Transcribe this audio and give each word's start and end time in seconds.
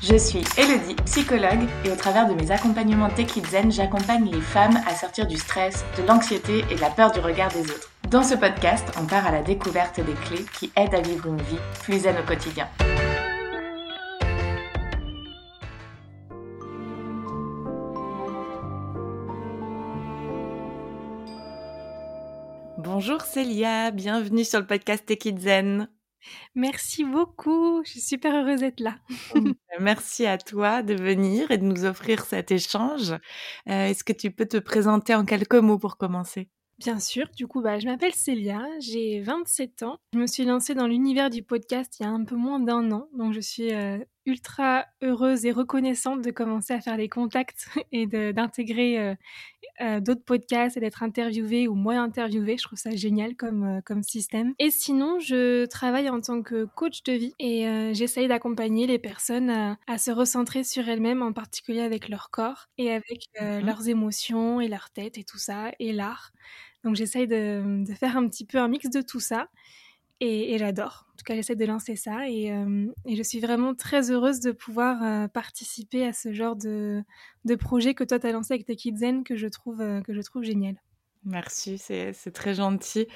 Je 0.00 0.16
suis 0.16 0.44
Elodie, 0.56 0.94
psychologue, 1.06 1.66
et 1.84 1.90
au 1.90 1.96
travers 1.96 2.28
de 2.28 2.34
mes 2.34 2.52
accompagnements 2.52 3.08
Tech 3.08 3.32
Zen, 3.50 3.72
j'accompagne 3.72 4.30
les 4.30 4.40
femmes 4.40 4.78
à 4.86 4.94
sortir 4.94 5.26
du 5.26 5.36
stress, 5.36 5.84
de 5.96 6.06
l'anxiété 6.06 6.64
et 6.70 6.76
de 6.76 6.80
la 6.80 6.90
peur 6.90 7.10
du 7.10 7.18
regard 7.18 7.52
des 7.52 7.62
autres. 7.62 7.90
Dans 8.08 8.22
ce 8.22 8.36
podcast, 8.36 8.86
on 8.96 9.06
part 9.06 9.26
à 9.26 9.32
la 9.32 9.42
découverte 9.42 9.98
des 9.98 10.12
clés 10.12 10.46
qui 10.56 10.70
aident 10.76 10.94
à 10.94 11.00
vivre 11.00 11.26
une 11.26 11.42
vie 11.42 11.58
plus 11.82 11.98
zen 11.98 12.14
au 12.16 12.24
quotidien. 12.24 12.68
Bonjour 22.78 23.22
Célia, 23.22 23.90
bienvenue 23.90 24.44
sur 24.44 24.60
le 24.60 24.66
podcast 24.66 25.04
Tech 25.04 25.34
Zen. 25.38 25.88
Merci 26.54 27.04
beaucoup, 27.04 27.82
je 27.84 27.90
suis 27.90 28.00
super 28.00 28.34
heureuse 28.34 28.60
d'être 28.60 28.80
là. 28.80 28.96
Merci 29.80 30.26
à 30.26 30.38
toi 30.38 30.82
de 30.82 30.94
venir 30.94 31.50
et 31.50 31.58
de 31.58 31.64
nous 31.64 31.84
offrir 31.84 32.24
cet 32.24 32.50
échange. 32.50 33.12
Euh, 33.12 33.86
est-ce 33.86 34.04
que 34.04 34.12
tu 34.12 34.30
peux 34.30 34.46
te 34.46 34.58
présenter 34.58 35.14
en 35.14 35.24
quelques 35.24 35.54
mots 35.54 35.78
pour 35.78 35.96
commencer? 35.96 36.48
Bien 36.78 37.00
sûr, 37.00 37.28
du 37.36 37.48
coup, 37.48 37.60
bah, 37.60 37.80
je 37.80 37.86
m'appelle 37.86 38.14
Célia, 38.14 38.64
j'ai 38.78 39.20
27 39.20 39.82
ans. 39.82 39.98
Je 40.14 40.18
me 40.20 40.28
suis 40.28 40.44
lancée 40.44 40.74
dans 40.74 40.86
l'univers 40.86 41.28
du 41.28 41.42
podcast 41.42 41.98
il 41.98 42.04
y 42.04 42.06
a 42.06 42.10
un 42.10 42.24
peu 42.24 42.36
moins 42.36 42.60
d'un 42.60 42.92
an, 42.92 43.08
donc 43.14 43.32
je 43.32 43.40
suis 43.40 43.74
euh, 43.74 43.98
ultra 44.28 44.84
heureuse 45.02 45.46
et 45.46 45.52
reconnaissante 45.52 46.22
de 46.22 46.30
commencer 46.30 46.74
à 46.74 46.80
faire 46.80 46.96
les 46.96 47.08
contacts 47.08 47.68
et 47.92 48.06
d'intégrer 48.06 48.98
euh, 48.98 49.14
euh, 49.80 50.00
d'autres 50.00 50.24
podcasts 50.24 50.76
et 50.76 50.80
d'être 50.80 51.02
interviewée 51.02 51.66
ou 51.66 51.74
moi 51.74 51.94
interviewée. 51.94 52.56
Je 52.58 52.62
trouve 52.62 52.78
ça 52.78 52.94
génial 52.94 53.34
comme, 53.34 53.80
comme 53.84 54.02
système. 54.02 54.54
Et 54.58 54.70
sinon, 54.70 55.18
je 55.18 55.64
travaille 55.66 56.10
en 56.10 56.20
tant 56.20 56.42
que 56.42 56.66
coach 56.76 57.02
de 57.04 57.12
vie 57.12 57.34
et 57.38 57.92
j'essaye 57.94 58.28
d'accompagner 58.28 58.86
les 58.86 58.98
personnes 58.98 59.50
à, 59.86 59.98
se 59.98 60.10
recentrer 60.10 60.62
sur 60.62 60.88
elles-mêmes, 60.88 61.22
en 61.22 61.32
particulier 61.32 61.80
avec 61.80 62.08
leur 62.08 62.30
corps 62.30 62.66
et 62.76 62.92
avec 62.92 63.26
mmh 63.40 63.58
leurs 63.64 63.88
émotions 63.88 64.60
et 64.60 64.68
leur 64.68 64.90
tête 64.90 65.18
et 65.18 65.24
tout 65.24 65.38
ça, 65.38 65.72
et 65.78 65.92
l'art. 65.92 66.32
Donc 66.84 66.96
j'essaye 66.96 67.26
de, 67.26 67.84
faire 67.98 68.16
un 68.16 68.28
petit 68.28 68.44
peu 68.44 68.58
un 68.58 68.68
mix 68.68 68.88
de 68.88 69.02
tout 69.02 69.20
ça. 69.20 69.48
Et, 70.20 70.58
j'adore. 70.58 71.06
En 71.12 71.16
tout 71.16 71.24
cas, 71.24 71.34
j'essaie 71.34 71.54
de 71.54 71.64
lancer 71.64 71.94
ça 71.94 72.22
euh, 72.22 72.86
et, 73.06 73.16
je 73.16 73.22
suis 73.22 73.40
vraiment 73.40 73.74
très 73.74 74.10
heureuse 74.10 74.40
de 74.40 74.50
pouvoir 74.50 75.02
euh, 75.02 75.28
participer 75.28 76.04
à 76.04 76.12
ce 76.12 76.32
genre 76.32 76.56
de, 76.56 77.04
projet 77.58 77.94
que 77.94 78.02
toi, 78.02 78.18
tu 78.18 78.26
as 78.26 78.32
lancé 78.32 78.54
avec 78.54 78.66
tes 78.66 78.74
Kids 78.74 78.96
Zen 78.96 79.22
que 79.22 79.36
je 79.36 79.46
trouve, 79.46 79.80
euh, 79.80 80.00
que 80.02 80.12
je 80.12 80.20
trouve 80.20 80.42
génial. 80.42 80.74
Merci, 81.24 81.78
c'est 81.78 82.32
très 82.32 82.54
gentil. 82.54 83.06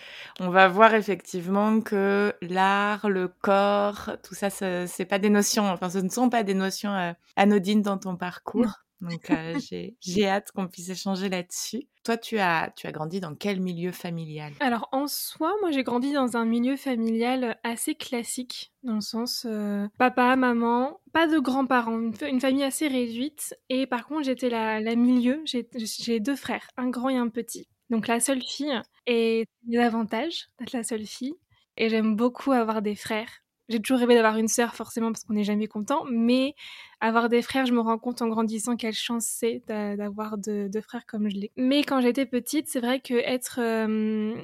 On 0.41 0.50
va 0.50 0.69
voir 0.69 0.95
effectivement 0.95 1.80
que 1.80 2.34
l'art, 2.42 3.08
le 3.08 3.28
corps, 3.28 4.11
tout 4.23 4.34
ça, 4.34 4.50
ce, 4.50 4.86
c'est 4.89 5.05
pas 5.05 5.19
des 5.19 5.30
notions, 5.30 5.64
enfin, 5.70 5.89
ce 5.89 5.98
ne 5.98 6.08
sont 6.08 6.28
pas 6.28 6.42
des 6.42 6.55
notions 6.55 7.14
anodines 7.36 7.80
dans 7.80 7.98
ton 7.98 8.17
parcours. 8.17 8.83
Donc, 9.03 9.31
euh, 9.31 9.58
j'ai 10.00 10.27
hâte 10.27 10.53
qu'on 10.53 10.69
puisse 10.69 10.89
échanger 10.89 11.28
là-dessus. 11.28 11.89
Toi, 12.05 12.17
tu 12.17 12.39
as, 12.39 12.72
tu 12.77 12.86
as 12.86 12.92
grandi 12.92 13.20
dans 13.20 13.34
quel 13.34 13.61
milieu 13.61 13.92
familial? 13.92 14.53
Alors, 14.61 14.89
en 14.92 15.06
soi, 15.06 15.53
moi, 15.61 15.70
j'ai 15.70 15.83
grandi 15.83 16.12
dans 16.12 16.36
un 16.36 16.45
milieu 16.45 16.77
familial 16.77 17.58
assez 17.64 17.95
classique, 17.95 18.73
dans 18.83 18.95
le 18.95 19.00
sens 19.00 19.47
euh, 19.48 19.86
papa, 19.98 20.34
maman, 20.36 21.00
pas 21.12 21.27
de 21.27 21.39
grands-parents, 21.39 21.98
une, 21.98 22.41
famille 22.41 22.64
assez 22.64 22.89
réduite. 22.89 23.55
Et 23.69 23.86
par 23.86 24.06
contre, 24.06 24.25
j'étais 24.25 24.48
la, 24.48 24.80
la 24.80 24.95
milieu. 24.95 25.42
J'ai 25.45 26.20
deux 26.20 26.36
frères, 26.36 26.69
un 26.77 26.89
grand 26.89 27.08
et 27.08 27.17
un 27.17 27.28
petit. 27.28 27.69
Donc, 27.91 28.08
la 28.08 28.20
seule 28.20 28.42
fille. 28.42 28.80
Et 29.06 29.47
des 29.64 29.78
avantages 29.78 30.47
d'être 30.58 30.73
la 30.73 30.84
seule 30.84 31.06
fille. 31.06 31.34
Et 31.77 31.89
j'aime 31.89 32.14
beaucoup 32.17 32.53
avoir 32.53 32.83
des 32.83 32.95
frères 32.95 33.42
j'ai 33.68 33.80
toujours 33.80 33.98
rêvé 33.98 34.14
d'avoir 34.14 34.36
une 34.36 34.48
sœur, 34.48 34.74
forcément, 34.74 35.12
parce 35.12 35.24
qu'on 35.24 35.34
n'est 35.34 35.44
jamais 35.44 35.66
content. 35.66 36.05
Mais 36.10 36.55
avoir 37.00 37.28
des 37.28 37.42
frères, 37.42 37.66
je 37.66 37.72
me 37.72 37.80
rends 37.80 37.98
compte 37.98 38.22
en 38.22 38.28
grandissant 38.28 38.77
quelle 38.77 38.94
chance 38.94 39.27
c'est 39.27 39.62
d'avoir 39.66 40.38
deux, 40.38 40.68
frères 40.82 41.06
comme 41.06 41.28
je 41.28 41.36
l'ai. 41.36 41.52
Mais 41.56 41.83
quand 41.83 42.00
j'étais 42.00 42.27
petite, 42.27 42.68
c'est 42.68 42.80
vrai 42.80 43.00
que 43.00 43.14
être, 43.14 43.61
euh, 43.61 44.34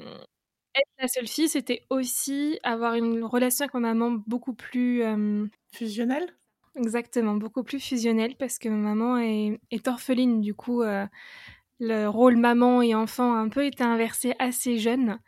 être 0.75 0.91
la 1.01 1.09
seule 1.09 1.29
fille, 1.29 1.49
c'était 1.49 1.83
aussi 1.91 2.59
avoir 2.63 2.95
une 2.95 3.25
relation 3.25 3.65
avec 3.65 3.75
ma 3.75 3.81
maman 3.81 4.23
beaucoup 4.27 4.55
plus... 4.55 5.03
Euh, 5.03 5.47
fusionnelle? 5.73 6.27
Exactement, 6.77 7.35
beaucoup 7.35 7.65
plus 7.65 7.81
fusionnelle, 7.81 8.37
parce 8.37 8.59
que 8.59 8.69
ma 8.69 8.77
maman 8.95 9.19
est, 9.19 9.59
est 9.71 9.89
orpheline. 9.89 10.41
Du 10.41 10.55
coup, 10.55 10.83
euh, 10.83 11.07
le 11.81 12.07
rôle 12.07 12.37
maman 12.37 12.83
et 12.83 12.95
enfant 12.95 13.35
a 13.35 13.39
un 13.39 13.49
peu 13.49 13.65
été 13.67 13.83
inversé 13.85 14.35
assez 14.39 14.79
jeune. 14.79 15.19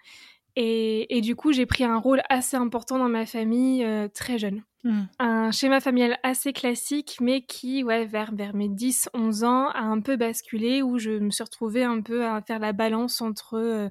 Et, 0.56 1.20
du 1.22 1.36
coup, 1.36 1.52
j'ai 1.52 1.66
pris 1.66 1.84
un 1.84 1.98
rôle 1.98 2.22
assez 2.28 2.56
important 2.56 2.98
dans 2.98 3.08
ma 3.08 3.26
famille 3.26 3.84
euh, 3.84 4.08
très 4.08 4.38
jeune. 4.38 4.62
Hmm. 4.82 5.02
Un 5.18 5.50
schéma 5.52 5.80
familial 5.80 6.18
assez 6.22 6.52
classique, 6.52 7.18
mais 7.20 7.42
qui, 7.42 7.84
ouais, 7.84 8.06
vers, 8.06 8.34
vers 8.34 8.54
mes 8.54 8.68
10-11 8.68 9.44
ans, 9.44 9.68
a 9.70 9.80
un 9.80 10.00
peu 10.00 10.16
basculé, 10.16 10.82
où 10.82 10.98
je 10.98 11.10
me 11.10 11.30
suis 11.30 11.44
retrouvée 11.44 11.84
un 11.84 12.00
peu 12.00 12.26
à 12.26 12.40
faire 12.42 12.58
la 12.58 12.72
balance 12.72 13.20
entre 13.20 13.54
euh, 13.54 13.88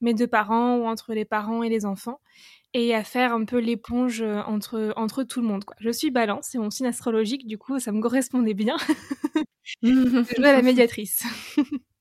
mes 0.00 0.14
deux 0.14 0.26
parents 0.26 0.76
ou 0.76 0.86
entre 0.86 1.12
les 1.12 1.24
parents 1.24 1.62
et 1.62 1.68
les 1.68 1.84
enfants, 1.84 2.20
et 2.72 2.94
à 2.94 3.04
faire 3.04 3.32
un 3.32 3.44
peu 3.44 3.58
l'éponge 3.58 4.22
euh, 4.22 4.40
entre, 4.46 4.92
entre 4.96 5.22
tout 5.22 5.40
le 5.40 5.46
monde. 5.46 5.64
Quoi. 5.64 5.76
Je 5.78 5.90
suis 5.90 6.10
balance, 6.10 6.48
c'est 6.50 6.58
mon 6.58 6.70
signe 6.70 6.86
astrologique, 6.86 7.46
du 7.46 7.58
coup, 7.58 7.78
ça 7.78 7.92
me 7.92 8.00
correspondait 8.00 8.54
bien. 8.54 8.76
je 9.82 10.24
suis 10.24 10.42
la 10.42 10.62
médiatrice. 10.62 11.24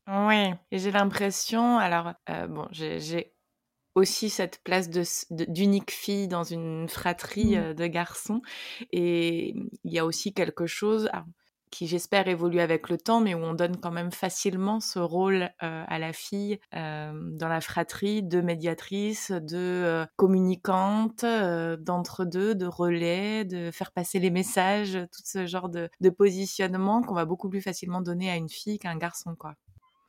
oui, 0.07 0.53
et 0.71 0.79
j'ai 0.79 0.91
l'impression, 0.91 1.77
alors, 1.77 2.13
bon, 2.47 2.67
j'ai 2.71 3.33
aussi 3.99 4.29
cette 4.29 4.61
place 4.63 4.89
d'unique 5.29 5.91
fille 5.91 6.27
dans 6.27 6.43
une 6.43 6.89
fratrie 6.89 7.57
mmh. 7.57 7.73
de 7.75 7.87
garçons. 7.87 8.41
Et 8.91 9.55
il 9.83 9.93
y 9.93 9.99
a 9.99 10.05
aussi 10.05 10.33
quelque 10.33 10.65
chose 10.65 11.09
qui, 11.71 11.85
j'espère, 11.85 12.27
évolue 12.27 12.61
avec 12.61 12.89
le 12.89 12.97
temps, 12.97 13.21
mais 13.21 13.35
où 13.35 13.39
on 13.39 13.53
donne 13.53 13.77
quand 13.77 13.91
même 13.91 14.11
facilement 14.11 14.79
ce 14.79 14.97
rôle 14.97 15.51
à 15.59 15.99
la 15.99 16.13
fille 16.13 16.59
dans 16.71 17.47
la 17.47 17.61
fratrie 17.61 18.23
de 18.23 18.41
médiatrice, 18.41 19.31
de 19.31 20.03
communicante, 20.15 21.23
d'entre-deux, 21.23 22.55
de 22.55 22.65
relais, 22.65 23.45
de 23.45 23.69
faire 23.71 23.91
passer 23.91 24.17
les 24.17 24.31
messages, 24.31 24.93
tout 25.11 25.21
ce 25.23 25.45
genre 25.45 25.69
de, 25.69 25.89
de 26.01 26.09
positionnement 26.09 27.03
qu'on 27.03 27.13
va 27.13 27.25
beaucoup 27.25 27.49
plus 27.49 27.61
facilement 27.61 28.01
donner 28.01 28.31
à 28.31 28.35
une 28.35 28.49
fille 28.49 28.79
qu'à 28.79 28.89
un 28.89 28.97
garçon, 28.97 29.35
quoi. 29.37 29.53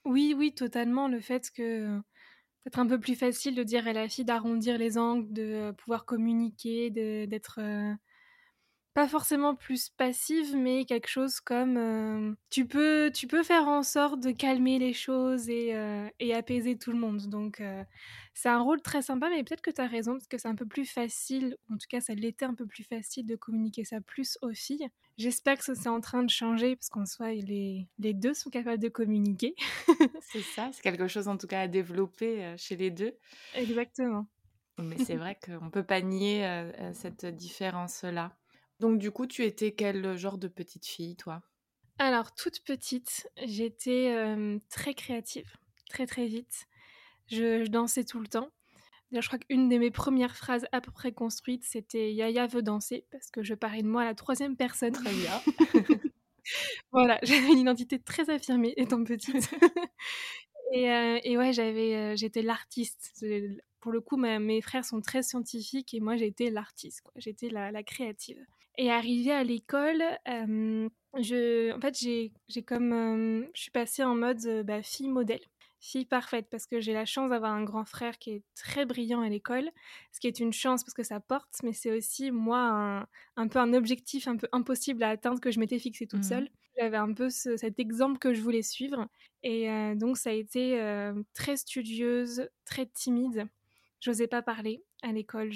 Oui, 0.06 0.34
oui, 0.36 0.54
totalement. 0.54 1.08
Le 1.08 1.20
fait 1.20 1.50
que 1.50 2.00
peut-être 2.62 2.78
un 2.78 2.87
peu 2.87 3.00
plus 3.00 3.15
facile 3.15 3.54
de 3.54 3.62
dire 3.62 3.87
à 3.88 3.93
la 3.93 4.09
fille 4.09 4.25
d'arrondir 4.25 4.78
les 4.78 4.98
angles, 4.98 5.32
de 5.32 5.72
pouvoir 5.72 6.04
communiquer, 6.04 6.91
d'être 6.91 7.60
pas 8.94 9.08
forcément 9.08 9.54
plus 9.54 9.88
passive, 9.90 10.56
mais 10.56 10.84
quelque 10.84 11.08
chose 11.08 11.40
comme 11.40 12.36
tu 12.50 12.66
peux 12.66 13.10
tu 13.14 13.26
peux 13.26 13.42
faire 13.42 13.68
en 13.68 13.82
sorte 13.82 14.20
de 14.20 14.30
calmer 14.32 14.78
les 14.78 14.92
choses 14.92 15.48
et, 15.48 15.74
et 16.18 16.34
apaiser 16.34 16.76
tout 16.76 16.90
le 16.92 16.98
monde. 16.98 17.28
Donc 17.28 17.62
c'est 18.34 18.48
un 18.48 18.60
rôle 18.60 18.80
très 18.80 19.02
sympa, 19.02 19.28
mais 19.28 19.44
peut-être 19.44 19.60
que 19.60 19.70
tu 19.70 19.80
as 19.80 19.86
raison, 19.86 20.12
parce 20.12 20.26
que 20.26 20.38
c'est 20.38 20.48
un 20.48 20.54
peu 20.54 20.66
plus 20.66 20.86
facile, 20.86 21.56
en 21.70 21.76
tout 21.76 21.86
cas 21.88 22.00
ça 22.00 22.14
l'était 22.14 22.44
un 22.44 22.54
peu 22.54 22.66
plus 22.66 22.84
facile 22.84 23.26
de 23.26 23.36
communiquer 23.36 23.84
ça 23.84 24.00
plus 24.00 24.38
aux 24.42 24.54
filles. 24.54 24.88
J'espère 25.18 25.58
que 25.58 25.74
c'est 25.74 25.88
en 25.88 26.00
train 26.00 26.22
de 26.22 26.30
changer, 26.30 26.76
parce 26.76 26.88
qu'en 26.88 27.04
soi, 27.04 27.32
les, 27.32 27.86
les 27.98 28.14
deux 28.14 28.32
sont 28.32 28.48
capables 28.48 28.82
de 28.82 28.88
communiquer. 28.88 29.54
c'est 30.22 30.40
ça, 30.40 30.70
c'est 30.72 30.80
quelque 30.82 31.08
chose 31.08 31.28
en 31.28 31.36
tout 31.36 31.46
cas 31.46 31.60
à 31.60 31.68
développer 31.68 32.44
euh, 32.44 32.54
chez 32.56 32.76
les 32.76 32.90
deux. 32.90 33.12
Exactement. 33.54 34.26
Mais 34.78 34.96
c'est 34.96 35.16
vrai 35.16 35.38
qu'on 35.44 35.66
ne 35.66 35.70
peut 35.70 35.84
pas 35.84 36.00
nier 36.00 36.46
euh, 36.46 36.72
euh, 36.78 36.90
cette 36.94 37.26
différence-là. 37.26 38.34
Donc 38.80 38.98
du 38.98 39.10
coup, 39.10 39.26
tu 39.26 39.44
étais 39.44 39.72
quel 39.72 40.16
genre 40.16 40.38
de 40.38 40.48
petite 40.48 40.86
fille, 40.86 41.16
toi? 41.16 41.42
Alors, 41.98 42.34
toute 42.34 42.64
petite, 42.64 43.28
j'étais 43.44 44.14
très 44.70 44.94
créative, 44.94 45.52
très 45.91 46.06
très 46.06 46.26
vite. 46.26 46.66
Je, 47.30 47.66
dansais 47.66 48.04
tout 48.04 48.20
le 48.20 48.26
temps. 48.26 48.50
D'ailleurs, 49.10 49.22
je 49.22 49.28
crois 49.28 49.38
qu'une 49.38 49.68
de 49.68 49.76
mes 49.76 49.91
premières 49.91 50.36
phrases 50.36 50.66
à 50.72 50.80
peu 50.80 50.91
près 50.91 51.12
construites, 51.12 51.64
c'était 51.64 52.12
Yaya 52.12 52.46
veut 52.46 52.62
danser, 52.62 53.06
parce 53.10 53.30
que 53.30 53.42
je 53.42 53.54
parlais 53.54 53.82
de 53.82 53.88
moi 53.88 54.02
à 54.02 54.04
la 54.04 54.14
troisième 54.14 54.56
personne. 54.56 54.92
Très 54.92 55.12
bien. 55.14 55.41
voilà, 56.92 57.18
j'avais 57.22 57.53
une 57.53 57.59
identité 57.59 57.98
très 57.98 58.30
affirmée 58.30 58.74
étant 58.77 59.03
petite. 59.04 59.50
et, 60.72 60.91
euh, 60.91 61.18
et, 61.22 61.36
ouais, 61.36 61.53
j'avais, 61.53 61.94
euh, 61.97 62.16
j'étais 62.16 62.42
l'artiste. 62.42 63.24
Pour 63.80 63.92
le 63.92 64.00
coup, 64.00 64.16
mes 64.16 64.60
frères 64.60 64.84
sont 64.84 65.00
très 65.00 65.22
scientifiques 65.22 65.94
et 65.94 66.00
moi, 66.00 66.16
j'étais 66.16 66.50
l'artiste. 66.50 67.03
J'étais 67.16 67.48
la, 67.48 67.72
la, 67.72 67.82
créative. 67.82 68.44
Et 68.78 68.90
arrivée 68.90 69.32
à 69.32 69.44
l'école, 69.44 70.02
euh, 70.28 70.88
je, 71.18 71.72
en 71.74 71.80
fait, 71.80 71.98
j'ai, 71.98 72.32
j'ai 72.48 72.62
comme, 72.62 73.46
je 73.54 73.60
suis 73.60 73.70
passée 73.70 74.04
en 74.04 74.14
mode 74.14 74.64
bah, 74.64 74.82
fille 74.82 75.08
modèle 75.08 75.40
fille 75.80 76.04
parfaite 76.04 76.46
parce 76.50 76.66
que 76.66 76.78
j'ai 76.80 76.92
la 76.92 77.06
chance 77.06 77.30
d'avoir 77.30 77.52
un 77.52 77.64
grand 77.64 77.84
frère 77.84 78.18
qui 78.18 78.30
est 78.32 78.42
très 78.54 78.84
brillant 78.84 79.22
à 79.22 79.28
l'école, 79.28 79.70
ce 80.12 80.20
qui 80.20 80.26
est 80.26 80.38
une 80.38 80.52
chance 80.52 80.84
parce 80.84 80.94
que 80.94 81.02
ça 81.02 81.20
porte, 81.20 81.56
mais 81.62 81.72
c'est 81.72 81.90
aussi 81.96 82.30
moi 82.30 83.06
un, 83.36 83.48
peu 83.48 83.58
un 83.58 83.72
objectif 83.72 84.28
un 84.28 84.36
peu 84.36 84.46
impossible 84.52 85.02
à 85.02 85.08
atteindre 85.08 85.40
que 85.40 85.50
je 85.50 85.58
m'étais 85.58 85.78
fixé 85.78 86.06
toute 86.06 86.20
mmh 86.20 86.24
seule. 86.24 86.50
J'avais 86.78 86.98
un 86.98 87.12
peu 87.12 87.28
cet 87.30 87.78
exemple 87.78 88.18
que 88.18 88.32
je 88.32 88.40
voulais 88.40 88.62
suivre 88.62 89.08
et 89.42 89.70
euh, 89.70 89.94
donc 89.94 90.16
ça 90.16 90.30
a 90.30 90.34
été 90.34 90.78
très 91.34 91.56
studieuse, 91.56 92.48
très 92.64 92.86
timide. 92.86 93.48
J'osais 94.00 94.28
pas 94.28 94.42
parler. 94.42 94.82
À 95.02 95.12
l'école. 95.12 95.50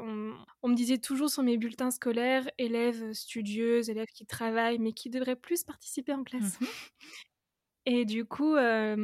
On, 0.00 0.34
on, 0.62 0.68
me 0.68 0.74
disait 0.74 0.98
toujours 0.98 1.30
sur 1.30 1.42
mes 1.42 1.56
bulletins 1.56 1.90
scolaires, 1.90 2.48
élèves 2.58 3.12
studieuses, 3.12 3.90
élèves 3.90 4.08
qui 4.14 4.26
travaillent, 4.26 4.78
mais 4.78 4.92
qui 4.92 5.10
devraient 5.10 5.36
plus 5.36 5.64
participer 5.64 6.12
en 6.12 6.24
classe. 6.24 6.60
Mmh 6.60 6.66
Et 7.88 8.04
du 8.04 8.24
coup, 8.24 8.56
là 8.56 8.96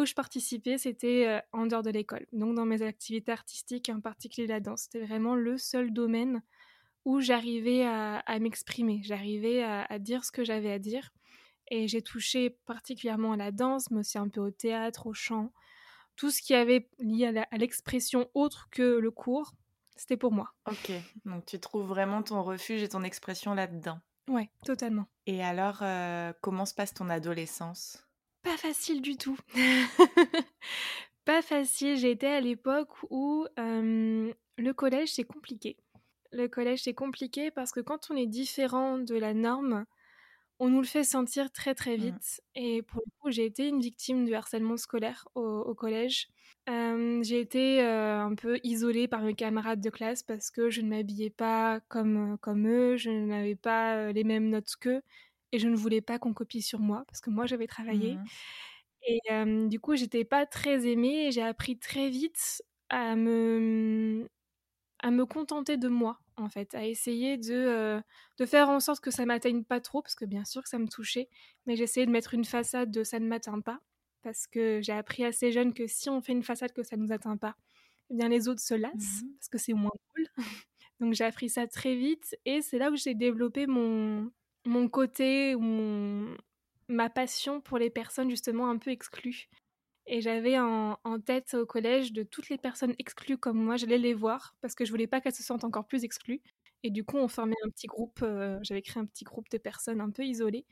où 0.00 0.06
je 0.06 0.14
participais, 0.14 0.78
c'était 0.78 1.42
en 1.50 1.66
dehors 1.66 1.82
de 1.82 1.90
l'école, 1.90 2.24
donc 2.32 2.54
dans 2.54 2.64
mes 2.64 2.82
activités 2.82 3.32
artistiques, 3.32 3.88
en 3.88 4.00
particulier 4.00 4.46
la 4.46 4.60
danse. 4.60 4.82
C'était 4.82 5.04
vraiment 5.04 5.34
le 5.34 5.58
seul 5.58 5.92
domaine 5.92 6.40
où 7.04 7.20
j'arrivais 7.20 7.84
à, 7.84 8.38
m'exprimer, 8.38 9.00
j'arrivais 9.02 9.62
à, 9.62 9.98
dire 9.98 10.24
ce 10.24 10.32
que 10.32 10.44
j'avais 10.44 10.70
à 10.70 10.78
dire. 10.78 11.10
Et 11.70 11.88
j'ai 11.88 12.02
touché 12.02 12.50
particulièrement 12.50 13.32
à 13.32 13.36
la 13.36 13.50
danse, 13.50 13.90
mais 13.90 14.00
aussi 14.00 14.18
un 14.18 14.28
peu 14.28 14.40
au 14.40 14.50
théâtre, 14.50 15.06
au 15.06 15.14
chant. 15.14 15.52
Tout 16.16 16.30
ce 16.30 16.42
qui 16.42 16.54
avait 16.54 16.88
lié 16.98 17.44
à 17.50 17.56
l'expression 17.56 18.28
autre 18.34 18.68
que 18.70 18.82
le 18.82 19.10
cours, 19.10 19.52
c'était 19.96 20.16
pour 20.16 20.32
moi. 20.32 20.52
Ok, 20.66 20.92
donc 21.24 21.46
tu 21.46 21.58
trouves 21.58 21.86
vraiment 21.86 22.22
ton 22.22 22.42
refuge 22.42 22.82
et 22.82 22.88
ton 22.88 23.02
expression 23.02 23.54
là-dedans. 23.54 23.98
Ouais, 24.28 24.50
totalement. 24.64 25.06
Et 25.26 25.42
alors, 25.42 25.78
euh, 25.82 26.32
comment 26.40 26.64
se 26.64 26.74
passe 26.74 26.94
ton 26.94 27.10
adolescence? 27.10 28.06
Pas 28.42 28.56
facile 28.56 29.02
du 29.02 29.16
tout. 29.16 29.38
pas 31.24 31.42
facile. 31.42 31.96
J'étais 31.96 32.28
à 32.28 32.40
l'époque 32.40 32.90
où 33.10 33.46
euh, 33.58 34.32
le 34.58 34.72
collège, 34.72 35.12
c'est 35.12 35.24
compliqué. 35.24 35.76
Le 36.32 36.48
collège, 36.48 36.82
c'est 36.84 36.94
compliqué 36.94 37.50
parce 37.50 37.72
que 37.72 37.80
quand 37.80 38.10
on 38.10 38.16
est 38.16 38.26
différent 38.26 38.98
de 38.98 39.14
la 39.14 39.34
norme, 39.34 39.84
on 40.58 40.68
nous 40.68 40.80
le 40.80 40.86
fait 40.86 41.04
sentir 41.04 41.50
très 41.50 41.74
très 41.74 41.96
mmh. 41.96 42.00
vite. 42.00 42.42
Et 42.54 42.82
pour 42.82 43.02
le 43.04 43.10
coup, 43.18 43.30
j'ai 43.30 43.44
été 43.44 43.68
une 43.68 43.80
victime 43.80 44.24
du 44.24 44.34
harcèlement 44.34 44.76
scolaire 44.76 45.26
au, 45.34 45.74
collège. 45.74 46.28
j'ai 46.66 47.40
été 47.40 47.80
un 47.82 48.34
peu 48.34 48.58
isolée 48.62 49.08
par 49.08 49.22
mes 49.22 49.34
camarades 49.34 49.80
de 49.80 49.90
classe 49.90 50.22
parce 50.22 50.50
que 50.50 50.70
je 50.70 50.80
ne 50.80 50.88
m'habillais 50.88 51.30
pas 51.30 51.80
comme, 51.88 52.38
comme 52.40 52.68
eux, 52.68 52.96
je 52.96 53.10
n'avais 53.10 53.56
pas 53.56 54.12
les 54.12 54.24
mêmes 54.24 54.48
notes 54.50 54.76
qu'eux 54.80 55.02
et 55.50 55.58
je 55.58 55.68
ne 55.68 55.76
voulais 55.76 56.00
pas 56.00 56.18
qu'on 56.18 56.32
copie 56.32 56.62
sur 56.62 56.78
moi 56.78 57.04
parce 57.08 57.20
que 57.20 57.30
moi 57.30 57.46
j'avais 57.46 57.66
travaillé. 57.66 58.14
Mmh. 58.14 58.24
Et 59.04 59.20
du 59.68 59.80
coup, 59.80 59.96
j'étais 59.96 60.24
pas 60.24 60.46
très 60.46 60.86
aimée 60.86 61.26
et 61.26 61.32
j'ai 61.32 61.42
appris 61.42 61.78
très 61.78 62.08
vite 62.08 62.62
à 62.88 63.16
me, 63.16 64.28
à 65.02 65.10
me 65.10 65.26
contenter 65.26 65.76
de 65.76 65.88
moi 65.88 66.18
en 66.36 66.48
fait, 66.48 66.74
à 66.74 66.86
essayer 66.86 67.36
de, 67.36 67.52
euh, 67.52 68.00
de 68.38 68.46
faire 68.46 68.68
en 68.70 68.80
sorte 68.80 69.00
que 69.00 69.10
ça 69.10 69.26
m'atteigne 69.26 69.64
pas 69.64 69.80
trop, 69.80 70.02
parce 70.02 70.14
que 70.14 70.24
bien 70.24 70.44
sûr 70.44 70.62
que 70.62 70.68
ça 70.68 70.78
me 70.78 70.88
touchait, 70.88 71.28
mais 71.66 71.76
j'essayais 71.76 72.06
de 72.06 72.10
mettre 72.10 72.34
une 72.34 72.44
façade 72.44 72.90
de 72.90 73.04
ça 73.04 73.18
ne 73.20 73.26
m'atteint 73.26 73.60
pas, 73.60 73.80
parce 74.22 74.46
que 74.46 74.80
j'ai 74.82 74.92
appris 74.92 75.24
assez 75.24 75.52
jeune 75.52 75.74
que 75.74 75.86
si 75.86 76.08
on 76.08 76.20
fait 76.22 76.32
une 76.32 76.42
façade 76.42 76.72
que 76.72 76.82
ça 76.82 76.96
ne 76.96 77.02
nous 77.02 77.12
atteint 77.12 77.36
pas, 77.36 77.54
eh 78.10 78.14
bien 78.14 78.28
les 78.28 78.48
autres 78.48 78.60
se 78.60 78.74
lassent, 78.74 79.22
mmh 79.22 79.28
parce 79.38 79.48
que 79.48 79.58
c'est 79.58 79.74
moins 79.74 79.90
cool. 80.14 80.26
Donc 81.00 81.14
j'ai 81.14 81.24
appris 81.24 81.48
ça 81.50 81.66
très 81.66 81.96
vite, 81.96 82.36
et 82.44 82.62
c'est 82.62 82.78
là 82.78 82.90
où 82.90 82.96
j'ai 82.96 83.14
développé 83.14 83.66
mon, 83.66 84.30
mon 84.64 84.88
côté, 84.88 85.56
mon, 85.56 86.36
ma 86.88 87.10
passion 87.10 87.60
pour 87.60 87.78
les 87.78 87.90
personnes 87.90 88.30
justement 88.30 88.70
un 88.70 88.78
peu 88.78 88.90
exclues. 88.90 89.48
Et 90.06 90.20
j'avais 90.20 90.58
en, 90.58 90.96
tête 91.24 91.54
au 91.54 91.64
collège 91.64 92.12
de 92.12 92.22
toutes 92.22 92.48
les 92.48 92.58
personnes 92.58 92.94
exclues 92.98 93.38
comme 93.38 93.58
moi, 93.58 93.76
j'allais 93.76 93.98
les 93.98 94.14
voir 94.14 94.56
parce 94.60 94.74
que 94.74 94.84
je 94.84 94.90
voulais 94.90 95.06
pas 95.06 95.20
qu'elles 95.20 95.34
se 95.34 95.42
sentent 95.42 95.64
encore 95.64 95.86
plus 95.86 96.04
exclues. 96.04 96.42
Et 96.82 96.90
du 96.90 97.04
coup, 97.04 97.16
on 97.16 97.28
formait 97.28 97.56
un 97.64 97.68
petit 97.70 97.86
groupe, 97.86 98.20
euh, 98.22 98.58
j'avais 98.62 98.82
créé 98.82 99.00
un 99.00 99.06
petit 99.06 99.24
groupe 99.24 99.48
de 99.50 99.58
personnes 99.58 100.00
un 100.00 100.10
peu 100.10 100.24
isolées. 100.24 100.66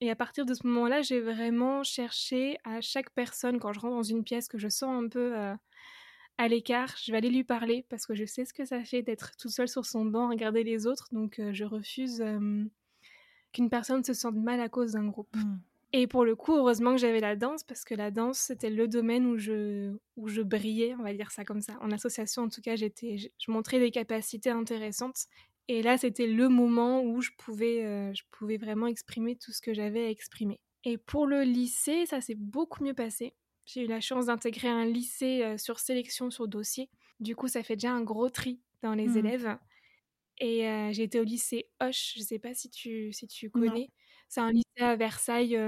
Et 0.00 0.10
à 0.10 0.16
partir 0.16 0.44
de 0.44 0.52
ce 0.52 0.66
moment-là, 0.66 1.02
j'ai 1.02 1.20
vraiment 1.20 1.84
cherché 1.84 2.58
à 2.64 2.80
chaque 2.80 3.10
personne, 3.10 3.60
quand 3.60 3.72
je 3.72 3.80
rentre 3.80 3.94
dans 3.94 4.02
une 4.02 4.24
pièce 4.24 4.48
que 4.48 4.58
je 4.58 4.68
sens 4.68 5.04
un 5.04 5.08
peu 5.08 5.38
euh, 5.38 5.54
à 6.38 6.48
l'écart, 6.48 6.96
je 7.02 7.12
vais 7.12 7.18
aller 7.18 7.30
lui 7.30 7.44
parler 7.44 7.86
parce 7.88 8.06
que 8.06 8.14
je 8.14 8.24
sais 8.24 8.44
ce 8.44 8.52
que 8.52 8.64
ça 8.64 8.84
fait 8.84 9.02
d'être 9.02 9.36
toute 9.36 9.52
seule 9.52 9.68
sur 9.68 9.86
son 9.86 10.04
banc, 10.04 10.28
regarder 10.28 10.64
les 10.64 10.86
autres. 10.86 11.08
Donc, 11.12 11.38
euh, 11.38 11.52
je 11.54 11.64
refuse 11.64 12.22
qu'une 13.52 13.70
personne 13.70 14.02
se 14.04 14.12
sente 14.12 14.36
mal 14.36 14.60
à 14.60 14.68
cause 14.68 14.92
d'un 14.92 15.06
groupe. 15.06 15.34
Mmh. 15.36 15.58
Et 15.92 16.06
pour 16.06 16.24
le 16.24 16.34
coup, 16.34 16.54
heureusement 16.54 16.92
que 16.92 16.98
j'avais 16.98 17.20
la 17.20 17.36
danse, 17.36 17.62
parce 17.62 17.84
que 17.84 17.94
la 17.94 18.10
danse, 18.10 18.38
c'était 18.38 18.70
le 18.70 18.88
domaine 18.88 19.26
où 19.26 19.38
je, 19.38 19.96
où 20.16 20.28
je 20.28 20.42
brillais, 20.42 20.94
on 20.98 21.02
va 21.02 21.14
dire 21.14 21.30
ça 21.30 21.44
comme 21.44 21.60
ça. 21.60 21.78
En 21.80 21.90
association, 21.90 22.42
en 22.42 22.48
tout 22.48 22.60
cas, 22.60 22.76
j'étais, 22.76 23.16
je 23.16 23.50
montrais 23.50 23.78
des 23.78 23.90
capacités 23.90 24.50
intéressantes. 24.50 25.26
Et 25.68 25.82
là, 25.82 25.96
c'était 25.96 26.26
le 26.26 26.48
moment 26.48 27.02
où 27.02 27.20
je 27.20 27.30
pouvais, 27.38 27.84
euh, 27.84 28.12
je 28.14 28.22
pouvais 28.30 28.56
vraiment 28.56 28.86
exprimer 28.86 29.36
tout 29.36 29.52
ce 29.52 29.60
que 29.60 29.74
j'avais 29.74 30.06
à 30.06 30.10
exprimer. 30.10 30.60
Et 30.84 30.98
pour 30.98 31.26
le 31.26 31.42
lycée, 31.42 32.06
ça 32.06 32.20
s'est 32.20 32.36
beaucoup 32.36 32.84
mieux 32.84 32.94
passé. 32.94 33.34
J'ai 33.64 33.82
eu 33.82 33.86
la 33.86 34.00
chance 34.00 34.26
d'intégrer 34.26 34.68
un 34.68 34.84
lycée 34.84 35.42
euh, 35.42 35.56
sur 35.56 35.80
sélection 35.80 36.30
sur 36.30 36.46
dossier. 36.46 36.88
Du 37.18 37.34
coup, 37.34 37.48
ça 37.48 37.62
fait 37.62 37.74
déjà 37.74 37.92
un 37.92 38.02
gros 38.02 38.28
tri 38.28 38.60
dans 38.82 38.94
les 38.94 39.08
mmh. 39.08 39.16
élèves. 39.16 39.58
Et 40.38 40.68
euh, 40.68 40.92
j'ai 40.92 41.04
été 41.04 41.18
au 41.18 41.24
lycée 41.24 41.68
Hoche, 41.80 42.12
je 42.14 42.20
ne 42.20 42.24
sais 42.24 42.38
pas 42.38 42.54
si 42.54 42.70
tu, 42.70 43.12
si 43.12 43.26
tu 43.26 43.50
connais. 43.50 43.90
C'est 44.28 44.40
un 44.40 44.52
lycée 44.52 44.64
à 44.80 44.96
Versailles 44.96 45.58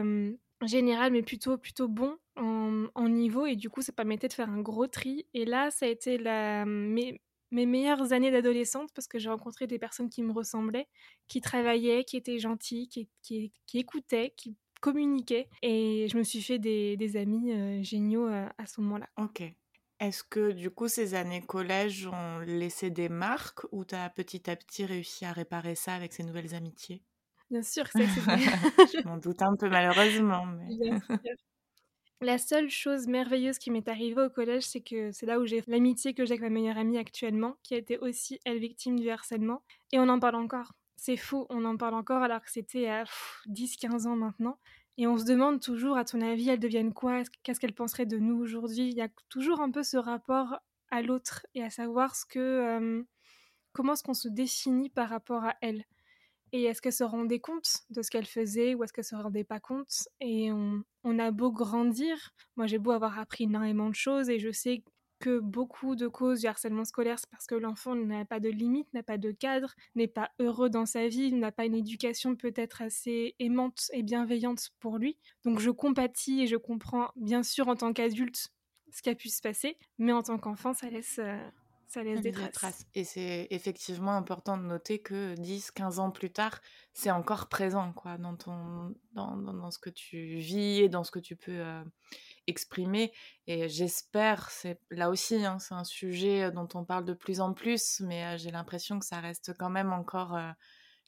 général, 0.67 1.13
mais 1.13 1.23
plutôt, 1.23 1.57
plutôt 1.59 1.89
bon 1.89 2.17
en, 2.37 3.09
niveau. 3.09 3.47
Et 3.47 3.57
du 3.57 3.71
coup, 3.71 3.83
ça 3.83 3.93
permettait 3.93 4.29
de 4.29 4.33
faire 4.33 4.51
un 4.51 4.61
gros 4.61 4.87
tri. 4.87 5.27
Et 5.35 5.45
là, 5.45 5.71
ça 5.71 5.87
a 5.87 5.89
été 5.89 6.19
la, 6.19 6.65
mes, 6.65 7.21
mes 7.51 7.67
meilleures 7.67 8.13
années 8.13 8.31
d'adolescente 8.31 8.91
parce 8.95 9.07
que 9.09 9.19
j'ai 9.19 9.29
rencontré 9.31 9.67
des 9.67 9.79
personnes 9.79 10.11
qui 10.11 10.23
me 10.23 10.33
ressemblaient, 10.33 10.89
qui 11.29 11.41
travaillaient, 11.41 12.05
qui 12.05 12.17
étaient 12.17 12.39
gentilles, 12.39 12.89
qui, 12.89 13.09
qui, 13.23 13.53
qui 13.67 13.79
écoutaient, 13.79 14.35
qui 14.37 14.57
communiquaient. 14.81 15.49
Et 15.63 16.09
je 16.11 16.17
me 16.19 16.23
suis 16.23 16.43
fait 16.43 16.59
des, 16.59 16.97
des 16.97 17.17
amis 17.17 17.83
géniaux 17.85 18.27
à 18.27 18.67
ce 18.67 18.81
moment-là. 18.81 19.09
Ok. 19.19 19.43
Est-ce 20.01 20.25
que 20.25 20.53
du 20.53 20.71
coup 20.71 20.89
ces 20.89 21.13
années 21.15 21.43
collège 21.43 22.07
ont 22.07 22.39
laissé 22.39 22.89
des 22.91 23.09
marques 23.11 23.67
ou 23.73 23.85
tu 23.85 23.95
as 23.97 24.09
petit 24.09 24.49
à 24.49 24.57
petit 24.57 24.87
réussi 24.87 25.25
à 25.27 25.33
réparer 25.33 25.75
ça 25.75 25.95
avec 25.95 26.13
ces 26.15 26.23
nouvelles 26.23 26.55
amitiés? 26.55 27.03
Bien 27.51 27.63
sûr, 27.63 27.87
ça 27.87 27.99
Je 28.01 29.07
m'en 29.07 29.17
doute 29.17 29.41
un 29.43 29.57
peu 29.57 29.69
malheureusement. 29.71 30.47
Mais... 30.47 30.69
La 32.21 32.37
seule 32.37 32.69
chose 32.69 33.07
merveilleuse 33.07 33.59
qui 33.59 33.71
m'est 33.71 33.87
arrivée 33.87 34.23
au 34.23 34.31
collège, 34.31 34.65
c'est 34.65 34.81
que 34.81 35.13
c'est 35.13 35.25
là 35.25 35.39
où 35.39 35.47
j'ai 35.47 35.63
l'amitié 35.69 36.15
que 36.15 36.25
j'ai 36.25 36.33
avec 36.33 36.43
ma 36.43 36.51
meilleure 36.51 36.77
amie 36.77 36.99
actuellement, 36.99 37.57
qui 37.63 37.75
a 37.75 37.79
été 37.79 37.97
aussi, 37.99 38.41
elle, 38.45 38.59
victime 38.59 38.99
du 38.99 39.09
harcèlement. 39.09 39.63
Et 39.93 40.01
on 40.01 40.09
en 40.09 40.19
parle 40.19 40.35
encore. 40.35 40.73
C'est 40.97 41.17
fou, 41.17 41.47
on 41.49 41.65
en 41.65 41.77
parle 41.77 41.95
encore 41.95 42.23
alors 42.23 42.43
que 42.43 42.51
c'était 42.51 42.89
à 42.89 43.05
10-15 43.47 44.09
ans 44.09 44.17
maintenant. 44.17 44.59
Et 44.97 45.07
on 45.07 45.17
se 45.17 45.25
demande 45.25 45.61
toujours, 45.61 45.97
à 45.97 46.05
ton 46.05 46.21
avis, 46.21 46.49
elles 46.49 46.59
deviennent 46.59 46.93
quoi? 46.93 47.23
Qu'est-ce 47.45 47.61
qu'elles 47.61 47.73
penseraient 47.73 48.05
de 48.05 48.19
nous 48.19 48.37
aujourd'hui? 48.37 48.89
Il 48.89 48.97
y 48.97 49.01
a 49.01 49.09
toujours 49.29 49.61
un 49.61 49.71
peu 49.71 49.85
ce 49.85 49.97
rapport 49.97 50.59
à 50.91 51.03
l'autre 51.03 51.47
et 51.55 51.63
à 51.63 51.71
savoir 51.71 52.17
ce 52.17 52.27
que, 52.27 52.41
euh, 52.41 53.03
comment 53.73 53.93
est-ce 53.93 54.03
qu'on 54.03 54.15
se 54.15 54.27
définit 54.27 54.91
par 54.91 55.09
rapport 55.09 55.45
à 55.45 55.55
elle. 55.61 55.85
Et 56.53 56.65
est-ce 56.65 56.81
qu'elle 56.81 56.93
se 56.93 57.05
rendait 57.05 57.41
compte 57.41 57.69
de 57.91 58.03
ce 58.03 58.11
qu'elle 58.11 58.27
faisait 58.27 58.75
ou 58.75 58.85
est-ce 58.85 58.93
qu'elle 58.93 59.05
se 59.05 59.17
rendait 59.17 59.45
pas 59.45 59.61
compte? 59.61 60.09
Et 60.21 60.51
on, 60.53 61.19
a 61.19 61.31
beau 61.31 61.51
grandir, 61.51 62.35
moi 62.57 62.67
j'ai 62.67 62.79
beau 62.79 62.91
avoir 62.91 63.19
appris 63.19 63.45
énormément 63.45 63.89
de 63.89 63.95
choses 63.95 64.29
et 64.29 64.39
je 64.39 64.51
sais 64.51 64.83
que 65.21 65.41
beaucoup 65.41 65.97
de 65.97 66.07
causes 66.07 66.41
du 66.41 66.47
harcèlement 66.47 66.85
scolaire, 66.85 67.19
c'est 67.19 67.31
parce 67.31 67.47
que 67.47 67.55
l'enfant 67.55 67.95
n'a 67.95 68.25
pas 68.25 68.41
de 68.41 68.49
limite, 68.49 68.93
n'a 68.95 69.03
pas 69.03 69.19
de 69.19 69.33
cadre, 69.33 69.75
n'est 69.97 70.07
pas 70.07 70.31
heureux 70.39 70.71
dans 70.71 70.87
sa 70.87 71.09
vie, 71.09 71.33
n'a 71.33 71.51
pas 71.51 71.65
une 71.65 71.75
éducation 71.75 72.37
peut-être 72.37 72.83
assez 72.83 73.35
aimante 73.39 73.91
et 73.93 74.03
bienveillante 74.03 74.71
pour 74.79 74.99
lui. 74.99 75.19
Donc 75.45 75.59
je 75.59 75.71
compatis 75.71 76.43
et 76.43 76.47
je 76.47 76.57
comprends 76.57 77.11
bien 77.17 77.43
sûr 77.43 77.69
en 77.69 77.75
tant 77.75 77.93
qu'adulte 77.93 78.51
ce 78.93 79.03
qui 79.03 79.11
a 79.11 79.15
pu 79.15 79.29
se 79.29 79.41
passer, 79.41 79.77
mais 79.99 80.13
en 80.13 80.23
tant 80.23 80.39
qu'enfant, 80.39 80.73
ça 80.73 80.89
laisse, 80.89 81.19
euh, 81.19 81.37
ça 81.89 82.03
laisse 82.03 82.21
des 82.21 82.33
traces. 82.33 82.87
Et 82.95 83.03
c'est 83.03 83.49
effectivement 83.51 84.13
important 84.13 84.59
de 84.59 84.63
noter 84.63 85.01
que 85.01 85.35
10, 85.37 85.71
15 85.71 85.99
ans 86.01 86.11
plus 86.11 86.31
tard, 86.31 86.61
c'est 86.93 87.11
encore 87.11 87.49
présent 87.49 87.93
quoi, 87.95 88.19
dans, 88.19 88.37
ton, 88.37 88.95
dans, 89.13 89.37
dans, 89.37 89.71
ce 89.71 89.79
que 89.79 89.89
tu 89.89 90.37
vis 90.37 90.81
et 90.81 90.91
dans 90.91 91.03
ce 91.03 91.11
que 91.11 91.19
tu 91.19 91.35
peux 91.35 91.59
euh, 91.59 91.83
exprimer. 92.47 93.11
Et 93.47 93.71
j'espère, 93.71 94.51
c'est 94.51 94.79
là 94.91 95.09
aussi, 95.09 95.47
hein, 95.47 95.59
c'est 95.59 95.75
un 95.75 95.85
sujet 95.85 96.45
euh, 96.45 96.51
dont 96.51 96.69
on 96.75 96.85
parle 96.85 97.07
de 97.07 97.15
plus 97.15 97.41
en 97.41 97.55
plus, 97.55 98.01
mais 98.01 98.25
euh, 98.25 98.37
j'ai 98.37 98.51
l'impression 98.51 98.99
que 98.99 99.07
ça 99.07 99.21
reste 99.21 99.57
quand 99.59 99.71
même 99.71 99.93
encore 99.93 100.39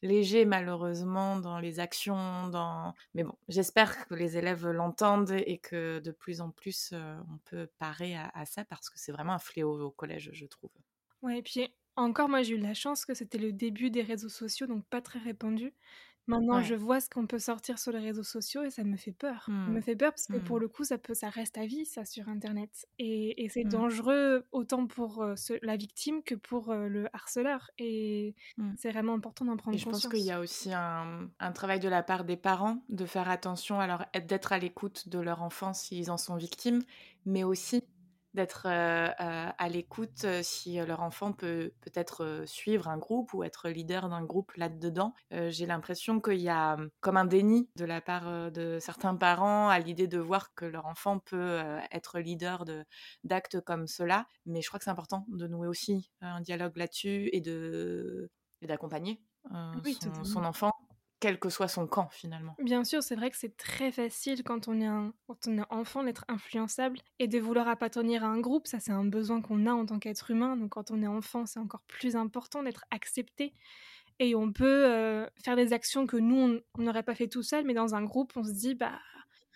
léger 0.02 0.44
malheureusement 0.44 1.38
dans 1.38 1.58
les 1.58 1.80
actions, 1.80 2.48
dans... 2.48 2.94
mais 3.14 3.24
bon, 3.24 3.34
j'espère 3.48 4.06
que 4.06 4.14
les 4.14 4.36
élèves 4.36 4.66
l'entendent 4.66 5.32
et 5.32 5.58
que 5.58 5.98
de 6.00 6.10
plus 6.10 6.40
en 6.40 6.50
plus 6.50 6.90
euh, 6.92 7.16
on 7.32 7.38
peut 7.44 7.68
parer 7.78 8.16
à, 8.16 8.44
ça 8.46 8.64
parce 8.64 8.88
que 8.88 8.98
c'est 8.98 9.12
vraiment 9.12 9.34
un 9.34 9.38
fléau 9.38 9.80
au 9.80 9.90
collège, 9.90 10.30
je 10.32 10.46
trouve. 10.46 10.70
Ouais, 11.22 11.38
et 11.38 11.42
puis 11.42 11.72
encore 11.96 12.28
moi 12.28 12.42
j'ai 12.42 12.54
eu 12.54 12.58
la 12.58 12.74
chance 12.74 13.04
que 13.04 13.14
c'était 13.14 13.38
le 13.38 13.52
début 13.52 13.90
des 13.90 14.02
réseaux 14.02 14.28
sociaux, 14.28 14.66
donc 14.66 14.84
pas 14.86 15.02
très 15.02 15.18
répandu. 15.18 15.74
Maintenant, 16.30 16.62
je 16.62 16.74
vois 16.74 17.00
ce 17.00 17.10
qu'on 17.10 17.26
peut 17.26 17.38
sortir 17.38 17.78
sur 17.78 17.92
les 17.92 17.98
réseaux 17.98 18.22
sociaux 18.22 18.62
et 18.62 18.70
ça 18.70 18.84
me 18.84 18.96
fait 18.96 19.12
peur. 19.12 19.44
Ça 19.46 19.52
me 19.52 19.78
mmh. 19.78 19.82
fait 19.82 19.96
peur 19.96 20.12
parce 20.12 20.26
que 20.26 20.36
pour 20.36 20.56
mmh. 20.56 20.60
le 20.60 20.68
coup, 20.68 20.84
ça, 20.84 20.98
peut, 20.98 21.14
ça 21.14 21.28
reste 21.28 21.58
à 21.58 21.66
vie, 21.66 21.84
ça, 21.84 22.04
sur 22.04 22.28
Internet. 22.28 22.86
Et, 22.98 23.48
c'est 23.50 23.64
mmh. 23.64 23.68
dangereux 23.68 24.46
autant 24.52 24.86
pour 24.86 25.24
la 25.62 25.76
victime 25.76 26.22
que 26.22 26.34
pour 26.34 26.72
le 26.74 27.08
harceleur. 27.12 27.70
Et 27.78 28.34
c'est 28.76 28.90
vraiment 28.90 29.14
important 29.14 29.44
d'en 29.44 29.56
prendre 29.56 29.76
conscience. 29.76 30.02
Je 30.02 30.08
pense 30.08 30.14
qu'il 30.14 30.24
y 30.24 30.30
a 30.30 30.40
aussi 30.40 30.72
un, 30.72 31.28
un, 31.40 31.52
travail 31.52 31.80
de 31.80 31.88
la 31.88 32.02
part 32.02 32.24
des 32.24 32.36
parents 32.36 32.82
de 32.88 33.04
faire 33.06 33.28
attention, 33.28 33.80
alors 33.80 34.04
d'être 34.26 34.52
à 34.52 34.58
l'écoute 34.58 35.08
de 35.08 35.18
leur 35.18 35.42
enfant 35.42 35.72
s'ils 35.72 36.10
en 36.10 36.16
sont 36.16 36.36
victimes, 36.36 36.82
mais 37.26 37.44
aussi 37.44 37.82
d'être 38.34 38.66
à 38.66 39.68
l'écoute 39.68 40.26
si 40.42 40.76
leur 40.76 41.00
enfant 41.00 41.32
peut 41.32 41.72
peut-être 41.80 42.42
suivre 42.46 42.88
un 42.88 42.98
groupe 42.98 43.34
ou 43.34 43.42
être 43.42 43.68
leader 43.68 44.08
d'un 44.08 44.24
groupe 44.24 44.52
là-dedans. 44.56 45.14
J'ai 45.30 45.66
l'impression 45.66 46.20
qu'il 46.20 46.40
y 46.40 46.48
a 46.48 46.76
mmh, 46.76 46.90
comme 47.00 47.16
un 47.16 47.24
déni 47.24 47.68
de 47.76 47.84
la 47.84 48.00
part 48.00 48.52
de 48.52 48.78
certains 48.80 49.14
parents 49.16 49.68
à 49.68 49.78
l'idée 49.78 50.06
de 50.06 50.18
voir 50.18 50.54
que 50.54 50.64
leur 50.64 50.86
enfant 50.86 51.18
peut 51.18 51.60
être 51.90 52.18
leader 52.20 52.64
d'actes 53.24 53.60
comme 53.60 53.86
cela. 53.86 54.26
Mais 54.46 54.62
je 54.62 54.68
crois 54.68 54.78
que 54.78 54.84
c'est 54.84 54.90
important 54.90 55.26
de 55.28 55.46
nouer 55.46 55.68
aussi 55.68 56.10
un 56.20 56.40
dialogue 56.40 56.76
là-dessus 56.76 57.30
et 57.32 57.40
d'accompagner 58.62 59.20
son, 59.50 60.24
son 60.24 60.44
enfant 60.44 60.72
quel 61.20 61.38
que 61.38 61.50
soit 61.50 61.68
son 61.68 61.86
camp 61.86 62.08
finalement. 62.10 62.56
Bien 62.58 62.82
sûr, 62.82 63.02
c'est 63.02 63.14
vrai 63.14 63.30
que 63.30 63.36
c'est 63.36 63.56
très 63.56 63.92
facile 63.92 64.42
quand 64.42 64.68
on 64.68 64.80
est, 64.80 64.86
un, 64.86 65.12
quand 65.26 65.46
on 65.46 65.58
est 65.58 65.66
enfant 65.68 66.02
d'être 66.02 66.24
influençable 66.28 66.98
et 67.18 67.28
de 67.28 67.38
vouloir 67.38 67.68
appartenir 67.68 68.24
à 68.24 68.28
un 68.28 68.40
groupe. 68.40 68.66
Ça, 68.66 68.80
c'est 68.80 68.92
un 68.92 69.04
besoin 69.04 69.42
qu'on 69.42 69.66
a 69.66 69.72
en 69.72 69.84
tant 69.84 69.98
qu'être 69.98 70.30
humain. 70.30 70.56
Donc 70.56 70.70
quand 70.70 70.90
on 70.90 71.02
est 71.02 71.06
enfant, 71.06 71.44
c'est 71.44 71.60
encore 71.60 71.82
plus 71.86 72.16
important 72.16 72.62
d'être 72.62 72.84
accepté. 72.90 73.52
Et 74.18 74.34
on 74.34 74.52
peut 74.52 74.86
euh, 74.86 75.26
faire 75.44 75.56
des 75.56 75.72
actions 75.72 76.06
que 76.06 76.16
nous, 76.16 76.60
on 76.78 76.82
n'aurait 76.82 77.02
pas 77.02 77.14
fait 77.14 77.28
tout 77.28 77.42
seul, 77.42 77.64
mais 77.64 77.74
dans 77.74 77.94
un 77.94 78.02
groupe, 78.02 78.32
on 78.36 78.44
se 78.44 78.52
dit, 78.52 78.74
bah, 78.74 78.98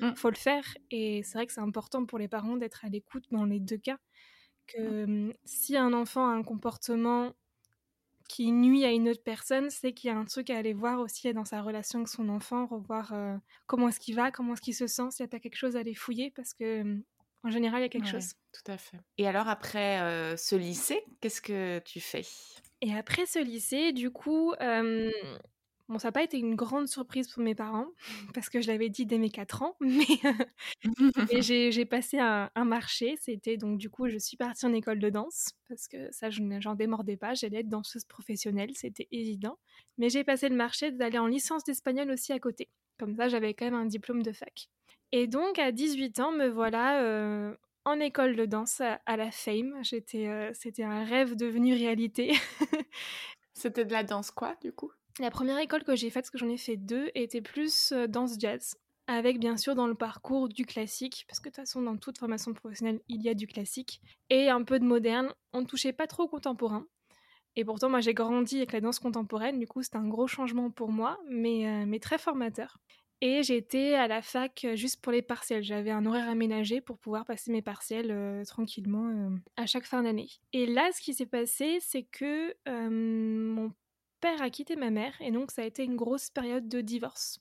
mmh. 0.00 0.14
faut 0.16 0.30
le 0.30 0.36
faire. 0.36 0.64
Et 0.90 1.22
c'est 1.22 1.38
vrai 1.38 1.46
que 1.46 1.52
c'est 1.52 1.60
important 1.60 2.04
pour 2.04 2.18
les 2.18 2.28
parents 2.28 2.56
d'être 2.56 2.84
à 2.84 2.88
l'écoute 2.88 3.24
dans 3.30 3.44
les 3.44 3.60
deux 3.60 3.78
cas. 3.78 3.98
Que 4.66 5.06
mmh. 5.06 5.32
si 5.44 5.76
un 5.76 5.92
enfant 5.94 6.26
a 6.26 6.32
un 6.32 6.42
comportement 6.42 7.32
qui 8.28 8.52
nuit 8.52 8.84
à 8.84 8.90
une 8.90 9.08
autre 9.08 9.22
personne, 9.22 9.70
c'est 9.70 9.92
qu'il 9.92 10.08
y 10.08 10.12
a 10.12 10.16
un 10.16 10.24
truc 10.24 10.50
à 10.50 10.56
aller 10.56 10.72
voir 10.72 11.00
aussi 11.00 11.32
dans 11.32 11.44
sa 11.44 11.62
relation 11.62 12.00
avec 12.00 12.08
son 12.08 12.28
enfant, 12.28 12.66
revoir 12.66 13.12
euh, 13.12 13.36
comment 13.66 13.88
est-ce 13.88 14.00
qu'il 14.00 14.14
va, 14.14 14.30
comment 14.30 14.54
est-ce 14.54 14.62
qu'il 14.62 14.74
se 14.74 14.86
sent, 14.86 15.10
s'il 15.10 15.24
n'y 15.24 15.28
a 15.28 15.30
pas 15.30 15.40
quelque 15.40 15.56
chose 15.56 15.76
à 15.76 15.80
aller 15.80 15.94
fouiller, 15.94 16.32
parce 16.34 16.54
que 16.54 17.00
en 17.44 17.50
général, 17.50 17.80
il 17.80 17.82
y 17.82 17.86
a 17.86 17.88
quelque 17.90 18.08
chose. 18.08 18.32
Tout 18.52 18.72
à 18.72 18.78
fait. 18.78 18.96
Et 19.18 19.28
alors, 19.28 19.48
après 19.48 20.00
euh, 20.00 20.36
ce 20.36 20.56
lycée, 20.56 21.04
qu'est-ce 21.20 21.42
que 21.42 21.78
tu 21.80 22.00
fais? 22.00 22.24
Et 22.80 22.94
après 22.94 23.26
ce 23.26 23.38
lycée, 23.38 23.92
du 23.92 24.10
coup, 24.10 24.54
euh, 24.62 25.10
Bon, 25.88 25.98
ça 25.98 26.08
n'a 26.08 26.12
pas 26.12 26.22
été 26.22 26.38
une 26.38 26.54
grande 26.54 26.88
surprise 26.88 27.28
pour 27.28 27.42
mes 27.42 27.54
parents, 27.54 27.88
parce 28.34 28.48
que 28.48 28.62
je 28.62 28.68
l'avais 28.68 28.88
dit 28.88 29.04
dès 29.04 29.18
mes 29.18 29.28
4 29.28 29.62
ans, 29.62 29.76
mais, 29.80 30.06
j'ai 31.42 31.84
passé 31.84 32.18
un, 32.18 32.50
marché. 32.64 33.16
C'était 33.20 33.58
donc, 33.58 33.78
du 33.78 33.90
coup, 33.90 34.08
je 34.08 34.16
suis 34.16 34.36
partie 34.38 34.64
en 34.64 34.72
école 34.72 34.98
de 34.98 35.10
danse, 35.10 35.52
parce 35.68 35.86
que 35.86 36.10
ça, 36.10 36.30
j'en 36.30 36.74
démordais 36.74 37.18
pas. 37.18 37.34
J'allais 37.34 37.60
être 37.60 37.68
danseuse 37.68 38.04
professionnelle, 38.04 38.70
c'était 38.74 39.08
évident. 39.12 39.58
Mais 39.98 40.08
j'ai 40.08 40.24
passé 40.24 40.48
le 40.48 40.56
marché 40.56 40.90
d'aller 40.90 41.18
en 41.18 41.26
licence 41.26 41.64
d'espagnol 41.64 42.10
aussi 42.10 42.32
à 42.32 42.38
côté. 42.38 42.70
Comme 42.98 43.14
ça, 43.14 43.28
j'avais 43.28 43.52
quand 43.52 43.66
même 43.66 43.74
un 43.74 43.86
diplôme 43.86 44.22
de 44.22 44.32
fac. 44.32 44.68
Et 45.12 45.26
donc, 45.26 45.58
à 45.58 45.70
18 45.70 46.18
ans, 46.20 46.32
me 46.32 46.48
voilà 46.48 47.02
euh, 47.02 47.54
en 47.84 48.00
école 48.00 48.36
de 48.36 48.46
danse 48.46 48.80
à, 48.80 49.16
la 49.16 49.30
Fame. 49.30 49.74
Euh, 50.14 50.50
c'était 50.54 50.82
un 50.82 51.04
rêve 51.04 51.36
devenu 51.36 51.74
réalité. 51.74 52.32
c'était 53.52 53.84
de 53.84 53.92
la 53.92 54.02
danse 54.02 54.30
quoi, 54.30 54.56
du 54.62 54.72
coup? 54.72 54.90
La 55.20 55.30
première 55.30 55.58
école 55.58 55.84
que 55.84 55.94
j'ai 55.94 56.10
faite, 56.10 56.24
parce 56.24 56.30
que 56.30 56.38
j'en 56.38 56.48
ai 56.48 56.56
fait 56.56 56.76
deux, 56.76 57.10
était 57.14 57.40
plus 57.40 57.92
euh, 57.92 58.06
danse 58.06 58.36
jazz. 58.38 58.76
Avec 59.06 59.38
bien 59.38 59.58
sûr 59.58 59.74
dans 59.74 59.86
le 59.86 59.94
parcours 59.94 60.48
du 60.48 60.64
classique, 60.64 61.26
parce 61.28 61.38
que 61.38 61.50
de 61.50 61.54
toute 61.54 61.56
façon 61.56 61.82
dans 61.82 61.98
toute 61.98 62.16
formation 62.16 62.54
professionnelle 62.54 63.00
il 63.08 63.22
y 63.22 63.28
a 63.28 63.34
du 63.34 63.46
classique, 63.46 64.00
et 64.30 64.48
un 64.48 64.62
peu 64.62 64.78
de 64.78 64.84
moderne. 64.84 65.30
On 65.52 65.60
ne 65.60 65.66
touchait 65.66 65.92
pas 65.92 66.06
trop 66.06 66.22
au 66.22 66.28
contemporain. 66.28 66.86
Et 67.54 67.66
pourtant 67.66 67.90
moi 67.90 68.00
j'ai 68.00 68.14
grandi 68.14 68.56
avec 68.56 68.72
la 68.72 68.80
danse 68.80 68.98
contemporaine, 68.98 69.58
du 69.58 69.66
coup 69.66 69.82
c'était 69.82 69.98
un 69.98 70.08
gros 70.08 70.26
changement 70.26 70.70
pour 70.70 70.90
moi, 70.90 71.20
mais, 71.28 71.68
euh, 71.68 71.98
très 71.98 72.16
formateur. 72.16 72.78
Et 73.20 73.42
j'étais 73.42 73.94
à 73.94 74.08
la 74.08 74.22
fac 74.22 74.64
euh, 74.64 74.74
juste 74.74 75.02
pour 75.02 75.12
les 75.12 75.22
partiels. 75.22 75.62
J'avais 75.62 75.90
un 75.90 76.06
horaire 76.06 76.28
aménagé 76.30 76.80
pour 76.80 76.98
pouvoir 76.98 77.26
passer 77.26 77.52
mes 77.52 77.62
partiels 77.62 78.42
tranquillement 78.46 79.30
à 79.56 79.66
chaque 79.66 79.84
fin 79.84 80.02
d'année. 80.02 80.30
Et 80.54 80.64
là, 80.64 80.88
ce 80.94 81.02
qui 81.02 81.12
s'est 81.12 81.26
passé, 81.26 81.78
c'est 81.80 82.04
que 82.04 82.54
mon 82.88 83.70
père 84.24 84.40
a 84.40 84.48
quitté 84.48 84.74
ma 84.74 84.88
mère 84.88 85.12
et 85.20 85.30
donc 85.30 85.50
ça 85.50 85.60
a 85.60 85.66
été 85.66 85.84
une 85.84 85.96
grosse 85.96 86.30
période 86.30 86.66
de 86.66 86.80
divorce 86.80 87.40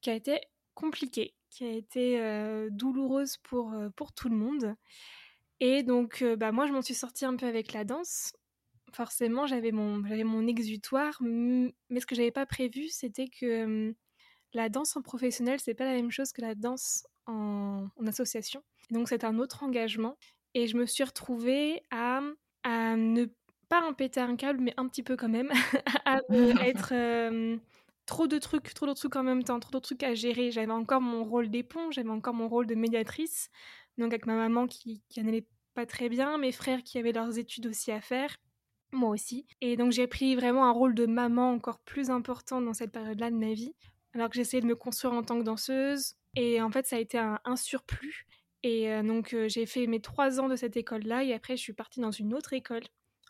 qui 0.00 0.10
a 0.10 0.14
été 0.14 0.40
compliquée, 0.74 1.36
qui 1.50 1.64
a 1.64 1.70
été 1.70 2.20
euh, 2.20 2.68
douloureuse 2.68 3.36
pour, 3.36 3.72
euh, 3.72 3.90
pour 3.90 4.12
tout 4.12 4.28
le 4.28 4.34
monde. 4.34 4.74
Et 5.60 5.84
donc, 5.84 6.22
euh, 6.22 6.34
bah, 6.34 6.50
moi, 6.50 6.66
je 6.66 6.72
m'en 6.72 6.82
suis 6.82 6.96
sortie 6.96 7.24
un 7.24 7.36
peu 7.36 7.46
avec 7.46 7.72
la 7.72 7.84
danse. 7.84 8.32
Forcément, 8.92 9.46
j'avais 9.46 9.70
mon, 9.70 10.04
j'avais 10.04 10.24
mon 10.24 10.48
exutoire, 10.48 11.16
mais 11.20 12.00
ce 12.00 12.06
que 12.06 12.16
j'avais 12.16 12.32
pas 12.32 12.44
prévu, 12.44 12.88
c'était 12.88 13.28
que 13.28 13.94
la 14.52 14.68
danse 14.68 14.96
en 14.96 15.02
professionnel, 15.02 15.60
c'est 15.60 15.74
pas 15.74 15.84
la 15.84 15.94
même 15.94 16.10
chose 16.10 16.32
que 16.32 16.40
la 16.40 16.56
danse 16.56 17.06
en, 17.26 17.86
en 17.96 18.06
association. 18.08 18.64
donc, 18.90 19.08
c'est 19.08 19.22
un 19.22 19.38
autre 19.38 19.62
engagement. 19.62 20.16
Et 20.54 20.66
je 20.66 20.76
me 20.76 20.86
suis 20.86 21.04
retrouvée 21.04 21.82
à, 21.92 22.20
à 22.64 22.96
ne 22.96 23.26
pas 23.68 23.82
un 23.82 23.92
péter 23.92 24.20
un 24.20 24.36
câble, 24.36 24.60
mais 24.60 24.74
un 24.76 24.86
petit 24.88 25.02
peu 25.02 25.16
quand 25.16 25.28
même, 25.28 25.50
à 26.04 26.20
être 26.60 26.92
trop 28.06 28.28
de 28.28 28.38
trucs, 28.38 28.72
trop 28.72 28.86
de 28.86 28.94
trucs 28.94 29.16
en 29.16 29.22
même 29.22 29.42
temps, 29.42 29.60
trop 29.60 29.72
de 29.72 29.82
trucs 29.82 30.02
à 30.02 30.14
gérer. 30.14 30.50
J'avais 30.50 30.72
encore 30.72 31.00
mon 31.00 31.24
rôle 31.24 31.50
d'éponge, 31.50 31.96
j'avais 31.96 32.10
encore 32.10 32.34
mon 32.34 32.48
rôle 32.48 32.66
de 32.66 32.74
médiatrice, 32.74 33.50
donc 33.98 34.12
avec 34.12 34.26
ma 34.26 34.36
maman 34.36 34.66
qui, 34.66 35.02
qui 35.08 35.22
n'allait 35.22 35.46
pas 35.74 35.86
très 35.86 36.08
bien, 36.08 36.38
mes 36.38 36.52
frères 36.52 36.82
qui 36.82 36.98
avaient 36.98 37.12
leurs 37.12 37.38
études 37.38 37.66
aussi 37.66 37.92
à 37.92 38.00
faire, 38.00 38.36
moi 38.92 39.10
aussi. 39.10 39.46
Et 39.60 39.76
donc 39.76 39.92
j'ai 39.92 40.06
pris 40.06 40.36
vraiment 40.36 40.64
un 40.64 40.70
rôle 40.70 40.94
de 40.94 41.06
maman 41.06 41.50
encore 41.50 41.80
plus 41.80 42.10
important 42.10 42.62
dans 42.62 42.72
cette 42.72 42.92
période-là 42.92 43.30
de 43.30 43.36
ma 43.36 43.52
vie, 43.52 43.74
alors 44.14 44.30
que 44.30 44.36
j'essayais 44.36 44.62
de 44.62 44.66
me 44.66 44.76
construire 44.76 45.12
en 45.12 45.22
tant 45.22 45.38
que 45.38 45.44
danseuse. 45.44 46.14
Et 46.36 46.60
en 46.62 46.70
fait, 46.70 46.86
ça 46.86 46.96
a 46.96 46.98
été 46.98 47.18
un, 47.18 47.56
surplus. 47.56 48.26
Et 48.62 49.02
donc 49.02 49.36
j'ai 49.46 49.66
fait 49.66 49.86
mes 49.86 50.00
trois 50.00 50.40
ans 50.40 50.48
de 50.48 50.56
cette 50.56 50.76
école-là, 50.76 51.24
et 51.24 51.34
après 51.34 51.56
je 51.56 51.62
suis 51.62 51.72
partie 51.72 52.00
dans 52.00 52.10
une 52.10 52.34
autre 52.34 52.52
école 52.52 52.82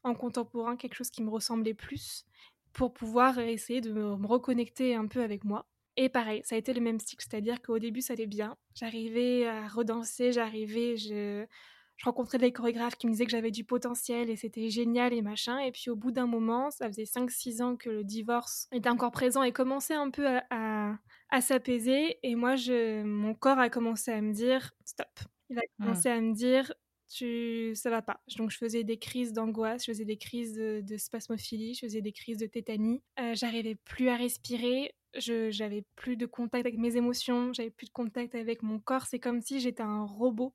en 0.06 0.14
contemporain, 0.14 0.76
quelque 0.76 0.94
chose 0.94 1.10
qui 1.10 1.22
me 1.22 1.30
ressemblait 1.30 1.74
plus, 1.74 2.24
pour 2.72 2.92
pouvoir 2.92 3.38
essayer 3.38 3.80
de 3.80 3.92
me 3.92 4.26
reconnecter 4.26 4.94
un 4.94 5.06
peu 5.06 5.22
avec 5.22 5.44
moi. 5.44 5.66
Et 5.96 6.08
pareil, 6.08 6.42
ça 6.44 6.56
a 6.56 6.58
été 6.58 6.74
le 6.74 6.80
même 6.80 7.00
style, 7.00 7.18
c'est-à-dire 7.20 7.62
qu'au 7.62 7.78
début 7.78 8.02
ça 8.02 8.12
allait 8.12 8.26
bien, 8.26 8.56
j'arrivais 8.74 9.46
à 9.46 9.66
redanser, 9.66 10.30
j'arrivais, 10.30 10.96
je, 10.98 11.46
je 11.96 12.04
rencontrais 12.04 12.36
des 12.38 12.52
chorégraphes 12.52 12.96
qui 12.96 13.06
me 13.06 13.12
disaient 13.12 13.24
que 13.24 13.30
j'avais 13.30 13.50
du 13.50 13.64
potentiel 13.64 14.28
et 14.28 14.36
c'était 14.36 14.68
génial 14.68 15.14
et 15.14 15.22
machin. 15.22 15.58
Et 15.58 15.72
puis 15.72 15.88
au 15.88 15.96
bout 15.96 16.10
d'un 16.10 16.26
moment, 16.26 16.70
ça 16.70 16.86
faisait 16.88 17.04
5-6 17.04 17.62
ans 17.62 17.76
que 17.76 17.88
le 17.88 18.04
divorce 18.04 18.68
était 18.72 18.90
encore 18.90 19.12
présent 19.12 19.42
et 19.42 19.52
commençait 19.52 19.94
un 19.94 20.10
peu 20.10 20.26
à, 20.50 20.98
à, 21.30 21.40
s'apaiser. 21.40 22.18
Et 22.22 22.34
moi, 22.34 22.56
je, 22.56 23.02
mon 23.02 23.34
corps 23.34 23.58
a 23.58 23.70
commencé 23.70 24.10
à 24.10 24.20
me 24.20 24.34
dire 24.34 24.72
stop. 24.84 25.08
Il 25.48 25.58
a 25.58 25.62
mmh. 25.62 25.84
commencé 25.84 26.08
à 26.10 26.20
me 26.20 26.34
dire 26.34 26.72
tu, 27.08 27.72
ça 27.74 27.90
va 27.90 28.02
pas. 28.02 28.20
Donc 28.36 28.50
je 28.50 28.58
faisais 28.58 28.84
des 28.84 28.98
crises 28.98 29.32
d'angoisse, 29.32 29.84
je 29.84 29.92
faisais 29.92 30.04
des 30.04 30.16
crises 30.16 30.54
de, 30.54 30.96
spasmophilie, 30.96 31.74
je 31.74 31.80
faisais 31.80 32.02
des 32.02 32.12
crises 32.12 32.38
de 32.38 32.46
tétanie. 32.46 33.02
Euh, 33.20 33.34
j'arrivais 33.34 33.74
plus 33.74 34.08
à 34.08 34.16
respirer, 34.16 34.94
je 35.16 35.50
j'avais 35.50 35.84
plus 35.96 36.16
de 36.16 36.26
contact 36.26 36.66
avec 36.66 36.78
mes 36.78 36.96
émotions, 36.96 37.52
j'avais 37.52 37.70
plus 37.70 37.86
de 37.86 37.92
contact 37.92 38.34
avec 38.34 38.62
mon 38.62 38.78
corps. 38.78 39.06
C'est 39.06 39.20
comme 39.20 39.40
si 39.40 39.60
j'étais 39.60 39.82
un 39.82 40.04
robot. 40.04 40.54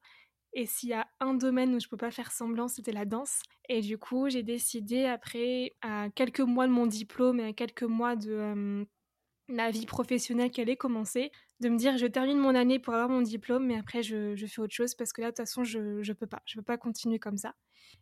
Et 0.53 0.65
s'il 0.65 0.89
y 0.89 0.93
a 0.93 1.07
un 1.21 1.33
domaine 1.33 1.73
où 1.75 1.79
je 1.79 1.87
peux 1.87 1.97
pas 1.97 2.11
faire 2.11 2.31
semblant, 2.31 2.67
c'était 2.67 2.91
la 2.91 3.05
danse. 3.05 3.41
Et 3.69 3.79
du 3.79 3.97
coup, 3.97 4.29
j'ai 4.29 4.43
décidé 4.43 5.05
après, 5.05 5.71
à 5.81 6.09
quelques 6.13 6.41
mois 6.41 6.67
de 6.67 6.73
mon 6.73 6.87
diplôme 6.87 7.39
et 7.39 7.45
à 7.45 7.53
quelques 7.53 7.83
mois 7.83 8.17
de 8.17 8.31
euh, 8.31 8.85
la 9.51 9.71
vie 9.71 9.85
professionnelle 9.85 10.51
qui 10.51 10.61
allait 10.61 10.75
commencer, 10.75 11.31
de 11.59 11.69
me 11.69 11.77
dire 11.77 11.97
je 11.97 12.05
termine 12.05 12.37
mon 12.37 12.55
année 12.55 12.79
pour 12.79 12.93
avoir 12.93 13.09
mon 13.09 13.21
diplôme, 13.21 13.65
mais 13.65 13.77
après 13.77 14.03
je, 14.03 14.35
fais 14.47 14.61
autre 14.61 14.73
chose 14.73 14.95
parce 14.95 15.13
que 15.13 15.21
là 15.21 15.27
de 15.27 15.31
toute 15.31 15.37
façon 15.37 15.63
je, 15.63 15.79
ne 15.79 16.13
peux 16.13 16.27
pas, 16.27 16.41
je 16.45 16.55
peux 16.55 16.63
pas 16.63 16.77
continuer 16.77 17.19
comme 17.19 17.37
ça. 17.37 17.55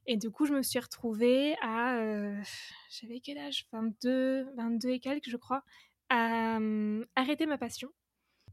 Et 0.05 0.17
du 0.17 0.29
coup 0.31 0.45
je 0.45 0.53
me 0.53 0.61
suis 0.61 0.79
retrouvée 0.79 1.55
à, 1.61 1.97
euh, 1.97 2.41
j'avais 2.89 3.19
quel 3.19 3.37
âge? 3.37 3.67
22, 3.71 4.47
22 4.55 4.89
et 4.89 4.99
quelques 4.99 5.29
je 5.29 5.37
crois, 5.37 5.63
à 6.09 6.59
euh, 6.59 7.05
arrêter 7.15 7.45
ma 7.45 7.57
passion 7.57 7.89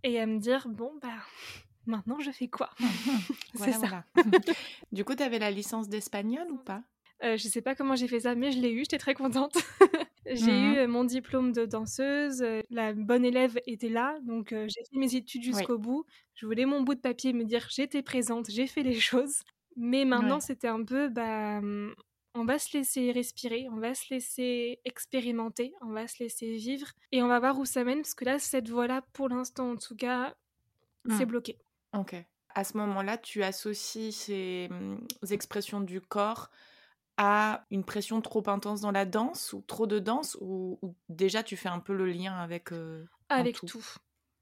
et 0.02 0.20
à 0.20 0.26
me 0.26 0.38
dire 0.38 0.68
bon 0.68 0.92
bah 1.02 1.18
maintenant 1.86 2.18
je 2.20 2.30
fais 2.30 2.48
quoi? 2.48 2.70
C'est 3.54 3.72
ça. 3.72 4.04
du 4.92 5.04
coup 5.04 5.14
tu 5.14 5.22
avais 5.22 5.38
la 5.38 5.50
licence 5.50 5.88
d'espagnol 5.88 6.50
ou 6.50 6.58
pas? 6.58 6.82
Euh, 7.24 7.36
je 7.36 7.48
sais 7.48 7.62
pas 7.62 7.74
comment 7.74 7.96
j'ai 7.96 8.08
fait 8.08 8.20
ça, 8.20 8.34
mais 8.34 8.52
je 8.52 8.60
l'ai 8.60 8.70
eu, 8.70 8.80
j'étais 8.80 8.98
très 8.98 9.14
contente. 9.14 9.54
j'ai 10.26 10.52
mmh 10.52 10.74
eu 10.74 10.78
euh, 10.78 10.88
mon 10.88 11.04
diplôme 11.04 11.52
de 11.52 11.64
danseuse, 11.64 12.42
euh, 12.42 12.60
la 12.68 12.92
bonne 12.92 13.24
élève 13.24 13.58
était 13.66 13.88
là, 13.88 14.18
donc 14.22 14.50
j'ai 14.50 14.84
fait 14.90 14.98
mes 14.98 15.14
études 15.14 15.42
jusqu'au 15.42 15.78
bout. 15.78 16.04
Je 16.34 16.46
voulais 16.46 16.66
mon 16.66 16.82
bout 16.82 16.94
de 16.94 17.00
papier 17.00 17.32
me 17.32 17.44
dire 17.44 17.66
j'étais 17.70 18.02
présente, 18.02 18.50
j'ai 18.50 18.66
fait 18.66 18.82
les 18.82 19.00
choses. 19.00 19.40
Mais 19.78 20.04
maintenant, 20.06 20.40
c'était 20.40 20.68
un 20.68 20.82
peu, 20.82 21.10
bah, 21.10 21.60
mmh, 21.60 21.94
on 22.34 22.44
va 22.44 22.58
se 22.58 22.76
laisser 22.76 23.12
respirer, 23.12 23.66
on 23.70 23.76
va 23.76 23.94
se 23.94 24.12
laisser 24.12 24.80
expérimenter, 24.86 25.72
on 25.82 25.92
va 25.92 26.06
se 26.08 26.22
laisser 26.22 26.52
vivre, 26.52 26.88
et 27.12 27.22
on 27.22 27.28
va 27.28 27.38
voir 27.40 27.58
où 27.58 27.66
ça 27.66 27.84
mène, 27.84 28.00
parce 28.00 28.14
que 28.14 28.24
là, 28.24 28.38
cette 28.38 28.70
voie-là, 28.70 29.02
pour 29.12 29.28
l'instant 29.28 29.72
en 29.72 29.76
tout 29.76 29.96
cas, 29.96 30.34
c'est 31.08 31.24
mmh. 31.24 31.28
bloqué. 31.28 31.58
Ok. 31.94 32.14
À 32.54 32.64
ce 32.64 32.78
moment-là, 32.78 33.18
tu 33.18 33.42
associes 33.42 34.12
ces 34.12 34.70
expressions 35.30 35.82
du 35.82 36.00
corps 36.00 36.50
à 37.16 37.64
une 37.70 37.84
pression 37.84 38.20
trop 38.20 38.42
intense 38.48 38.80
dans 38.80 38.92
la 38.92 39.06
danse 39.06 39.52
ou 39.52 39.62
trop 39.62 39.86
de 39.86 39.98
danse 39.98 40.36
ou, 40.40 40.78
déjà 41.08 41.42
tu 41.42 41.56
fais 41.56 41.68
un 41.68 41.80
peu 41.80 41.94
le 41.94 42.06
lien 42.06 42.34
avec 42.34 42.72
euh, 42.72 43.04
avec 43.28 43.56
tout, 43.56 43.82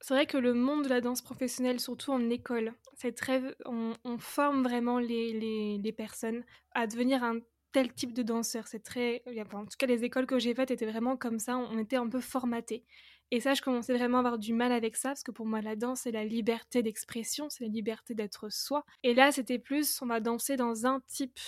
c'est 0.04 0.12
vrai 0.12 0.26
que 0.26 0.36
le 0.36 0.52
monde 0.52 0.84
de 0.84 0.90
la 0.90 1.00
danse 1.00 1.22
professionnelle, 1.22 1.80
surtout 1.80 2.12
en 2.12 2.28
école, 2.28 2.74
c'est 2.94 3.14
très, 3.14 3.40
on, 3.64 4.18
forme 4.18 4.62
vraiment 4.62 4.98
les, 4.98 5.78
les, 5.78 5.92
personnes 5.92 6.44
à 6.72 6.86
devenir 6.86 7.24
un 7.24 7.38
tel 7.72 7.90
type 7.90 8.12
de 8.12 8.22
danseur. 8.22 8.68
C'est 8.68 8.82
très, 8.82 9.22
en 9.54 9.64
tout 9.64 9.76
cas, 9.78 9.86
les 9.86 10.04
écoles 10.04 10.26
que 10.26 10.38
j'ai 10.38 10.54
faites 10.54 10.70
étaient 10.70 10.84
vraiment 10.84 11.16
comme 11.16 11.38
ça. 11.38 11.56
On 11.56 11.78
était 11.78 11.96
un 11.96 12.06
peu 12.06 12.20
formatés. 12.20 12.84
Et 13.30 13.40
ça, 13.40 13.54
je 13.54 13.62
commençais 13.62 13.96
vraiment 13.96 14.18
à 14.18 14.20
avoir 14.20 14.38
du 14.38 14.52
mal 14.52 14.72
avec 14.72 14.94
ça, 14.94 15.08
parce 15.08 15.22
que 15.22 15.32
pour 15.32 15.46
moi, 15.46 15.62
la 15.62 15.74
danse, 15.74 16.02
c'est 16.02 16.12
la 16.12 16.26
liberté 16.26 16.82
d'expression, 16.82 17.48
c'est 17.48 17.64
la 17.64 17.70
liberté 17.70 18.14
d'être 18.14 18.50
soi. 18.50 18.84
Et 19.04 19.14
là, 19.14 19.32
c'était 19.32 19.58
plus, 19.58 20.02
on 20.02 20.06
va 20.06 20.20
danser 20.20 20.56
dans 20.56 20.84
un 20.84 21.00
type 21.06 21.40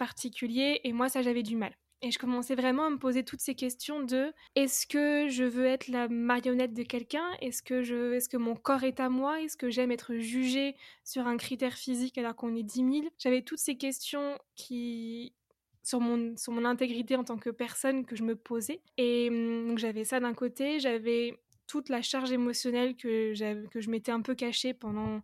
particulier, 0.00 0.80
et 0.82 0.94
moi, 0.94 1.10
ça, 1.10 1.20
j'avais 1.20 1.42
du 1.42 1.56
mal. 1.56 1.74
Et 2.00 2.10
je 2.10 2.18
commençais 2.18 2.54
vraiment 2.54 2.86
à 2.86 2.90
me 2.90 2.96
poser 2.96 3.22
toutes 3.22 3.42
ces 3.42 3.54
questions 3.54 4.02
de 4.02 4.32
est-ce 4.54 4.86
que 4.86 5.28
je 5.28 5.44
veux 5.44 5.66
être 5.66 5.88
la 5.88 6.08
marionnette 6.08 6.72
de 6.72 6.82
quelqu'un? 6.82 7.26
Est-ce 7.42 7.62
que, 7.62 7.82
je, 7.82 8.14
est-ce 8.14 8.30
que 8.30 8.38
mon 8.38 8.56
corps 8.56 8.84
est 8.84 8.98
à 8.98 9.10
moi? 9.10 9.42
Est-ce 9.42 9.58
que 9.58 9.68
j'aime 9.68 9.92
être 9.92 10.14
jugée 10.16 10.74
sur 11.04 11.26
un 11.26 11.36
critère 11.36 11.74
physique 11.74 12.16
alors 12.16 12.34
qu'on 12.34 12.56
est 12.56 12.62
10 12.62 12.76
000 12.76 12.90
J'avais 13.18 13.42
toutes 13.42 13.58
ces 13.58 13.76
questions 13.76 14.38
qui 14.56 15.34
sur 15.82 16.00
mon, 16.00 16.34
sur 16.38 16.52
mon 16.54 16.64
intégrité 16.64 17.16
en 17.16 17.24
tant 17.24 17.36
que 17.36 17.50
personne 17.50 18.06
que 18.06 18.16
je 18.16 18.22
me 18.22 18.34
posais. 18.34 18.80
Et 18.96 19.28
hum, 19.28 19.68
donc 19.68 19.78
j'avais 19.78 20.04
ça 20.04 20.20
d'un 20.20 20.32
côté, 20.34 20.80
j'avais 20.80 21.38
toute 21.66 21.90
la 21.90 22.00
charge 22.00 22.32
émotionnelle 22.32 22.96
que, 22.96 23.68
que 23.68 23.80
je 23.80 23.90
m'étais 23.90 24.12
un 24.12 24.22
peu 24.22 24.34
cachée 24.34 24.72
pendant 24.72 25.20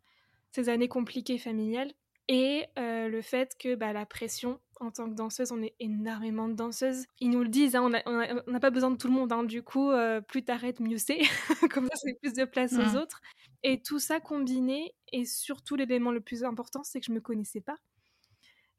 ces 0.52 0.68
années 0.68 0.88
compliquées 0.88 1.38
familiales. 1.38 1.92
Et 2.28 2.64
euh, 2.78 3.09
le 3.09 3.23
fait 3.23 3.56
que 3.59 3.75
bah, 3.76 3.92
la 3.92 4.04
pression, 4.04 4.59
en 4.80 4.90
tant 4.90 5.09
que 5.09 5.14
danseuse, 5.14 5.52
on 5.52 5.62
est 5.62 5.75
énormément 5.78 6.49
de 6.49 6.54
danseuses. 6.54 7.06
Ils 7.21 7.30
nous 7.30 7.42
le 7.42 7.49
disent, 7.49 7.76
hein, 7.76 7.88
on 8.04 8.50
n'a 8.50 8.61
pas 8.61 8.71
besoin 8.71 8.90
de 8.90 8.97
tout 8.97 9.06
le 9.06 9.14
monde. 9.14 9.33
Hein. 9.33 9.45
du 9.45 9.62
coup, 9.62 9.90
euh, 9.90 10.21
plus 10.21 10.45
t'arrêtes, 10.45 10.80
mieux 10.80 10.99
c'est. 10.99 11.21
Comme 11.71 11.87
ça, 11.87 11.97
c'est 11.97 12.18
plus 12.21 12.33
de 12.33 12.45
place 12.45 12.73
aux 12.73 12.97
mmh. 12.97 13.00
autres. 13.00 13.21
Et 13.62 13.80
tout 13.80 13.99
ça 13.99 14.21
combiné, 14.21 14.95
et 15.12 15.25
surtout 15.25 15.76
l'élément 15.76 16.11
le 16.11 16.21
plus 16.21 16.45
important, 16.45 16.83
c'est 16.83 17.00
que 17.00 17.06
je 17.06 17.12
me 17.12 17.21
connaissais 17.21 17.61
pas. 17.61 17.76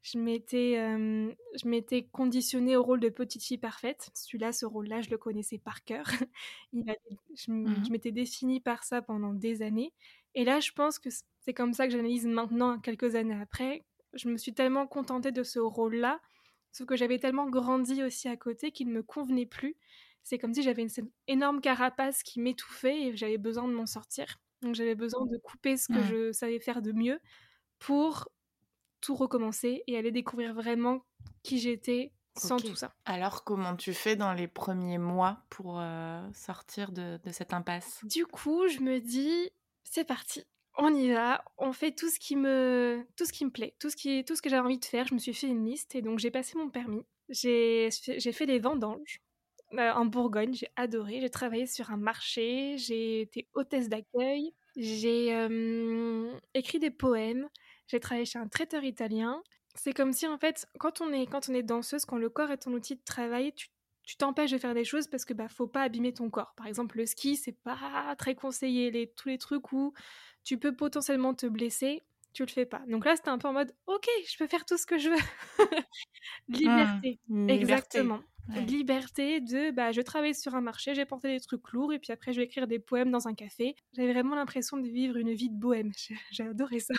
Je 0.02 0.18
m'étais, 0.18 0.78
euh, 0.78 1.30
je 1.60 1.68
m'étais 1.68 2.04
conditionnée 2.04 2.76
au 2.76 2.82
rôle 2.82 3.00
de 3.00 3.08
petite 3.08 3.42
fille 3.44 3.58
parfaite. 3.58 4.10
Celui-là, 4.14 4.52
ce 4.52 4.64
rôle-là, 4.64 5.02
je 5.02 5.10
le 5.10 5.18
connaissais 5.18 5.58
par 5.58 5.84
cœur. 5.84 6.06
Il 6.72 6.84
mmh 6.84 7.84
je 7.84 7.90
m'étais 7.90 8.12
définie 8.12 8.60
par 8.60 8.84
ça 8.84 9.02
pendant 9.02 9.34
des 9.34 9.62
années. 9.62 9.92
Et 10.38 10.44
là, 10.44 10.60
je 10.60 10.70
pense 10.70 11.00
que 11.00 11.08
c'est 11.40 11.52
comme 11.52 11.72
ça 11.72 11.88
que 11.88 11.92
j'analyse 11.92 12.24
maintenant, 12.24 12.78
quelques 12.78 13.16
années 13.16 13.34
après. 13.34 13.84
Je 14.12 14.28
me 14.28 14.36
suis 14.36 14.54
tellement 14.54 14.86
contentée 14.86 15.32
de 15.32 15.42
ce 15.42 15.58
rôle-là, 15.58 16.20
sauf 16.70 16.86
que 16.86 16.94
j'avais 16.94 17.18
tellement 17.18 17.50
grandi 17.50 18.04
aussi 18.04 18.28
à 18.28 18.36
côté 18.36 18.70
qu'il 18.70 18.86
ne 18.86 18.92
me 18.92 19.02
convenait 19.02 19.46
plus. 19.46 19.74
C'est 20.22 20.38
comme 20.38 20.54
si 20.54 20.62
j'avais 20.62 20.82
une, 20.82 21.10
énorme 21.26 21.60
carapace 21.60 22.22
qui 22.22 22.38
m'étouffait 22.38 23.06
et 23.06 23.16
j'avais 23.16 23.36
besoin 23.36 23.66
de 23.66 23.72
m'en 23.72 23.86
sortir. 23.86 24.38
Donc 24.62 24.76
j'avais 24.76 24.94
besoin 24.94 25.26
de 25.26 25.38
couper 25.38 25.76
ce 25.76 25.88
que 25.92 26.00
je 26.02 26.30
savais 26.30 26.60
faire 26.60 26.82
de 26.82 26.92
mieux 26.92 27.18
pour 27.80 28.28
tout 29.00 29.16
recommencer 29.16 29.82
et 29.88 29.98
aller 29.98 30.12
découvrir 30.12 30.54
vraiment 30.54 31.04
qui 31.42 31.58
j'étais 31.58 32.12
sans 32.36 32.58
tout 32.58 32.76
ça. 32.76 32.94
Alors, 33.06 33.42
comment 33.42 33.74
tu 33.74 33.92
fais 33.92 34.14
dans 34.14 34.34
les 34.34 34.46
premiers 34.46 34.98
mois 34.98 35.42
pour 35.50 35.80
euh, 35.80 36.22
sortir 36.32 36.92
de, 36.92 37.18
de, 37.24 37.32
cette 37.32 37.52
impasse? 37.52 37.98
Du 38.04 38.24
coup, 38.26 38.68
je 38.68 38.78
me 38.78 39.00
dis, 39.00 39.50
c'est 39.92 40.04
parti, 40.04 40.44
on 40.78 40.94
y 40.94 41.10
va, 41.10 41.44
on 41.58 41.72
fait 41.72 41.92
tout 41.92 42.08
ce 42.08 42.18
qui 42.20 42.36
me, 42.36 43.04
tout 43.16 43.24
ce 43.24 43.32
qui 43.32 43.44
me 43.44 43.50
plaît, 43.50 43.74
tout 43.80 43.90
ce, 43.90 43.96
qui, 43.96 44.24
tout 44.24 44.36
ce 44.36 44.42
que 44.42 44.48
j'avais 44.48 44.64
envie 44.64 44.78
de 44.78 44.84
faire. 44.84 45.06
Je 45.08 45.14
me 45.14 45.18
suis 45.18 45.34
fait 45.34 45.48
une 45.48 45.66
liste 45.66 45.94
et 45.94 46.02
donc 46.02 46.20
j'ai 46.20 46.30
passé 46.30 46.56
mon 46.56 46.70
permis. 46.70 47.04
J'ai 47.28 47.90
fait 47.90 48.46
des 48.46 48.58
vendanges 48.60 49.20
euh, 49.74 49.92
en 49.92 50.06
Bourgogne, 50.06 50.54
j'ai 50.54 50.68
adoré. 50.76 51.20
J'ai 51.20 51.30
travaillé 51.30 51.66
sur 51.66 51.90
un 51.90 51.96
marché, 51.96 52.76
j'ai 52.78 53.22
été 53.22 53.48
hôtesse 53.54 53.88
d'accueil, 53.88 54.54
j'ai 54.76 55.34
euh, 55.34 56.32
écrit 56.54 56.78
des 56.78 56.90
poèmes, 56.90 57.48
j'ai 57.88 58.00
travaillé 58.00 58.24
chez 58.24 58.38
un 58.38 58.48
traiteur 58.48 58.84
italien. 58.84 59.42
C'est 59.74 59.92
comme 59.92 60.12
si 60.12 60.26
en 60.26 60.38
fait, 60.38 60.66
quand 60.78 61.00
on 61.00 61.12
est 61.12 61.26
quand 61.26 61.48
on 61.48 61.54
est 61.54 61.62
danseuse, 61.62 62.04
quand 62.04 62.18
le 62.18 62.30
corps 62.30 62.50
est 62.50 62.58
ton 62.58 62.72
outil 62.72 62.94
de 62.96 63.04
travail, 63.04 63.52
tu 63.54 63.68
tu 64.08 64.16
t'empêches 64.16 64.52
de 64.52 64.58
faire 64.58 64.72
des 64.72 64.84
choses 64.84 65.06
parce 65.06 65.26
que 65.26 65.34
bah 65.34 65.48
faut 65.48 65.66
pas 65.66 65.82
abîmer 65.82 66.14
ton 66.14 66.30
corps. 66.30 66.54
Par 66.56 66.66
exemple, 66.66 66.96
le 66.96 67.04
ski, 67.04 67.36
c'est 67.36 67.52
pas 67.52 68.16
très 68.18 68.34
conseillé. 68.34 68.90
Les, 68.90 69.12
tous 69.12 69.28
les 69.28 69.36
trucs 69.36 69.70
où 69.70 69.92
tu 70.44 70.56
peux 70.56 70.74
potentiellement 70.74 71.34
te 71.34 71.44
blesser, 71.44 72.02
tu 72.32 72.42
le 72.42 72.48
fais 72.48 72.64
pas. 72.64 72.82
Donc 72.88 73.04
là, 73.04 73.16
c'était 73.16 73.28
un 73.28 73.36
peu 73.36 73.48
en 73.48 73.52
mode, 73.52 73.70
ok, 73.86 74.06
je 74.26 74.38
peux 74.38 74.46
faire 74.46 74.64
tout 74.64 74.78
ce 74.78 74.86
que 74.86 74.96
je 74.96 75.10
veux. 75.10 75.58
liberté, 76.48 77.20
mmh, 77.28 77.50
exactement. 77.50 78.20
Liberté 78.66 79.42
de, 79.42 79.72
bah, 79.72 79.92
je 79.92 80.00
travaille 80.00 80.34
sur 80.34 80.54
un 80.54 80.62
marché, 80.62 80.94
j'ai 80.94 81.04
porté 81.04 81.28
des 81.28 81.40
trucs 81.40 81.70
lourds 81.72 81.92
et 81.92 81.98
puis 81.98 82.10
après, 82.10 82.32
je 82.32 82.38
vais 82.38 82.46
écrire 82.46 82.66
des 82.66 82.78
poèmes 82.78 83.10
dans 83.10 83.28
un 83.28 83.34
café. 83.34 83.76
J'avais 83.92 84.14
vraiment 84.14 84.36
l'impression 84.36 84.78
de 84.78 84.88
vivre 84.88 85.18
une 85.18 85.34
vie 85.34 85.50
de 85.50 85.58
bohème. 85.58 85.92
J'ai 86.32 86.44
adoré 86.44 86.80
ça. 86.80 86.94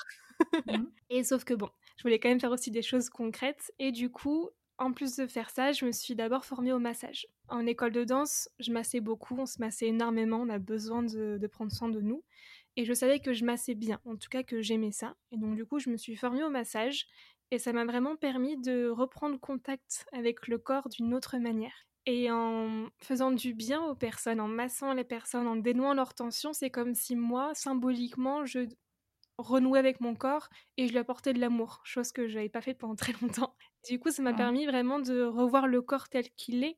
Mmh. 0.67 0.85
Et 1.09 1.23
sauf 1.23 1.43
que 1.43 1.55
bon, 1.55 1.69
je 1.97 2.03
voulais 2.03 2.19
quand 2.19 2.29
même 2.29 2.39
faire 2.39 2.51
aussi 2.51 2.69
des 2.69 2.83
choses 2.83 3.09
concrètes 3.09 3.71
et 3.79 3.91
du 3.91 4.11
coup, 4.11 4.51
en 4.79 4.93
plus 4.93 5.17
de 5.17 5.27
faire 5.27 5.49
ça, 5.49 5.73
je 5.73 5.85
me 5.85 5.91
suis 5.91 6.15
d'abord 6.15 6.45
formée 6.45 6.71
au 6.71 6.79
massage. 6.79 7.27
En 7.49 7.65
école 7.65 7.91
de 7.91 8.05
danse, 8.05 8.49
je 8.59 8.71
massais 8.71 9.01
beaucoup, 9.01 9.35
on 9.37 9.45
se 9.45 9.59
massait 9.59 9.87
énormément, 9.87 10.37
on 10.37 10.49
a 10.49 10.57
besoin 10.57 11.03
de, 11.03 11.47
prendre 11.47 11.71
soin 11.71 11.89
de 11.89 11.99
nous. 11.99 12.23
Et 12.77 12.85
je 12.85 12.93
savais 12.93 13.19
que 13.19 13.33
je 13.33 13.43
massais 13.43 13.75
bien, 13.75 13.99
en 14.05 14.15
tout 14.15 14.29
cas 14.29 14.41
que 14.41 14.61
j'aimais 14.61 14.91
ça. 14.91 15.15
Et 15.31 15.37
donc 15.37 15.55
du 15.55 15.65
coup, 15.65 15.79
je 15.79 15.89
me 15.89 15.97
suis 15.97 16.15
formée 16.15 16.43
au 16.43 16.49
massage 16.49 17.07
et 17.51 17.59
ça 17.59 17.73
m'a 17.73 17.83
vraiment 17.83 18.15
permis 18.15 18.55
de 18.57 18.87
reprendre 18.89 19.37
contact 19.39 20.05
avec 20.13 20.47
le 20.47 20.57
corps 20.57 20.87
d'une 20.87 21.13
autre 21.13 21.37
manière. 21.37 21.85
Et 22.05 22.31
en 22.31 22.87
faisant 22.99 23.31
du 23.31 23.53
bien 23.53 23.83
aux 23.83 23.95
personnes, 23.95 24.39
en 24.39 24.47
massant 24.47 24.93
les 24.93 25.03
personnes, 25.03 25.47
en 25.47 25.57
dénouant 25.57 25.93
leurs 25.93 26.13
tensions, 26.13 26.53
c'est 26.53 26.69
comme 26.69 26.95
si 26.95 27.17
moi, 27.17 27.53
symboliquement, 27.53 28.45
je 28.45 28.67
renouer 29.37 29.79
avec 29.79 29.99
mon 29.99 30.15
corps 30.15 30.49
et 30.77 30.87
je 30.87 30.91
lui 30.91 30.99
apportais 30.99 31.33
de 31.33 31.39
l'amour, 31.39 31.81
chose 31.83 32.11
que 32.11 32.27
je 32.27 32.35
n'avais 32.35 32.49
pas 32.49 32.61
fait 32.61 32.73
pendant 32.73 32.95
très 32.95 33.13
longtemps. 33.21 33.55
Du 33.87 33.99
coup, 33.99 34.11
ça 34.11 34.21
m'a 34.21 34.33
permis 34.33 34.65
vraiment 34.65 34.99
de 34.99 35.23
revoir 35.23 35.67
le 35.67 35.81
corps 35.81 36.09
tel 36.09 36.29
qu'il 36.31 36.63
est 36.63 36.77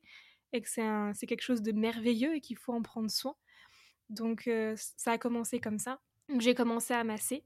et 0.52 0.60
que 0.60 0.68
c'est 0.68 1.26
quelque 1.26 1.42
chose 1.42 1.62
de 1.62 1.72
merveilleux 1.72 2.36
et 2.36 2.40
qu'il 2.40 2.56
faut 2.56 2.72
en 2.72 2.82
prendre 2.82 3.10
soin. 3.10 3.34
Donc 4.10 4.46
euh, 4.46 4.74
ça 4.76 5.12
a 5.12 5.18
commencé 5.18 5.58
comme 5.58 5.78
ça. 5.78 6.00
J'ai 6.38 6.54
commencé 6.54 6.94
à 6.94 7.02
masser. 7.04 7.44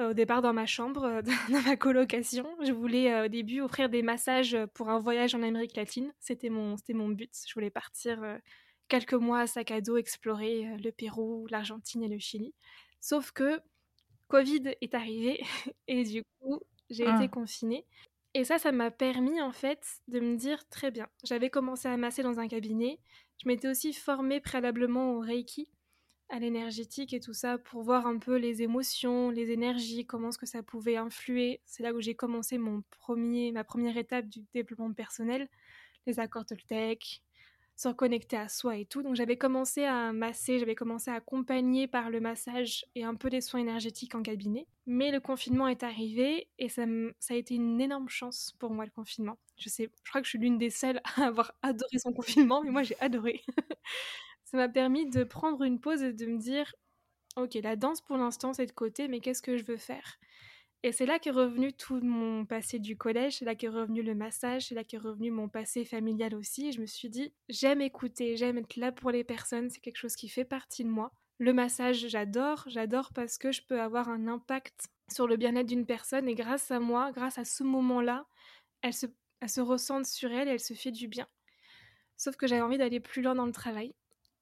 Euh, 0.00 0.10
au 0.10 0.12
départ 0.12 0.42
dans 0.42 0.52
ma 0.52 0.66
chambre, 0.66 1.04
euh, 1.04 1.22
dans 1.50 1.62
ma 1.62 1.76
colocation. 1.76 2.48
Je 2.62 2.72
voulais 2.72 3.24
au 3.24 3.28
début 3.28 3.60
offrir 3.60 3.88
des 3.88 4.02
massages 4.02 4.56
pour 4.74 4.88
un 4.90 5.00
voyage 5.00 5.34
en 5.34 5.42
Amérique 5.42 5.76
latine. 5.76 6.12
C'était 6.20 6.50
mon, 6.50 6.76
mon 6.90 7.08
but. 7.08 7.34
Je 7.46 7.52
voulais 7.54 7.70
partir 7.70 8.20
quelques 8.86 9.14
mois 9.14 9.40
à 9.40 9.46
sac 9.46 9.70
à 9.70 9.80
dos 9.80 9.96
explorer 9.96 10.76
le 10.82 10.90
Pérou, 10.92 11.46
l'Argentine 11.50 12.02
et 12.02 12.08
le 12.08 12.18
Chili. 12.18 12.54
Sauf 13.00 13.32
que 13.32 13.60
Covid 14.28 14.74
est 14.80 14.94
arrivé 14.94 15.42
et 15.88 16.04
du 16.04 16.22
coup, 16.40 16.60
j'ai 16.90 17.04
été 17.04 17.24
ah. 17.24 17.28
confinée. 17.28 17.84
Et 18.38 18.44
ça, 18.44 18.56
ça 18.56 18.70
m'a 18.70 18.92
permis 18.92 19.42
en 19.42 19.50
fait 19.50 19.84
de 20.06 20.20
me 20.20 20.36
dire 20.36 20.68
très 20.68 20.92
bien. 20.92 21.08
J'avais 21.24 21.50
commencé 21.50 21.88
à 21.88 21.96
masser 21.96 22.22
dans 22.22 22.38
un 22.38 22.46
cabinet. 22.46 23.00
Je 23.42 23.48
m'étais 23.48 23.66
aussi 23.66 23.92
formée 23.92 24.38
préalablement 24.40 25.14
au 25.14 25.18
Reiki, 25.18 25.68
à 26.28 26.38
l'énergétique 26.38 27.12
et 27.12 27.18
tout 27.18 27.32
ça 27.32 27.58
pour 27.58 27.82
voir 27.82 28.06
un 28.06 28.18
peu 28.18 28.36
les 28.36 28.62
émotions, 28.62 29.30
les 29.30 29.50
énergies, 29.50 30.06
comment 30.06 30.28
est-ce 30.28 30.38
que 30.38 30.46
ça 30.46 30.62
pouvait 30.62 30.96
influer. 30.96 31.60
C'est 31.64 31.82
là 31.82 31.92
où 31.92 32.00
j'ai 32.00 32.14
commencé 32.14 32.58
mon 32.58 32.84
premier, 33.00 33.50
ma 33.50 33.64
première 33.64 33.96
étape 33.96 34.28
du 34.28 34.44
développement 34.54 34.92
personnel, 34.92 35.48
les 36.06 36.20
accords 36.20 36.46
Toltec, 36.46 37.24
se 37.78 37.86
reconnecter 37.86 38.36
à 38.36 38.48
soi 38.48 38.76
et 38.76 38.84
tout. 38.84 39.02
Donc 39.04 39.14
j'avais 39.14 39.36
commencé 39.36 39.84
à 39.84 40.12
masser, 40.12 40.58
j'avais 40.58 40.74
commencé 40.74 41.12
à 41.12 41.14
accompagner 41.14 41.86
par 41.86 42.10
le 42.10 42.20
massage 42.20 42.84
et 42.96 43.04
un 43.04 43.14
peu 43.14 43.30
des 43.30 43.40
soins 43.40 43.60
énergétiques 43.60 44.16
en 44.16 44.22
cabinet. 44.22 44.66
Mais 44.86 45.12
le 45.12 45.20
confinement 45.20 45.68
est 45.68 45.84
arrivé 45.84 46.48
et 46.58 46.68
ça, 46.68 46.84
ça 47.20 47.34
a 47.34 47.36
été 47.36 47.54
une 47.54 47.80
énorme 47.80 48.08
chance 48.08 48.52
pour 48.58 48.72
moi 48.72 48.84
le 48.84 48.90
confinement. 48.90 49.38
Je 49.56 49.68
sais, 49.68 49.90
je 50.02 50.10
crois 50.10 50.20
que 50.20 50.24
je 50.24 50.30
suis 50.30 50.40
l'une 50.40 50.58
des 50.58 50.70
seules 50.70 51.00
à 51.16 51.26
avoir 51.26 51.52
adoré 51.62 51.98
son 51.98 52.12
confinement, 52.12 52.62
mais 52.64 52.72
moi 52.72 52.82
j'ai 52.82 52.98
adoré. 52.98 53.42
ça 54.44 54.56
m'a 54.56 54.68
permis 54.68 55.08
de 55.08 55.22
prendre 55.22 55.62
une 55.62 55.78
pause 55.78 56.02
et 56.02 56.12
de 56.12 56.26
me 56.26 56.38
dire, 56.38 56.74
ok, 57.36 57.54
la 57.62 57.76
danse 57.76 58.00
pour 58.00 58.16
l'instant 58.16 58.52
c'est 58.54 58.66
de 58.66 58.72
côté, 58.72 59.06
mais 59.06 59.20
qu'est-ce 59.20 59.42
que 59.42 59.56
je 59.56 59.64
veux 59.64 59.76
faire? 59.76 60.18
Et 60.84 60.92
c'est 60.92 61.06
là 61.06 61.18
qu'est 61.18 61.32
revenu 61.32 61.72
tout 61.72 62.00
mon 62.00 62.46
passé 62.46 62.78
du 62.78 62.96
collège, 62.96 63.38
c'est 63.38 63.44
là 63.44 63.56
qu'est 63.56 63.68
revenu 63.68 64.02
le 64.02 64.14
massage, 64.14 64.68
c'est 64.68 64.74
là 64.74 64.84
qu'est 64.84 64.98
revenu 64.98 65.30
mon 65.30 65.48
passé 65.48 65.84
familial 65.84 66.34
aussi. 66.34 66.70
je 66.72 66.80
me 66.80 66.86
suis 66.86 67.10
dit, 67.10 67.32
j'aime 67.48 67.80
écouter, 67.80 68.36
j'aime 68.36 68.58
être 68.58 68.76
là 68.76 68.92
pour 68.92 69.10
les 69.10 69.24
personnes, 69.24 69.70
c'est 69.70 69.80
quelque 69.80 69.96
chose 69.96 70.14
qui 70.14 70.28
fait 70.28 70.44
partie 70.44 70.84
de 70.84 70.88
moi. 70.88 71.12
Le 71.38 71.52
massage, 71.52 72.08
j'adore, 72.08 72.64
j'adore 72.66 73.12
parce 73.12 73.38
que 73.38 73.50
je 73.50 73.62
peux 73.62 73.80
avoir 73.80 74.08
un 74.08 74.28
impact 74.28 74.88
sur 75.10 75.26
le 75.26 75.36
bien-être 75.36 75.66
d'une 75.66 75.86
personne 75.86 76.28
et 76.28 76.34
grâce 76.34 76.70
à 76.70 76.78
moi, 76.78 77.10
grâce 77.12 77.38
à 77.38 77.44
ce 77.44 77.64
moment-là, 77.64 78.26
elle 78.82 78.94
se, 78.94 79.06
elle 79.40 79.48
se 79.48 79.60
ressent 79.60 80.04
sur 80.04 80.30
elle 80.30 80.48
et 80.48 80.52
elle 80.52 80.60
se 80.60 80.74
fait 80.74 80.92
du 80.92 81.08
bien. 81.08 81.26
Sauf 82.16 82.36
que 82.36 82.46
j'avais 82.46 82.62
envie 82.62 82.78
d'aller 82.78 83.00
plus 83.00 83.22
loin 83.22 83.34
dans 83.34 83.46
le 83.46 83.52
travail. 83.52 83.94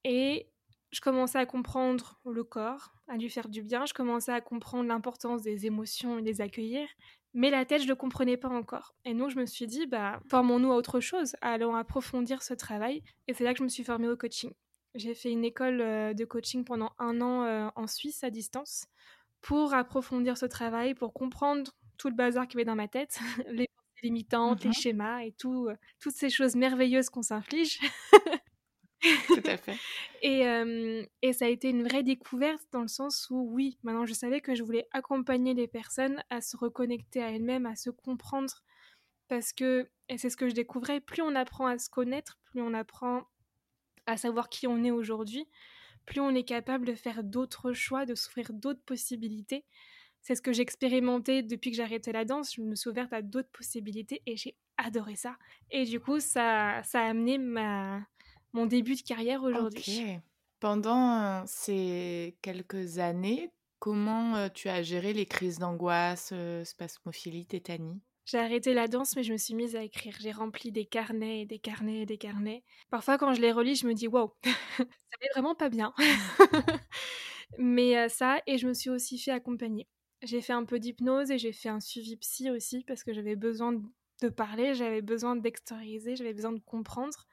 Et 0.05 0.49
je 0.91 1.01
commençais 1.01 1.39
à 1.39 1.47
comprendre 1.47 2.21
le 2.25 2.45
corps, 2.45 2.95
à 3.09 3.17
lui 3.17 3.29
faire 3.29 3.49
du 3.49 3.63
bien, 3.63 3.87
je 3.87 3.95
commençais 3.95 4.33
à 4.33 4.41
comprendre 4.41 4.89
l'importance 4.89 5.43
des 5.43 5.67
émotions 5.67 6.19
et 6.19 6.23
les 6.23 6.41
accueillir, 6.41 6.89
mais 7.35 7.51
la 7.51 7.65
tête, 7.65 7.81
je 7.81 7.87
ne 7.87 7.91
le 7.91 7.97
comprenais 7.97 8.37
pas 8.37 8.49
encore. 8.49 8.95
Et 9.05 9.13
donc, 9.13 9.31
je 9.31 9.39
me 9.39 9.47
suis 9.47 9.67
dit, 9.67 9.87
bah, 9.87 10.21
formons-nous 10.31 10.73
à 10.73 10.77
autre 10.77 11.01
chose, 11.01 11.37
allons 11.43 11.75
approfondir 11.75 12.43
ce 12.43 12.55
travail. 12.55 13.03
Et 13.29 13.35
c'est 13.35 13.45
là 13.45 13.53
que 13.53 13.59
je 13.59 13.65
me 13.65 13.69
suis 13.69 13.85
formée 13.85 14.09
au 14.09 14.17
coaching. 14.17 14.53
J'ai 14.95 15.15
fait 15.15 15.31
une 15.31 15.45
école 15.45 15.79
de 15.79 16.25
coaching 16.25 16.65
pendant 16.65 16.93
un 16.99 17.21
an 17.21 17.71
en 17.77 17.87
Suisse 17.87 18.25
à 18.25 18.31
distance 18.31 18.87
pour 19.43 19.75
approfondir 19.75 20.39
ce 20.39 20.47
travail, 20.47 20.95
pour 20.95 21.13
comprendre 21.13 21.73
tout 21.99 22.09
le 22.09 22.15
bazar 22.15 22.49
qu'il 22.49 22.59
y 22.59 22.63
avait 22.63 22.65
dans 22.65 22.75
ma 22.75 22.89
tête, 22.89 23.19
les 23.51 23.69
limitantes, 24.03 24.65
les 24.65 24.71
mmh 24.71 24.75
schémas 24.75 25.21
et 25.25 25.33
tout, 25.33 25.69
toutes 26.01 26.15
ces 26.15 26.31
choses 26.31 26.55
merveilleuses 26.57 27.11
qu'on 27.11 27.23
s'inflige. 27.23 27.79
Tout 29.01 29.43
à 29.45 29.57
fait. 29.57 29.77
et, 30.23 30.43
et, 31.23 31.33
ça 31.33 31.45
a 31.45 31.49
été 31.49 31.71
une 31.71 31.85
vraie 31.87 32.03
découverte 32.03 32.63
dans 32.73 32.83
le 32.83 32.89
sens 32.89 33.29
où, 33.31 33.49
oui, 33.53 33.79
maintenant 33.83 34.07
je 34.07 34.15
savais 34.15 34.41
que 34.41 34.55
je 34.55 34.63
voulais 34.63 34.89
accompagner 34.93 35.55
les 35.55 35.69
personnes 35.69 36.23
à 36.31 36.41
se 36.41 36.57
reconnecter 36.57 37.23
à 37.23 37.31
elles-mêmes, 37.31 37.67
à 37.67 37.77
se 37.77 37.91
comprendre. 37.91 38.63
Parce 39.29 39.53
que, 39.53 39.89
et 40.09 40.19
c'est 40.19 40.31
ce 40.31 40.37
que 40.37 40.49
je 40.49 40.55
découvrais, 40.55 41.01
plus 41.01 41.23
on 41.23 41.35
apprend 41.35 41.67
à 41.67 41.79
se 41.79 41.91
connaître, 41.91 42.39
plus 42.45 42.63
on 42.63 42.75
apprend 42.75 43.27
à 44.07 44.17
savoir 44.17 44.49
qui 44.49 44.67
on 44.67 44.85
est 44.85 44.93
aujourd'hui, 44.93 45.49
plus 46.07 46.21
on 46.21 46.31
est 46.31 46.45
capable 46.45 46.87
de 46.87 46.95
faire 46.95 47.25
d'autres 47.25 47.73
choix, 47.73 48.07
de 48.07 48.15
s'offrir 48.15 48.53
d'autres 48.53 48.83
possibilités. 48.83 49.65
C'est 50.23 50.37
ce 50.37 50.43
que 50.43 50.53
j'ai 50.53 50.63
expérimenté 50.63 51.43
depuis 51.43 51.71
que 51.71 51.77
j'ai 51.77 51.83
arrêté 51.83 52.13
la 52.13 52.25
danse. 52.25 52.55
Je 52.55 52.63
me 52.63 52.75
suis 52.75 52.91
ouverte 52.91 53.13
à 53.13 53.23
d'autres 53.23 53.51
possibilités 53.51 54.23
et 54.27 54.37
j'ai 54.37 54.57
adoré 54.77 55.17
ça. 55.17 55.37
Et 55.71 55.85
du 55.85 56.01
coup, 56.01 56.21
ça, 56.21 56.83
ça 56.85 57.01
a 57.03 57.11
amené 57.11 57.39
ma, 57.39 58.01
mon 58.57 58.67
début 58.67 58.95
de 58.95 59.03
carrière 59.03 59.43
aujourd'hui. 59.43 60.17
Pendant 60.61 61.21
euh, 61.21 61.43
ces 61.47 62.39
quelques 62.41 62.99
années, 62.99 63.51
comment 63.79 64.35
euh, 64.35 64.49
tu 64.49 64.71
as 64.71 64.83
géré 64.83 65.13
les 65.13 65.27
crises 65.27 65.59
d'angoisse, 65.59 66.31
euh, 66.33 66.65
spasmophilie, 66.65 67.45
tétanie? 67.45 68.01
J'ai 68.25 68.39
arrêté 68.39 68.73
la 68.73 68.89
danse, 68.89 69.15
mais 69.15 69.23
je 69.23 69.33
me 69.33 69.37
suis 69.37 69.55
mise 69.55 69.77
à 69.77 69.85
écrire. 69.85 70.17
J'ai 70.19 70.33
rempli 70.33 70.73
des 70.73 70.87
carnets 70.87 71.43
et 71.43 71.47
des 71.47 71.59
carnets 71.59 72.01
et 72.01 72.07
des 72.07 72.17
carnets. 72.17 72.65
Parfois, 72.91 73.19
quand 73.19 73.35
je 73.35 73.43
les 73.43 73.53
relis, 73.53 73.77
je 73.77 73.87
me 73.87 73.93
dis 73.93 74.09
waouh, 74.09 74.33
ça 74.79 74.85
n'est 75.21 75.29
vraiment 75.35 75.55
pas 75.55 75.69
bien. 75.69 75.93
mais 77.59 78.09
ça, 78.09 78.41
et 78.47 78.57
je 78.57 78.67
me 78.67 78.73
suis 78.73 78.91
aussi 78.91 79.19
fait 79.19 79.33
accompagner. 79.33 79.87
J'ai 80.23 80.41
fait 80.41 80.55
un 80.55 80.65
peu 80.65 80.81
d'hypnose 80.81 81.31
et 81.31 81.37
j'ai 81.37 81.53
fait 81.53 81.69
un 81.69 81.79
suivi 81.81 82.17
psy 82.17 82.51
aussi 82.51 82.85
parce 82.85 83.05
que 83.05 83.13
j'avais 83.13 83.37
besoin 83.37 83.75
de 84.23 84.29
parler, 84.31 84.75
j'avais 84.75 85.03
besoin 85.03 85.37
d'extérioriser, 85.37 86.17
j'avais 86.17 86.33
besoin 86.33 86.53
de 86.53 86.61
comprendre. 86.61 87.27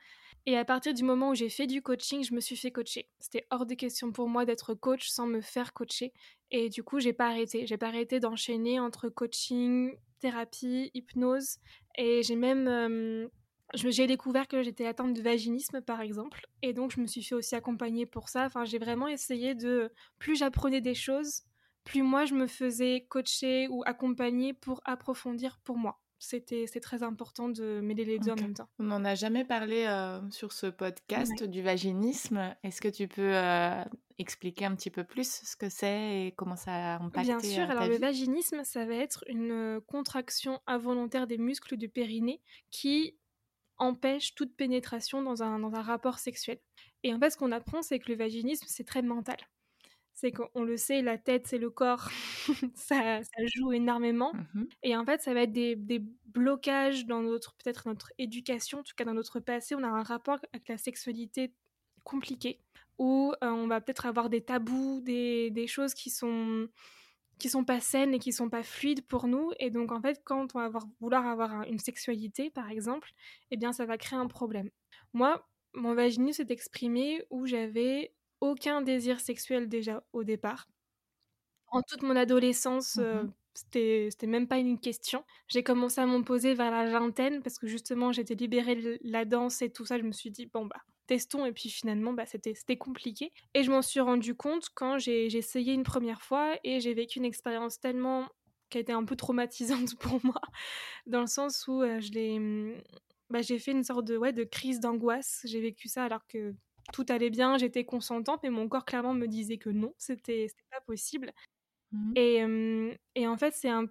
Et 0.46 0.58
à 0.58 0.66
partir 0.66 0.94
du 0.94 1.04
moment 1.04 1.30
où 1.30 1.36
j'ai 1.36 1.50
fait 1.50 1.68
du 1.68 1.82
coaching, 1.82 2.24
je 2.24 2.34
me 2.34 2.42
suis 2.42 2.58
fait 2.58 2.72
coacher. 2.72 3.08
C'était 3.20 3.46
hors 3.50 3.66
de 3.66 3.76
question 3.76 4.12
pour 4.12 4.28
moi 4.28 4.44
d'être 4.44 4.74
coach 4.74 5.08
sans 5.08 5.26
me 5.26 5.40
faire 5.40 5.74
coacher. 5.74 6.12
Et 6.52 6.70
du 6.70 6.84
coup, 6.84 7.00
j'ai 7.00 7.14
pas 7.14 7.28
arrêté. 7.28 7.66
J'ai 7.66 7.78
pas 7.78 7.88
arrêté 7.88 8.20
d'enchaîner 8.20 8.80
entre 8.80 9.08
coaching, 9.08 9.96
thérapie, 10.20 10.92
hypnose. 10.94 11.60
Et 11.98 12.24
j'ai 12.24 12.36
même. 12.36 13.30
j'ai 13.74 14.06
découvert 14.06 14.50
que 14.50 14.62
j'étais 14.64 14.86
atteinte 14.86 15.14
de 15.14 15.22
vaginisme, 15.22 15.80
par 15.82 16.02
exemple. 16.02 16.46
Et 16.62 16.74
donc, 16.74 16.92
je 16.92 17.00
me 17.00 17.08
suis 17.08 17.24
fait 17.24 17.36
aussi 17.36 17.56
accompagner 17.56 18.06
pour 18.06 18.28
ça. 18.28 18.46
Enfin, 18.46 18.66
j'ai 18.66 18.80
vraiment 18.80 19.08
essayé 19.08 19.56
de. 19.56 19.92
Plus 20.20 20.36
j'apprenais 20.36 20.82
des 20.82 20.96
choses, 20.96 21.44
plus 21.86 22.04
moi, 22.04 22.26
je 22.26 22.34
me 22.34 22.48
faisais 22.48 23.06
coacher 23.10 23.70
ou 23.70 23.84
accompagner 23.86 24.54
pour 24.54 24.82
approfondir 24.84 25.58
pour 25.64 25.78
moi 25.78 26.03
c'était 26.24 26.66
c'est 26.68 26.80
très 26.80 27.04
important 27.04 27.50
de 27.50 27.82
mêler 27.82 28.06
les 28.06 28.18
deux 28.18 28.32
en 28.32 28.36
même 28.36 28.54
temps. 28.54 28.70
On 28.80 28.84
n'en 28.84 29.04
a 29.04 29.16
jamais 29.16 29.44
parlé 29.44 29.86
euh, 29.86 30.20
sur 30.30 30.54
ce 30.54 30.68
podcast 30.68 31.44
du 31.44 31.62
vaginisme. 31.62 32.56
Est-ce 32.64 32.82
que 32.82 32.88
tu 32.88 33.08
peux 33.08 33.36
euh, 33.36 33.84
expliquer 34.18 34.66
un 34.66 34.76
petit 34.76 34.90
peu 34.90 35.04
plus 35.04 35.42
ce 35.44 35.56
que 35.56 35.70
c'est 35.70 36.28
et 36.28 36.32
comment 36.32 36.56
ça 36.56 36.72
a 36.72 37.04
impacté 37.04 37.28
Bien 37.28 37.40
sûr. 37.40 37.64
Euh, 37.64 37.72
alors 37.72 37.88
le 37.88 37.98
vaginisme, 37.98 38.64
ça 38.64 38.86
va 38.86 38.96
être 38.96 39.24
une 39.28 39.82
contraction 39.88 40.62
involontaire 40.66 41.28
des 41.28 41.38
muscles 41.38 41.76
du 41.76 41.90
périnée 41.90 42.42
qui 42.72 43.18
empêche 43.78 44.34
toute 44.36 44.56
pénétration 44.56 45.22
dans 45.22 45.44
un, 45.44 45.60
dans 45.60 45.74
un 45.74 45.82
rapport 45.82 46.20
sexuel. 46.20 46.60
Et 47.04 47.14
en 47.14 47.20
fait, 47.20 47.32
ce 47.32 47.38
qu'on 47.38 47.52
apprend, 47.52 47.82
c'est 47.82 48.00
que 48.00 48.12
le 48.12 48.18
vaginisme, 48.18 48.66
c'est 48.70 48.86
très 48.86 49.02
mental 49.02 49.38
c'est 50.14 50.32
qu'on 50.32 50.64
le 50.64 50.78
sait, 50.78 51.02
la 51.02 51.18
tête, 51.18 51.48
c'est 51.48 51.58
le 51.58 51.70
corps, 51.70 52.10
ça, 52.76 53.22
joue 53.56 53.74
énormément. 53.74 54.34
Mmh 54.34 54.64
et 54.84 54.96
en 54.96 55.06
fait, 55.06 55.22
ça 55.22 55.34
va 55.34 55.42
être 55.44 55.52
des, 55.52 56.04
blocages 56.26 57.06
dans 57.06 57.22
notre, 57.22 57.54
peut-être 57.56 57.88
notre 57.88 58.12
éducation, 58.18 58.80
en 58.80 58.84
tout 58.84 58.96
cas 58.96 59.06
dans 59.06 59.14
notre 59.14 59.40
passé. 59.40 59.76
On 59.76 59.84
a 59.84 59.88
un 59.88 60.02
rapport 60.02 60.40
avec 60.52 60.68
la 60.68 60.78
sexualité 60.78 61.54
compliqué, 62.04 62.60
où 62.98 63.34
euh, 63.44 63.48
on 63.50 63.68
va 63.68 63.82
peut-être 63.82 64.08
avoir 64.08 64.30
des 64.30 64.42
tabous, 64.42 65.02
des, 65.02 65.66
choses 65.68 65.94
qui 65.94 66.10
sont 66.10 66.68
qui 67.40 67.50
sont 67.50 67.66
pas 67.66 67.80
saines 67.82 68.14
et 68.14 68.20
qui 68.20 68.32
sont 68.32 68.50
pas 68.50 68.64
fluides 68.64 69.06
pour 69.06 69.28
nous. 69.28 69.52
Et 69.60 69.70
donc, 69.70 69.92
en 69.92 70.02
fait, 70.02 70.22
quand 70.24 70.56
on 70.56 70.70
va 70.70 70.80
vouloir 71.02 71.26
avoir 71.28 71.64
une 71.64 71.80
sexualité, 71.80 72.50
par 72.50 72.70
exemple, 72.70 73.12
eh 73.52 73.58
bien, 73.58 73.74
ça 73.74 73.86
va 73.86 73.98
créer 73.98 74.18
un 74.18 74.28
problème. 74.28 74.70
Moi, 75.14 75.46
mon 75.74 75.94
vaginisme 75.96 76.44
s'est 76.46 76.54
exprimé 76.54 77.26
où 77.30 77.46
j'avais 77.46 78.14
aucun 78.44 78.82
désir 78.82 79.22
sexuel 79.22 79.70
déjà 79.70 80.04
au 80.12 80.24
départ. 80.24 80.68
En 81.68 81.82
toute 81.82 82.04
mon 82.04 82.16
adolescence, 82.16 82.98
euh, 83.00 83.24
mmh 83.24 83.34
c'était 83.56 84.28
même 84.28 84.48
pas 84.48 84.58
une 84.58 84.80
question. 84.80 85.24
J'ai 85.48 85.64
commencé 85.64 86.02
à 86.02 86.08
m'en 86.08 86.24
poser 86.24 86.56
vers 86.56 86.72
la 86.72 86.90
vingtaine 86.90 87.44
parce 87.44 87.60
que 87.60 87.68
justement 87.68 88.12
j'étais 88.12 88.34
libérée 88.34 88.76
de 88.76 88.98
la 89.04 89.26
danse 89.26 89.62
et 89.62 89.72
tout 89.72 89.86
ça. 89.86 89.98
Je 90.00 90.04
me 90.04 90.12
suis 90.12 90.32
dit, 90.32 90.48
bon 90.48 90.66
bah 90.66 90.82
testons 91.06 91.46
et 91.46 91.52
puis 91.52 91.70
finalement 91.70 92.14
bah, 92.14 92.26
c'était 92.26 92.78
compliqué. 92.78 93.32
Et 93.54 93.64
je 93.64 93.70
m'en 93.70 93.84
suis 93.84 94.00
rendu 94.00 94.36
compte 94.36 94.70
quand 94.74 94.98
j'ai 94.98 95.26
essayé 95.38 95.74
une 95.74 95.84
première 95.84 96.24
fois 96.24 96.56
et 96.64 96.80
j'ai 96.80 96.94
vécu 96.94 97.20
une 97.20 97.26
expérience 97.26 97.80
tellement 97.80 98.28
qui 98.70 98.80
a 98.80 98.82
été 98.82 98.92
un 98.92 99.06
peu 99.06 99.16
traumatisante 99.16 99.96
pour 100.00 100.20
moi 100.26 100.42
dans 101.06 101.22
le 101.22 101.28
sens 101.28 101.68
où 101.68 101.84
euh, 101.84 102.00
je 102.00 102.12
l'ai 102.12 102.40
mmh, 102.40 102.82
bah, 103.30 103.42
j'ai 103.42 103.60
fait 103.60 103.72
une 103.72 103.84
sorte 103.84 104.06
de 104.06 104.18
ouais 104.18 104.34
de 104.34 104.44
crise 104.44 104.80
d'angoisse. 104.80 105.42
J'ai 105.46 105.62
vécu 105.62 105.88
ça 105.88 106.06
alors 106.06 106.26
que 106.28 106.56
tout 106.92 107.06
allait 107.10 107.30
bien, 107.30 107.58
j'étais 107.58 107.86
consentante, 107.86 108.42
mais 108.44 108.50
mon 108.50 108.68
corps 108.68 108.86
clairement 108.86 109.14
me 109.14 109.28
disait 109.28 109.58
que 109.58 109.70
non, 109.70 109.94
c'était 109.98 110.48
pas 110.72 110.82
possible. 110.82 111.32
Mmh 111.92 112.14
et, 112.16 112.98
et, 113.16 113.28
en 113.28 113.38
fait, 113.38 113.54
c'est 113.54 113.70
un, 113.70 113.88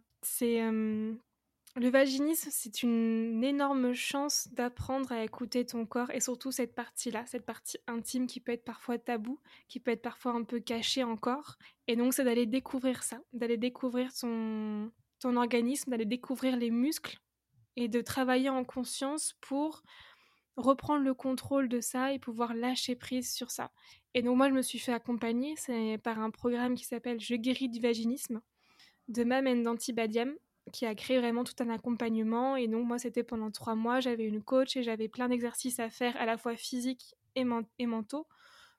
le 1.77 1.89
vaginisme, 1.89 2.51
c'est 2.53 2.83
une 2.83 3.43
énorme 3.43 3.95
chance 3.95 4.49
d'apprendre 4.53 5.11
à 5.11 5.25
écouter 5.25 5.65
ton 5.65 5.87
corps 5.87 6.11
et 6.11 6.21
surtout 6.21 6.53
cette 6.53 6.75
partie-là, 6.75 7.25
cette 7.27 7.47
partie 7.47 7.79
intime 7.87 8.27
qui 8.27 8.41
peut 8.41 8.53
être 8.53 8.65
parfois 8.65 8.99
tabou, 8.99 9.41
qui 9.69 9.81
peut 9.81 9.91
être 9.91 10.03
parfois 10.03 10.33
un 10.33 10.45
peu 10.45 10.61
cachée 10.61 11.03
encore. 11.03 11.57
Et 11.89 11.97
donc, 11.97 12.13
c'est 12.13 12.25
d'aller 12.25 12.45
découvrir 12.45 13.03
ça, 13.03 13.21
d'aller 13.33 13.57
découvrir 13.57 14.13
ton, 14.13 14.93
ton 15.19 15.37
organisme, 15.37 15.91
d'aller 15.91 16.05
découvrir 16.05 16.57
les 16.57 16.71
muscles 16.71 17.19
et 17.77 17.89
de 17.89 18.03
travailler 18.03 18.51
en 18.51 18.65
conscience 18.65 19.35
pour 19.41 19.83
reprendre 20.57 21.03
le 21.05 21.15
contrôle 21.15 21.69
de 21.69 21.81
ça 21.81 22.13
et 22.13 22.19
pouvoir 22.19 22.55
lâcher 22.55 22.95
prise 22.95 23.33
sur 23.33 23.51
ça. 23.51 23.71
Et 24.15 24.23
donc 24.23 24.37
moi, 24.37 24.49
je 24.49 24.55
me 24.55 24.63
suis 24.63 24.79
fait 24.79 24.93
accompagner, 24.93 25.55
c'est 25.57 25.99
par 25.99 26.19
un 26.19 26.31
programme 26.31 26.75
qui 26.75 26.85
s'appelle 26.85 27.21
Je 27.21 27.35
guéris 27.35 27.69
du 27.69 27.81
vaginisme 27.81 28.41
de 29.09 29.25
Mam 29.25 29.47
Badiam, 29.95 30.35
qui 30.73 30.87
a 30.87 30.95
créé 30.95 31.19
vraiment 31.19 31.45
tout 31.45 31.55
un 31.61 31.71
accompagnement. 31.71 32.57
Et 32.57 32.69
donc 32.69 32.87
moi, 32.87 32.99
c'était 32.99 33.25
pendant 33.25 33.51
trois 33.51 33.75
mois, 33.75 34.01
j'avais 34.01 34.25
une 34.25 34.43
coach 34.43 34.77
et 34.77 34.83
j'avais 34.83 35.09
plein 35.09 35.29
d'exercices 35.29 35.81
à 35.81 35.91
faire, 35.91 36.17
à 36.17 36.27
la 36.27 36.37
fois 36.37 36.57
physiques 36.57 37.15
et, 37.35 37.45
et 37.79 37.87
mentaux, 37.87 38.27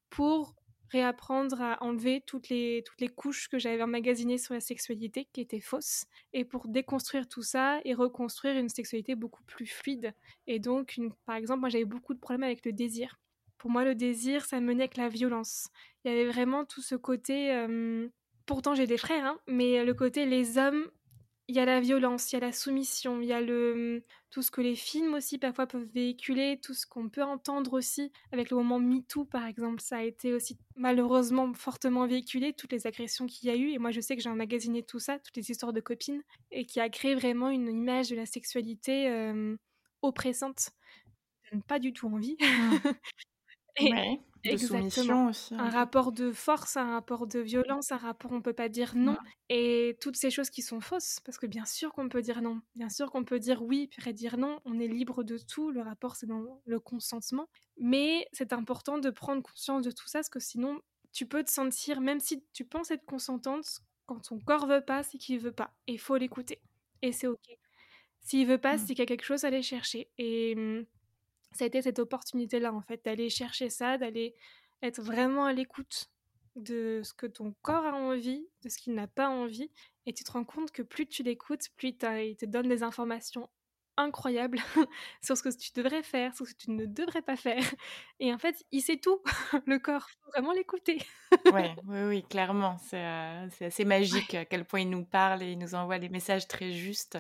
pour 0.10 0.56
réapprendre 0.90 1.62
à 1.62 1.82
enlever 1.84 2.22
toutes 2.26 2.50
les, 2.50 2.84
toutes 2.86 3.02
les 3.02 3.08
couches 3.08 3.48
que 3.48 3.58
j'avais 3.58 3.82
emmagasinées 3.82 4.38
sur 4.38 4.54
la 4.54 4.60
sexualité 4.60 5.28
qui 5.34 5.42
étaient 5.42 5.60
fausses 5.60 6.06
et 6.34 6.46
pour 6.46 6.68
déconstruire 6.68 7.28
tout 7.28 7.42
ça 7.42 7.80
et 7.84 7.94
reconstruire 7.94 8.58
une 8.58 8.70
sexualité 8.70 9.16
beaucoup 9.16 9.44
plus 9.44 9.66
fluide. 9.66 10.14
Et 10.48 10.60
donc, 10.60 11.00
par 11.26 11.36
exemple, 11.36 11.62
moi 11.62 11.70
j'avais 11.70 11.86
beaucoup 11.86 12.14
de 12.14 12.20
problèmes 12.20 12.44
avec 12.44 12.66
le 12.66 12.74
désir. 12.74 13.20
Pour 13.58 13.72
moi, 13.72 13.86
le 13.86 13.96
désir, 13.96 14.46
ça 14.46 14.60
menait 14.60 14.84
avec 14.84 14.98
la 14.98 15.08
violence. 15.08 15.70
Il 16.04 16.12
y 16.12 16.14
avait 16.14 16.30
vraiment 16.30 16.66
tout 16.66 16.82
ce 16.82 16.96
côté... 16.96 17.54
Euh, 17.54 18.10
pourtant, 18.46 18.76
j'ai 18.76 18.88
des 18.88 18.98
frères, 18.98 19.26
hein, 19.26 19.40
mais 19.48 19.86
le 19.86 19.94
côté 19.94 20.26
les 20.26 20.58
hommes 20.58 20.86
il 21.48 21.56
y 21.56 21.60
a 21.60 21.66
la 21.66 21.82
violence, 21.82 22.32
il 22.32 22.36
y 22.36 22.38
a 22.38 22.46
la 22.46 22.52
soumission, 22.52 23.20
il 23.22 23.28
y 23.28 23.34
a 23.34 23.42
le 23.42 24.04
tout 24.30 24.42
ce 24.42 24.50
que 24.50 24.62
les 24.62 24.76
films 24.76 25.14
aussi 25.14 25.38
parfois 25.38 25.68
peuvent 25.68 25.88
véhiculer, 25.94 26.60
tout 26.62 26.74
ce 26.74 26.88
qu'on 26.88 27.10
peut 27.10 27.24
entendre 27.24 27.74
aussi 27.74 28.12
avec 28.32 28.50
le 28.50 28.58
moment 28.58 28.80
MeToo 28.80 29.26
par 29.26 29.46
exemple, 29.46 29.82
ça 29.82 29.98
a 29.98 30.04
été 30.04 30.34
aussi 30.34 30.58
malheureusement 30.76 31.54
fortement 31.54 32.08
véhiculé 32.08 32.54
toutes 32.54 32.72
les 32.72 32.88
agressions 32.88 33.28
qu'il 33.28 33.50
y 33.50 33.52
a 33.52 33.56
eu 33.56 33.70
et 33.72 33.78
moi 33.78 33.92
je 33.92 34.02
sais 34.02 34.16
que 34.16 34.22
j'ai 34.22 34.30
emmagasiné 34.30 34.84
tout 34.84 35.00
ça, 35.00 35.20
toutes 35.20 35.36
les 35.36 35.52
histoires 35.52 35.74
de 35.74 35.82
copines 35.82 36.24
et 36.52 36.66
qui 36.66 36.80
a 36.80 36.90
créé 36.90 37.14
vraiment 37.14 37.50
une 37.50 37.68
image 37.68 38.10
de 38.10 38.16
la 38.16 38.26
sexualité 38.26 39.10
euh, 39.10 39.56
oppressante, 40.02 40.72
pas 41.68 41.80
du 41.80 41.94
tout 41.94 42.08
envie. 42.08 42.38
Mmh. 42.40 42.78
et, 43.78 44.20
de 44.44 44.58
soumission 44.58 45.28
aussi. 45.28 45.56
Un 45.56 45.70
rapport 45.70 46.12
de 46.12 46.32
force, 46.32 46.78
un 46.78 46.92
rapport 46.92 47.28
de 47.28 47.40
violence, 47.40 47.92
un 47.92 47.98
rapport 47.98 48.32
on 48.32 48.42
peut 48.42 48.54
pas 48.54 48.70
dire 48.70 48.94
non. 48.96 49.18
Et 49.50 49.98
toutes 50.02 50.18
ces 50.18 50.32
choses 50.32 50.50
qui 50.50 50.62
sont 50.62 50.82
fausses, 50.82 51.20
parce 51.26 51.38
que 51.38 51.46
bien 51.46 51.66
sûr 51.66 51.94
qu'on 51.94 52.10
peut 52.10 52.22
dire 52.22 52.42
non, 52.42 52.62
bien 52.76 52.90
sûr 52.90 53.12
qu'on 53.12 53.24
peut 53.24 53.40
dire 53.40 53.64
oui, 53.64 53.88
puis 53.88 54.14
dire 54.14 54.38
non, 54.38 54.60
on 54.66 54.80
est 54.80 54.88
libre 54.88 55.24
de 55.24 55.38
tout, 55.38 55.72
le 55.72 55.82
rapport 55.82 56.16
c'est 56.16 56.28
dans 56.28 56.62
le 56.66 56.80
consentement. 56.80 57.48
Mais 57.78 58.28
c'est 58.34 58.54
important 58.54 58.98
de 58.98 59.10
prendre 59.10 59.42
conscience 59.42 59.84
de 59.84 59.92
tout 59.92 60.08
ça, 60.08 60.20
parce 60.20 60.30
que 60.30 60.40
sinon 60.40 60.80
tu 61.12 61.28
peux 61.28 61.44
te 61.44 61.52
sentir, 61.52 62.02
même 62.02 62.20
si 62.20 62.44
tu 62.54 62.66
penses 62.66 62.92
être 62.92 63.06
consentante, 63.06 63.82
quand 64.06 64.20
ton 64.20 64.40
corps 64.40 64.68
veut 64.68 64.82
pas, 64.82 65.04
c'est 65.04 65.18
qu'il 65.18 65.40
veut 65.40 65.52
pas. 65.52 65.74
Et 65.88 65.94
il 65.94 66.00
faut 66.00 66.18
l'écouter. 66.18 66.60
Et 67.02 67.12
c'est 67.12 67.28
ok. 67.28 67.58
S'il 68.20 68.48
veut 68.48 68.58
pas, 68.58 68.76
mmh. 68.76 68.78
c'est 68.80 68.86
qu'il 68.88 69.00
y 69.00 69.02
a 69.04 69.06
quelque 69.06 69.26
chose 69.26 69.44
à 69.44 69.48
aller 69.48 69.62
chercher. 69.62 70.10
Et 70.18 70.56
mmh, 70.56 70.86
ça 71.54 71.64
a 71.64 71.68
été 71.68 71.82
cette 71.82 72.00
opportunité-là, 72.00 72.74
en 72.74 72.82
fait, 72.82 73.04
d'aller 73.06 73.30
chercher 73.30 73.70
ça, 73.70 73.98
d'aller 73.98 74.36
être 74.82 75.02
vraiment 75.02 75.46
à 75.46 75.54
l'écoute 75.54 76.10
de 76.56 77.02
ce 77.04 77.14
que 77.14 77.26
ton 77.26 77.54
corps 77.62 77.86
a 77.86 77.94
envie, 77.94 78.46
de 78.64 78.70
ce 78.70 78.78
qu'il 78.78 78.94
n'a 78.94 79.08
pas 79.08 79.30
envie. 79.30 79.72
Et 80.06 80.14
tu 80.14 80.24
te 80.24 80.32
rends 80.32 80.44
compte 80.44 80.72
que 80.72 80.82
plus 80.82 81.08
tu 81.08 81.24
l'écoutes, 81.24 81.70
plus 81.78 81.90
il 81.90 82.36
te 82.36 82.46
donne 82.46 82.68
des 82.68 82.84
informations 82.84 83.50
incroyables 83.98 84.58
sur 85.22 85.38
ce 85.38 85.44
que 85.44 85.50
tu 85.50 85.72
devrais 85.76 86.04
faire, 86.04 86.36
sur 86.36 86.48
ce 86.48 86.54
que 86.54 86.58
tu 86.58 86.72
ne 86.72 86.86
devrais 86.86 87.22
pas 87.22 87.36
faire. 87.36 87.64
Et 88.20 88.34
en 88.34 88.38
fait, 88.38 88.64
il 88.72 88.82
sait 88.82 88.98
tout, 88.98 89.22
le 89.66 89.80
corps. 89.80 90.08
Faut 90.24 90.32
vraiment 90.32 90.52
l'écouter. 90.52 91.00
oui, 91.54 91.62
oui, 91.88 92.02
oui, 92.08 92.24
clairement. 92.24 92.78
C'est 92.80 93.04
euh, 93.04 93.48
assez 93.62 93.86
magique 93.86 94.34
à 94.34 94.46
quel 94.46 94.66
point 94.66 94.82
il 94.82 94.90
nous 94.90 95.06
parle 95.06 95.44
et 95.44 95.52
il 95.52 95.60
nous 95.60 95.76
envoie 95.76 96.00
des 96.00 96.10
messages 96.10 96.48
très 96.48 96.72
justes. 96.72 97.18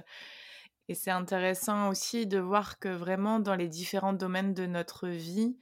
Et 0.89 0.95
c'est 0.95 1.11
intéressant 1.11 1.89
aussi 1.89 2.27
de 2.27 2.39
voir 2.39 2.79
que 2.79 2.89
vraiment 2.89 3.39
dans 3.39 3.55
les 3.55 3.69
différents 3.69 4.13
domaines 4.13 4.53
de 4.53 4.65
notre 4.65 5.07
vie, 5.07 5.57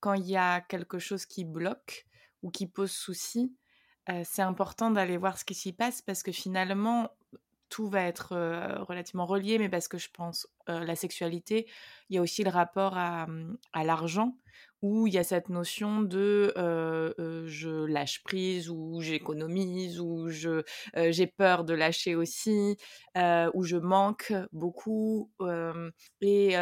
quand 0.00 0.14
il 0.14 0.26
y 0.26 0.36
a 0.36 0.60
quelque 0.60 0.98
chose 0.98 1.26
qui 1.26 1.44
bloque 1.44 2.06
ou 2.42 2.50
qui 2.50 2.66
pose 2.66 2.90
souci, 2.90 3.56
euh, 4.10 4.22
c'est 4.24 4.42
important 4.42 4.90
d'aller 4.90 5.16
voir 5.16 5.38
ce 5.38 5.44
qui 5.44 5.54
s'y 5.54 5.72
passe 5.72 6.02
parce 6.02 6.22
que 6.22 6.32
finalement, 6.32 7.10
tout 7.70 7.88
va 7.88 8.02
être 8.02 8.32
euh, 8.32 8.82
relativement 8.82 9.26
relié, 9.26 9.58
mais 9.58 9.68
parce 9.68 9.88
que 9.88 9.96
je 9.96 10.10
pense 10.12 10.46
euh, 10.68 10.84
la 10.84 10.96
sexualité, 10.96 11.66
il 12.10 12.16
y 12.16 12.18
a 12.18 12.22
aussi 12.22 12.44
le 12.44 12.50
rapport 12.50 12.98
à, 12.98 13.26
à 13.72 13.84
l'argent 13.84 14.36
où 14.84 15.06
il 15.06 15.14
y 15.14 15.18
a 15.18 15.24
cette 15.24 15.48
notion 15.48 16.02
de 16.02 16.52
je 17.46 17.86
lâche 17.86 18.22
prise 18.22 18.68
ou 18.68 19.00
j'économise 19.00 19.98
ou 19.98 20.28
je 20.28 20.62
j'ai 21.10 21.26
peur 21.26 21.64
de 21.64 21.72
lâcher 21.72 22.14
aussi 22.14 22.76
ou 23.16 23.62
je 23.62 23.76
manque 23.78 24.34
beaucoup 24.52 25.30
et 26.20 26.54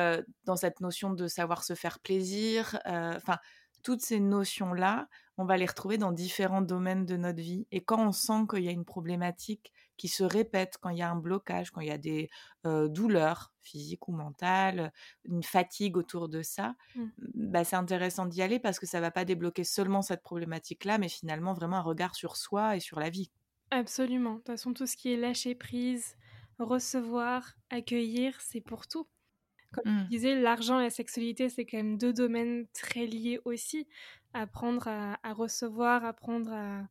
dans 0.45 0.57
cette 0.57 0.81
notion 0.81 1.13
de 1.13 1.27
savoir 1.27 1.65
se 1.65 1.75
faire 1.75 1.99
plaisir 1.99 2.79
enfin 2.87 3.39
toutes 3.83 4.03
ces 4.03 4.21
notions 4.21 4.73
là 4.73 5.09
on 5.39 5.45
va 5.45 5.57
les 5.57 5.67
retrouver 5.67 5.99
dans 5.99 6.13
différents 6.13 6.61
domaines 6.63 7.07
de 7.07 7.17
notre 7.17 7.41
vie. 7.41 7.67
Et 7.71 7.83
quand 7.83 8.07
on 8.07 8.13
sent 8.13 8.47
qu'il 8.51 8.63
y 8.63 8.69
a 8.69 8.73
une 8.73 8.85
problématique 8.85 9.73
qui 9.97 10.09
se 10.09 10.25
répète 10.25 10.79
quand 10.81 10.91
il 10.91 10.99
y 10.99 11.03
a 11.03 11.11
un 11.11 11.17
blocage, 11.17 11.71
quand 11.71 11.81
il 11.81 11.89
y 11.89 11.93
a 11.93 11.99
des 11.99 12.29
douleurs 12.65 13.53
physiques 13.63 14.09
ou 14.09 14.13
mentales, 14.13 14.93
une 15.25 15.43
fatigue 15.43 15.97
autour 15.97 16.29
de 16.29 16.43
ça, 16.43 16.75
mmh. 16.95 17.05
bah, 17.35 17.65
c'est 17.65 17.77
intéressant 17.77 18.27
d'y 18.27 18.43
aller 18.43 18.59
parce 18.59 18.79
que 18.79 18.87
ça 18.87 19.01
va 19.01 19.11
pas 19.11 19.25
débloquer 19.25 19.65
seulement 19.65 20.03
cette 20.03 20.23
problématique-là, 20.23 20.99
mais 20.99 21.09
finalement 21.09 21.53
vraiment 21.53 21.77
un 21.77 21.83
regard 21.83 22.15
sur 22.15 22.37
soi 22.37 22.77
et 22.77 22.81
sur 22.81 22.99
la 22.99 23.11
vie. 23.11 23.31
Absolument. 23.71 24.33
De 24.33 24.37
toute 24.39 24.47
façon, 24.49 24.75
tout 24.75 24.87
ce 24.87 24.97
qui 24.97 25.13
est 25.13 25.17
lâcher 25.17 25.55
prise, 25.55 26.17
recevoir, 26.59 27.55
accueillir, 27.71 28.41
c'est 28.41 28.61
pour 28.61 28.87
tout. 28.87 29.07
Comme 29.73 29.85
mmh. 29.87 30.03
tu 30.05 30.09
disais, 30.11 30.41
l'argent 30.41 30.81
et 30.81 30.85
la 30.85 30.91
sexualité, 30.91 31.49
c'est 31.49 31.65
quand 31.65 31.79
même 31.79 31.97
deux 31.97 32.13
domaines 32.13 32.67
très 32.75 33.07
liés 33.07 33.41
aussi. 33.45 33.89
Apprendre 34.35 34.89
à, 34.89 35.19
à 35.23 35.33
recevoir, 35.33 36.05
apprendre 36.05 36.53
à, 36.53 36.89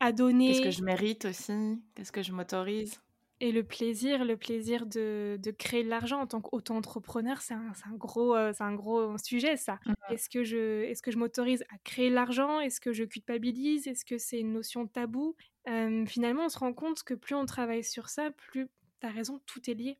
à 0.00 0.12
donner. 0.12 0.52
Qu'est-ce 0.52 0.62
que 0.62 0.70
je 0.70 0.82
mérite 0.82 1.24
aussi? 1.24 1.80
Qu'est-ce 1.94 2.12
que 2.12 2.22
je 2.22 2.32
m'autorise? 2.32 3.00
et 3.40 3.52
le 3.52 3.62
plaisir, 3.62 4.24
le 4.24 4.36
plaisir 4.36 4.86
de, 4.86 5.38
de 5.40 5.50
créer 5.50 5.84
de 5.84 5.88
l'argent 5.88 6.20
en 6.20 6.26
tant 6.26 6.40
qu'auto-entrepreneur, 6.40 7.40
c'est 7.40 7.54
un, 7.54 7.72
un, 7.84 7.94
gros, 7.94 8.34
euh, 8.34 8.52
c'est 8.52 8.64
un 8.64 8.74
gros 8.74 9.16
sujet, 9.18 9.56
ça. 9.56 9.78
Mmh 9.86 9.92
est-ce 10.10 10.30
que 10.30 10.42
je, 10.42 10.84
est-ce 10.84 11.02
que 11.02 11.10
je 11.10 11.18
m'autorise 11.18 11.62
à 11.70 11.76
créer 11.84 12.08
de 12.08 12.14
l'argent? 12.14 12.60
Est-ce 12.60 12.80
que 12.80 12.92
je 12.92 13.04
culpabilise? 13.04 13.86
Est-ce 13.86 14.04
que 14.06 14.16
c'est 14.16 14.40
une 14.40 14.52
notion 14.52 14.86
taboue? 14.86 15.36
Euh, 15.68 16.06
Finalement, 16.06 16.46
on 16.46 16.48
se 16.48 16.58
rend 16.58 16.72
compte 16.72 17.02
que 17.02 17.12
plus 17.14 17.34
on 17.34 17.44
travaille 17.44 17.84
sur 17.84 18.08
ça, 18.08 18.30
plus, 18.30 18.68
tu 19.00 19.06
as 19.06 19.10
raison, 19.10 19.40
tout 19.46 19.70
est 19.70 19.74
lié. 19.74 19.98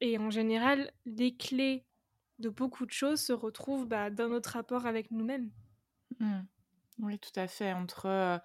Et 0.00 0.16
en 0.16 0.30
général, 0.30 0.92
les 1.06 1.36
clés 1.36 1.84
de 2.38 2.48
beaucoup 2.48 2.86
de 2.86 2.92
choses 2.92 3.20
se 3.20 3.32
retrouvent 3.32 3.86
bah, 3.86 4.10
dans 4.10 4.28
notre 4.28 4.50
rapport 4.50 4.86
avec 4.86 5.10
nous-mêmes. 5.10 5.50
Mmh. 6.20 6.40
Oui, 7.00 7.18
tout 7.18 7.38
à 7.38 7.48
fait. 7.48 7.72
Entre... 7.72 8.06
Euh, 8.06 8.38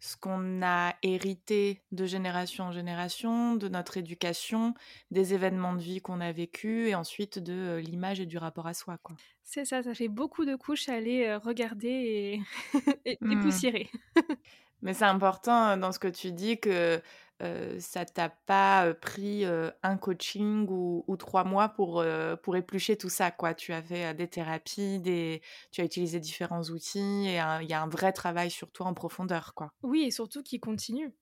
ce 0.00 0.16
qu'on 0.16 0.62
a 0.62 0.94
hérité 1.02 1.82
de 1.92 2.06
génération 2.06 2.64
en 2.64 2.72
génération, 2.72 3.54
de 3.54 3.68
notre 3.68 3.96
éducation, 3.96 4.74
des 5.10 5.34
événements 5.34 5.74
de 5.74 5.80
vie 5.80 6.00
qu'on 6.00 6.20
a 6.20 6.32
vécus 6.32 6.88
et 6.88 6.94
ensuite 6.94 7.38
de 7.38 7.76
l'image 7.76 8.18
et 8.20 8.26
du 8.26 8.38
rapport 8.38 8.66
à 8.66 8.74
soi. 8.74 8.98
Quoi. 9.02 9.16
C'est 9.44 9.64
ça, 9.64 9.82
ça 9.82 9.94
fait 9.94 10.08
beaucoup 10.08 10.44
de 10.44 10.56
couches 10.56 10.88
à 10.88 10.94
aller 10.94 11.36
regarder 11.36 11.88
et, 11.88 12.42
et 13.04 13.18
mmh. 13.20 13.50
Mais 14.82 14.94
c'est 14.94 15.04
important 15.04 15.76
dans 15.76 15.92
ce 15.92 15.98
que 15.98 16.08
tu 16.08 16.32
dis 16.32 16.58
que 16.58 17.02
euh, 17.42 17.78
ça 17.80 18.04
t'a 18.04 18.28
pas 18.28 18.92
pris 18.94 19.44
un 19.44 19.96
coaching 19.96 20.66
ou, 20.68 21.16
trois 21.18 21.44
mois 21.44 21.68
pour, 21.68 22.04
pour 22.42 22.56
éplucher 22.56 22.96
tout 22.96 23.08
ça. 23.08 23.30
Quoi? 23.30 23.54
Tu 23.54 23.72
as 23.72 23.82
fait 23.82 24.14
des 24.14 24.28
thérapies, 24.28 24.98
des... 25.00 25.42
tu 25.70 25.80
as 25.80 25.84
utilisé 25.84 26.20
différents 26.20 26.62
outils 26.64 27.26
et 27.26 27.40
il 27.62 27.68
y 27.68 27.72
a 27.74 27.82
un 27.82 27.88
vrai 27.88 28.12
travail 28.12 28.50
sur 28.50 28.70
toi 28.70 28.86
en 28.86 28.94
profondeur. 28.94 29.54
Quoi. 29.54 29.72
Oui, 29.82 30.02
et 30.02 30.10
surtout 30.10 30.42
qui 30.42 30.60
continue. 30.60 31.12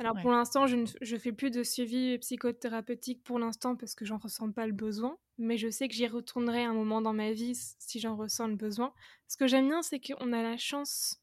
Alors 0.00 0.16
pour 0.20 0.32
l'instant, 0.32 0.66
je 0.66 0.76
ne 0.76 1.18
fais 1.18 1.32
plus 1.32 1.50
de 1.50 1.62
suivi 1.62 2.18
psychothérapeutique 2.18 3.22
pour 3.22 3.38
l'instant 3.38 3.76
parce 3.76 3.94
que 3.94 4.04
j'en 4.04 4.18
ressens 4.18 4.50
pas 4.50 4.66
le 4.66 4.72
besoin, 4.72 5.18
mais 5.38 5.56
je 5.56 5.68
sais 5.70 5.86
que 5.86 5.94
j'y 5.94 6.08
retournerai 6.08 6.64
un 6.64 6.74
moment 6.74 7.00
dans 7.00 7.12
ma 7.12 7.32
vie 7.32 7.54
si 7.78 8.00
j'en 8.00 8.16
ressens 8.16 8.48
le 8.48 8.56
besoin. 8.56 8.92
Ce 9.28 9.36
que 9.36 9.46
j'aime 9.46 9.68
bien, 9.68 9.82
c'est 9.82 10.00
qu'on 10.00 10.32
a 10.32 10.42
la 10.42 10.56
chance, 10.56 11.22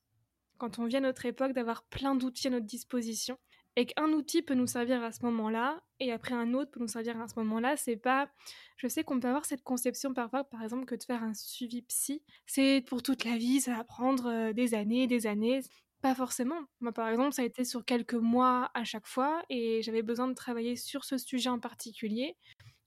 quand 0.57 0.79
on 0.79 0.85
vient 0.85 0.99
à 0.99 1.03
notre 1.03 1.25
époque, 1.25 1.51
d'avoir 1.51 1.83
plein 1.83 2.15
d'outils 2.15 2.47
à 2.47 2.51
notre 2.51 2.65
disposition 2.65 3.37
et 3.75 3.85
qu'un 3.85 4.11
outil 4.11 4.41
peut 4.41 4.53
nous 4.53 4.67
servir 4.67 5.03
à 5.03 5.11
ce 5.11 5.23
moment-là 5.25 5.81
et 5.99 6.11
après 6.11 6.33
un 6.33 6.53
autre 6.53 6.71
peut 6.71 6.79
nous 6.79 6.87
servir 6.87 7.19
à 7.21 7.27
ce 7.27 7.35
moment-là, 7.39 7.77
c'est 7.77 7.95
pas 7.95 8.29
je 8.77 8.87
sais 8.87 9.03
qu'on 9.03 9.19
peut 9.19 9.27
avoir 9.27 9.45
cette 9.45 9.63
conception 9.63 10.13
parfois 10.13 10.43
par 10.43 10.63
exemple 10.63 10.85
que 10.85 10.95
de 10.95 11.03
faire 11.03 11.23
un 11.23 11.33
suivi 11.33 11.81
psy, 11.83 12.23
c'est 12.45 12.83
pour 12.85 13.03
toute 13.03 13.23
la 13.23 13.37
vie, 13.37 13.61
ça 13.61 13.75
va 13.75 13.83
prendre 13.83 14.27
euh, 14.27 14.53
des 14.53 14.73
années, 14.73 15.07
des 15.07 15.27
années. 15.27 15.61
Pas 16.01 16.15
forcément. 16.15 16.59
Moi, 16.79 16.91
par 16.91 17.07
exemple, 17.09 17.31
ça 17.31 17.43
a 17.43 17.45
été 17.45 17.63
sur 17.63 17.85
quelques 17.85 18.15
mois 18.15 18.71
à 18.73 18.83
chaque 18.83 19.05
fois 19.05 19.43
et 19.51 19.83
j'avais 19.83 20.01
besoin 20.01 20.27
de 20.27 20.33
travailler 20.33 20.75
sur 20.75 21.05
ce 21.05 21.19
sujet 21.19 21.49
en 21.49 21.59
particulier 21.59 22.35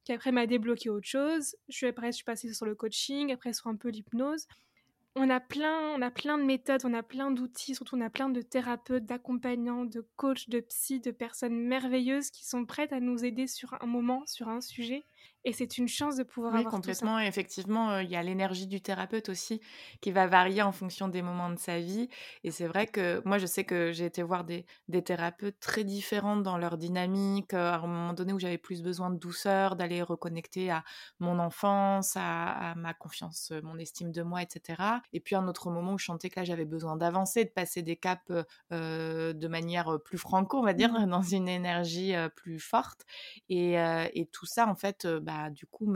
qui 0.05 0.13
après 0.13 0.33
m'a 0.33 0.47
débloqué 0.47 0.91
autre 0.91 1.07
chose. 1.07 1.57
Je 1.69 1.77
suis, 1.77 1.87
après, 1.87 2.09
je 2.09 2.17
suis 2.17 2.25
passée 2.25 2.53
sur 2.53 2.67
le 2.67 2.75
coaching, 2.75 3.33
après 3.33 3.53
sur 3.53 3.69
un 3.69 3.77
peu 3.77 3.89
l'hypnose 3.89 4.47
on 5.17 5.31
a 5.31 5.41
plein, 5.41 5.95
on 5.97 6.03
a 6.03 6.11
plein 6.11 6.39
de 6.39 6.45
méthodes, 6.45 6.85
on 6.85 6.95
a 6.95 7.03
plein 7.03 7.31
d'outils, 7.31 7.75
surtout 7.75 7.97
on 7.97 8.01
a 8.01 8.11
plein 8.11 8.29
de 8.29 8.43
thérapeutes, 8.43 9.07
d'accompagnants, 9.07 9.85
de 9.85 10.07
coachs, 10.17 10.49
de 10.51 10.61
psy, 10.61 11.01
de 11.01 11.11
personnes 11.11 11.57
merveilleuses 11.57 12.31
qui 12.31 12.45
sont 12.45 12.65
prêtes 12.67 12.93
à 12.93 13.01
nous 13.01 13.25
aider 13.25 13.47
sur 13.47 13.77
un 13.81 13.87
moment, 13.87 14.25
sur 14.27 14.49
un 14.49 14.61
sujet. 14.61 15.05
Et 15.45 15.53
c'est 15.53 15.77
une 15.77 15.89
chance 15.89 16.17
de 16.17 16.23
pouvoir 16.23 16.55
oui, 16.55 16.61
avoir 16.61 16.73
complètement. 16.73 17.17
Tout 17.17 17.23
ça. 17.23 17.27
effectivement, 17.27 17.91
euh, 17.91 18.03
il 18.03 18.11
y 18.11 18.17
a 18.17 18.23
l'énergie 18.23 18.67
du 18.67 18.81
thérapeute 18.81 19.29
aussi 19.29 19.61
qui 20.01 20.11
va 20.11 20.27
varier 20.27 20.63
en 20.63 20.73
fonction 20.73 21.07
des 21.09 21.21
moments 21.21 21.51
de 21.51 21.59
sa 21.59 21.79
vie. 21.81 22.09
Et 22.45 22.51
c'est 22.51 22.67
vrai 22.67 22.87
que 22.87 23.21
moi, 23.27 23.37
je 23.37 23.45
sais 23.45 23.65
que 23.65 23.93
j'ai 23.93 24.07
été 24.07 24.23
voir 24.23 24.45
des, 24.45 24.65
des 24.89 25.03
thérapeutes 25.03 25.61
très 25.61 25.85
différentes 25.85 26.43
dans 26.43 26.57
leur 26.57 26.79
dynamique. 26.79 27.53
Euh, 27.53 27.73
à 27.73 27.77
un 27.77 27.87
moment 27.87 28.15
donné 28.15 28.33
où 28.33 28.39
j'avais 28.39 28.57
plus 28.57 28.83
besoin 28.83 29.11
de 29.11 29.19
douceur, 29.19 29.77
d'aller 29.77 30.01
reconnecter 30.01 30.71
à 30.71 30.83
mon 31.19 31.39
enfance, 31.39 32.17
à, 32.17 32.71
à, 32.71 32.75
ma 32.75 32.95
confiance, 32.95 33.53
mon 33.63 33.79
estime 33.79 34.13
de 34.13 34.23
moi, 34.23 34.43
etc. 34.43 34.83
Et 35.13 35.21
puis 35.21 35.37
un 35.37 35.47
autre 35.47 35.71
moment 35.71 35.93
où 35.95 35.99
je 35.99 36.07
sentais 36.07 36.31
que 36.31 36.41
là, 36.41 36.45
j'avais 36.45 36.65
besoin 36.65 36.97
d'avancer, 36.97 37.45
de 37.45 37.51
passer 37.51 37.83
des 37.83 37.97
caps 37.97 38.33
euh, 38.73 39.35
de 39.35 39.49
manière 39.49 39.99
plus 40.03 40.19
franco, 40.19 40.59
on 40.59 40.65
va 40.65 40.73
dire, 40.73 40.91
mmh. 40.91 41.07
dans 41.07 41.23
une 41.23 41.49
énergie 41.49 42.15
plus 42.35 42.59
forte. 42.59 43.05
Et, 43.51 43.75
et, 43.75 44.27
tout 44.33 44.47
ça, 44.47 44.67
en 44.67 44.75
fait, 44.75 45.07
bah, 45.21 45.51
du 45.51 45.67
coup, 45.67 45.93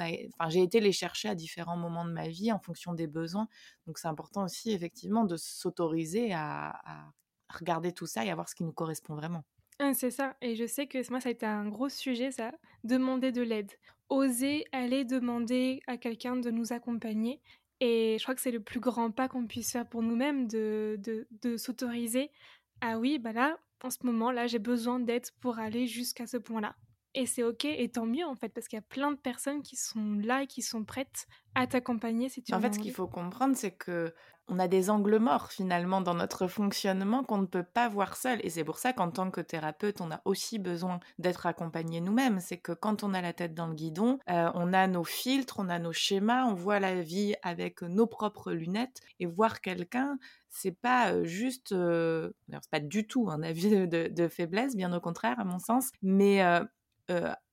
j'ai 0.49 0.63
été 0.63 0.81
les 0.81 0.93
chercher 0.93 1.29
à 1.29 1.35
différents 1.35 1.77
moments 1.77 2.05
de 2.05 2.13
ma 2.13 2.29
vie 2.29 2.53
en 2.53 2.59
fonction 2.59 2.95
des 2.95 3.07
besoins. 3.07 3.49
Donc 3.87 3.99
c'est 3.99 4.09
important 4.09 4.45
aussi, 4.45 4.73
effectivement, 4.73 5.25
de 5.25 5.37
s'autoriser 5.37 6.33
à, 6.33 6.71
à 6.85 7.13
regarder 7.51 7.93
tout 7.93 8.07
ça 8.07 8.25
et 8.25 8.31
à 8.31 8.35
voir 8.35 8.49
ce 8.49 8.55
qui 8.55 8.65
nous 8.65 8.73
correspond 8.73 9.15
vraiment. 9.15 9.45
Ah, 9.81 9.95
c'est 9.95 10.11
ça. 10.11 10.37
Et 10.41 10.57
je 10.57 10.67
sais 10.67 10.87
que 10.87 10.99
moi, 11.11 11.21
ça 11.21 11.29
a 11.29 11.33
été 11.33 11.47
un 11.47 11.69
gros 11.69 11.89
sujet, 11.89 12.33
ça. 12.33 12.53
Demander 12.83 13.31
de 13.31 13.43
l'aide. 13.43 13.71
Oser 14.09 14.65
aller 14.73 15.05
demander 15.05 15.81
à 15.87 15.97
quelqu'un 15.97 16.37
de 16.37 16.51
nous 16.51 16.73
accompagner. 16.73 17.41
Et 17.81 18.17
je 18.19 18.25
crois 18.25 18.35
que 18.35 18.41
c'est 18.41 18.51
le 18.51 18.61
plus 18.61 18.81
grand 18.81 19.13
pas 19.13 19.29
qu'on 19.29 19.47
puisse 19.47 19.71
faire 19.71 19.89
pour 19.89 20.03
nous-mêmes 20.03 20.49
de, 20.49 20.99
de, 21.43 21.57
s'autoriser. 21.57 22.33
Ah 22.81 22.99
oui, 22.99 23.19
bah 23.19 23.33
là, 23.33 23.59
en 23.85 23.91
ce 23.91 23.99
moment, 24.03 24.33
là, 24.33 24.49
j'ai 24.49 24.59
besoin 24.59 24.99
d'aide 24.99 25.31
pour 25.41 25.59
aller 25.61 25.87
jusqu'à 25.87 26.27
ce 26.27 26.39
point-là. 26.39 26.75
Et 27.19 27.27
c'est 27.27 27.43
ok, 27.43 27.65
et 27.65 27.89
tant 27.89 28.07
mieux 28.07 28.25
en 28.25 28.37
fait, 28.37 28.49
parce 28.49 28.69
qu'il 28.69 28.77
y 28.77 28.79
a 28.79 28.87
plein 28.89 29.11
de 29.11 29.17
personnes 29.17 29.61
qui 29.63 29.75
sont 29.75 30.21
là 30.23 30.45
et 30.45 30.47
qui 30.47 30.63
sont 30.63 30.85
prêtes 30.85 31.27
à 31.57 31.67
t'accompagner 31.67 32.29
si 32.29 32.45
tu 32.45 32.55
En 32.55 32.61
fait, 32.61 32.73
ce 32.73 32.79
qu'il 32.79 32.93
faut 32.93 33.09
comprendre, 33.09 33.57
c'est 33.57 33.73
que 33.73 34.15
on 34.47 34.61
a 34.61 34.69
des 34.69 34.89
angles 34.89 35.19
morts 35.19 35.51
finalement 35.51 36.01
dans 36.01 36.15
notre 36.15 36.47
fonctionnement 36.47 37.25
qu'on 37.25 37.39
ne 37.39 37.47
peut 37.47 37.65
pas 37.65 37.89
voir 37.89 38.17
seul. 38.17 38.39
Et 38.45 38.51
c'est 38.51 38.63
pour 38.63 38.79
ça 38.79 38.93
qu'en 38.93 39.11
tant 39.11 39.33
que 39.33 39.41
thérapeute, 39.41 40.01
on 40.01 40.13
a 40.13 40.23
aussi 40.25 40.61
besoin 40.61 41.01
d'être 41.19 41.45
accompagné 41.47 42.01
nous-mêmes. 42.01 42.39
C'est 42.39 42.57
que 42.57 42.73
quand 42.73 43.03
on 43.03 43.13
a 43.15 43.21
la 43.21 43.33
tête 43.33 43.53
dans 43.53 43.67
le 43.67 43.75
guidon, 43.75 44.21
euh, 44.31 44.51
on 44.55 44.73
a 44.73 44.87
nos 44.87 45.05
filtres, 45.05 45.59
on 45.59 45.69
a 45.69 45.81
nos 45.81 45.93
schémas, 45.93 46.47
on 46.47 46.55
voit 46.55 46.79
la 46.79 47.03
vie 47.03 47.35
avec 47.43 47.83
nos 47.83 48.07
propres 48.07 48.53
lunettes. 48.53 49.01
Et 49.19 49.27
voir 49.27 49.61
quelqu'un, 49.61 50.19
c'est 50.49 50.79
pas 50.81 51.13
euh, 51.13 51.25
juste, 51.25 51.73
euh... 51.73 52.31
c'est 52.49 52.71
pas 52.71 52.81
du 52.81 53.07
tout 53.07 53.29
un 53.29 53.43
avis 53.43 53.87
de, 53.87 54.09
de, 54.09 54.29
faiblesse, 54.29 54.77
bien 54.77 54.93
au 54.95 55.01
contraire 55.01 55.39
à 55.39 55.45
mon 55.45 55.59
sens, 55.59 55.91
mais 56.01 56.43
euh, 56.43 56.65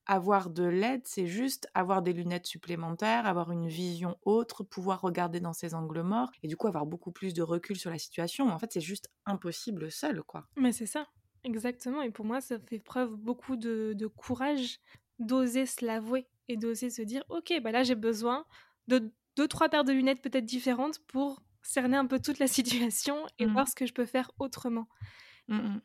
avoir 0.06 0.50
de 0.50 0.62
l'aide, 0.62 1.02
c'est 1.04 1.26
juste 1.26 1.68
avoir 1.74 2.00
des 2.00 2.12
lunettes 2.12 2.46
supplémentaires, 2.46 3.26
avoir 3.26 3.50
une 3.50 3.66
vision 3.66 4.16
autre, 4.22 4.62
pouvoir 4.62 5.00
regarder 5.00 5.40
dans 5.40 5.52
ses 5.52 5.74
angles 5.74 6.02
morts 6.02 6.30
et 6.42 6.48
du 6.48 6.56
coup 6.56 6.68
avoir 6.68 6.86
beaucoup 6.86 7.10
plus 7.10 7.34
de 7.34 7.42
recul 7.42 7.76
sur 7.76 7.90
la 7.90 7.98
situation. 7.98 8.48
En 8.48 8.58
fait, 8.58 8.72
c'est 8.72 8.80
juste 8.80 9.10
impossible 9.26 9.90
seul, 9.90 10.22
quoi. 10.22 10.46
Mais 10.56 10.72
c'est 10.72 10.86
ça, 10.86 11.08
exactement. 11.42 12.02
Et 12.02 12.10
pour 12.10 12.24
moi, 12.24 12.40
ça 12.40 12.58
fait 12.60 12.78
preuve 12.78 13.16
beaucoup 13.16 13.56
de, 13.56 14.06
courage 14.16 14.78
d'oser 15.18 15.66
se 15.66 15.84
l'avouer 15.84 16.28
et 16.48 16.56
d'oser 16.56 16.90
se 16.90 17.02
dire, 17.02 17.24
ok, 17.28 17.52
bah 17.62 17.72
là 17.72 17.82
j'ai 17.82 17.94
besoin 17.94 18.44
de 18.86 19.10
deux, 19.34 19.48
trois 19.48 19.68
paires 19.68 19.84
de 19.84 19.92
lunettes 19.92 20.22
peut-être 20.22 20.44
différentes 20.44 21.00
pour 21.06 21.42
cerner 21.62 21.96
un 21.96 22.06
peu 22.06 22.20
toute 22.20 22.38
la 22.38 22.46
situation 22.46 23.26
et 23.38 23.46
mmh. 23.46 23.52
voir 23.52 23.68
ce 23.68 23.74
que 23.74 23.86
je 23.86 23.92
peux 23.92 24.06
faire 24.06 24.30
autrement. 24.38 24.88
Mmh, 25.48 25.56
mmh. 25.56 25.80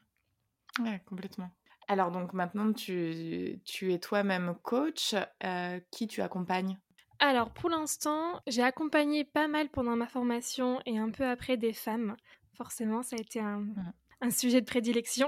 Ouais, 0.84 1.02
complètement. 1.06 1.50
Alors 1.92 2.10
donc 2.10 2.32
maintenant, 2.32 2.72
tu, 2.72 3.60
tu 3.66 3.92
es 3.92 4.00
toi-même 4.00 4.56
coach. 4.64 5.14
Euh, 5.44 5.78
qui 5.92 6.08
tu 6.08 6.22
accompagnes? 6.22 6.78
Alors 7.20 7.52
pour 7.52 7.70
l'instant, 7.70 8.40
j'ai 8.48 8.64
accompagné 8.64 9.26
pas 9.26 9.50
mal 9.50 9.68
pendant 9.68 9.98
ma 9.98 10.08
formation 10.08 10.80
et 10.86 10.98
un 10.98 11.10
peu 11.10 11.26
après 11.26 11.58
des 11.58 11.74
femmes. 11.74 12.16
Forcément, 12.56 13.04
ça 13.04 13.18
a 13.18 13.20
été 13.20 13.42
un, 13.42 13.60
mmh. 13.60 13.94
un 14.22 14.32
sujet 14.32 14.62
de 14.62 14.66
prédilection. 14.66 15.28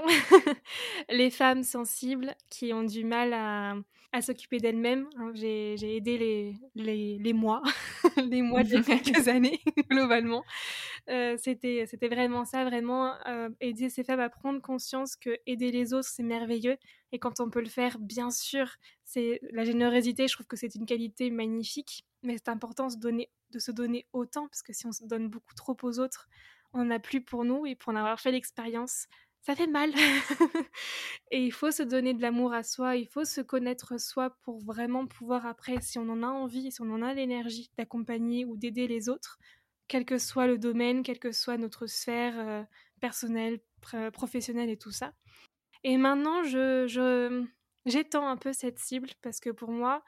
les 1.10 1.28
femmes 1.28 1.64
sensibles 1.64 2.34
qui 2.48 2.72
ont 2.72 2.84
du 2.84 3.04
mal 3.04 3.34
à, 3.34 3.74
à 4.14 4.22
s'occuper 4.22 4.58
d'elles-mêmes. 4.58 5.08
Hein. 5.16 5.32
J'ai, 5.34 5.96
aidé 5.96 6.16
les, 6.16 6.56
les, 6.76 7.18
les 7.18 7.32
mois, 7.32 7.60
les 8.16 8.42
mois 8.42 8.62
de 8.62 8.78
quelques 8.86 9.26
années, 9.26 9.60
globalement. 9.90 10.44
Euh, 11.10 11.36
c'était, 11.36 11.84
c'était 11.88 12.06
vraiment 12.06 12.44
ça, 12.44 12.64
vraiment 12.64 13.14
euh, 13.26 13.50
aider 13.60 13.90
ces 13.90 14.04
femmes 14.04 14.20
à 14.20 14.30
prendre 14.30 14.62
conscience 14.62 15.16
que 15.16 15.36
aider 15.46 15.72
les 15.72 15.92
autres, 15.92 16.08
c'est 16.08 16.22
merveilleux. 16.22 16.76
Et 17.10 17.18
quand 17.18 17.40
on 17.40 17.50
peut 17.50 17.60
le 17.60 17.68
faire, 17.68 17.98
bien 17.98 18.30
sûr, 18.30 18.76
c'est 19.04 19.40
la 19.50 19.64
générosité, 19.64 20.28
je 20.28 20.34
trouve 20.34 20.46
que 20.46 20.56
c'est 20.56 20.76
une 20.76 20.86
qualité 20.86 21.30
magnifique. 21.30 22.06
Mais 22.22 22.36
c'est 22.36 22.50
important 22.50 22.86
de 22.86 22.92
se 22.92 22.98
donner, 22.98 23.30
de 23.50 23.58
se 23.58 23.72
donner 23.72 24.06
autant, 24.12 24.46
parce 24.46 24.62
que 24.62 24.72
si 24.72 24.86
on 24.86 24.92
se 24.92 25.04
donne 25.04 25.28
beaucoup 25.28 25.54
trop 25.56 25.76
aux 25.82 25.98
autres, 25.98 26.28
on 26.72 26.84
n'en 26.84 26.94
a 26.94 26.98
plus 27.00 27.20
pour 27.20 27.44
nous. 27.44 27.66
Et 27.66 27.74
pour 27.74 27.92
en 27.92 27.96
avoir 27.96 28.20
fait 28.20 28.30
l'expérience, 28.30 29.08
ça 29.44 29.54
fait 29.54 29.66
mal. 29.66 29.92
et 31.30 31.44
il 31.44 31.52
faut 31.52 31.70
se 31.70 31.82
donner 31.82 32.14
de 32.14 32.22
l'amour 32.22 32.54
à 32.54 32.62
soi, 32.62 32.96
il 32.96 33.06
faut 33.06 33.24
se 33.24 33.42
connaître 33.42 34.00
soi 34.00 34.30
pour 34.42 34.58
vraiment 34.64 35.06
pouvoir 35.06 35.46
après, 35.46 35.80
si 35.82 35.98
on 35.98 36.08
en 36.08 36.22
a 36.22 36.28
envie, 36.28 36.72
si 36.72 36.80
on 36.80 36.90
en 36.90 37.02
a 37.02 37.12
l'énergie 37.12 37.70
d'accompagner 37.76 38.46
ou 38.46 38.56
d'aider 38.56 38.88
les 38.88 39.10
autres, 39.10 39.38
quel 39.86 40.06
que 40.06 40.16
soit 40.16 40.46
le 40.46 40.56
domaine, 40.56 41.02
quelle 41.02 41.18
que 41.18 41.30
soit 41.30 41.58
notre 41.58 41.86
sphère 41.86 42.34
euh, 42.38 42.62
personnelle, 43.00 43.60
professionnelle 44.14 44.70
et 44.70 44.78
tout 44.78 44.92
ça. 44.92 45.12
Et 45.82 45.98
maintenant, 45.98 46.42
je, 46.42 47.44
j'étends 47.84 48.26
un 48.26 48.38
peu 48.38 48.54
cette 48.54 48.78
cible 48.78 49.10
parce 49.20 49.40
que 49.40 49.50
pour 49.50 49.70
moi, 49.70 50.02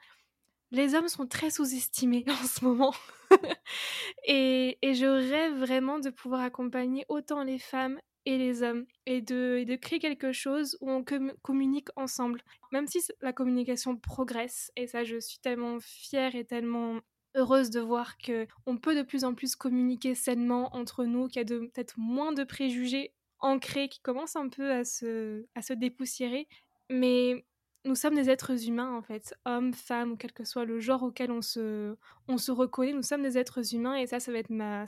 les 0.71 0.95
hommes 0.95 1.09
sont 1.09 1.27
très 1.27 1.51
sous-estimés 1.51 2.25
en 2.27 2.47
ce 2.47 2.65
moment. 2.65 2.95
et, 4.25 4.79
et, 4.81 4.95
je 4.95 5.05
rêve 5.05 5.59
vraiment 5.59 5.99
de 5.99 6.09
pouvoir 6.09 6.41
accompagner 6.41 7.05
autant 7.07 7.43
les 7.43 7.59
femmes 7.59 7.99
et 8.27 8.37
les 8.37 8.61
hommes 8.61 8.85
et 9.05 9.21
de, 9.21 9.75
créer 9.77 9.99
quelque 9.99 10.33
chose 10.33 10.77
où 10.81 10.91
on 10.91 11.03
communique 11.41 11.87
ensemble. 11.95 12.41
Même 12.73 12.85
si 12.85 12.99
la 13.21 13.31
communication 13.31 13.95
progresse, 13.95 14.69
et 14.75 14.85
ça 14.85 15.05
je 15.05 15.17
suis 15.17 15.39
tellement 15.39 15.77
fière 15.79 16.35
et 16.35 16.43
tellement 16.43 16.99
heureuse 17.35 17.69
de 17.69 17.79
voir 17.79 18.17
que 18.17 18.45
on 18.65 18.77
peut 18.77 18.95
de 18.95 19.03
plus 19.03 19.23
en 19.23 19.33
plus 19.33 19.55
communiquer 19.55 20.13
sainement 20.13 20.75
entre 20.75 21.05
nous, 21.05 21.29
qu'il 21.29 21.37
y 21.37 21.53
a 21.53 21.57
peut-être 21.57 21.93
moins 21.97 22.33
de 22.33 22.43
préjugés 22.43 23.13
ancrés 23.39 23.87
qui 23.87 24.01
commencent 24.01 24.35
un 24.35 24.49
peu 24.49 24.71
à 24.71 24.83
se, 24.83 25.45
à 25.55 25.61
se 25.61 25.71
dépoussiérer. 25.71 26.49
Mais 26.89 27.45
nous 27.85 27.95
sommes 27.95 28.15
des 28.15 28.29
êtres 28.29 28.67
humains 28.67 28.93
en 28.93 29.03
fait, 29.03 29.33
hommes, 29.45 29.73
femmes, 29.73 30.11
ou 30.11 30.17
quel 30.17 30.33
que 30.33 30.43
soit 30.43 30.65
le 30.65 30.81
genre 30.81 31.03
auquel 31.03 31.31
on 31.31 31.41
se, 31.41 31.95
on 32.27 32.37
se 32.37 32.51
reconnaît, 32.51 32.91
nous 32.91 33.03
sommes 33.03 33.23
des 33.23 33.37
êtres 33.37 33.73
humains 33.73 33.95
et 33.95 34.07
ça, 34.07 34.19
ça 34.19 34.33
va 34.33 34.39
être 34.39 34.49
ma, 34.49 34.85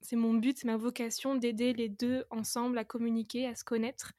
c'est 0.00 0.16
mon 0.16 0.34
but, 0.34 0.58
c'est 0.58 0.66
ma 0.66 0.76
vocation 0.76 1.34
d'aider 1.34 1.72
les 1.72 1.88
deux 1.88 2.24
ensemble 2.30 2.78
à 2.78 2.84
communiquer, 2.84 3.46
à 3.46 3.54
se 3.54 3.64
connaître. 3.64 4.12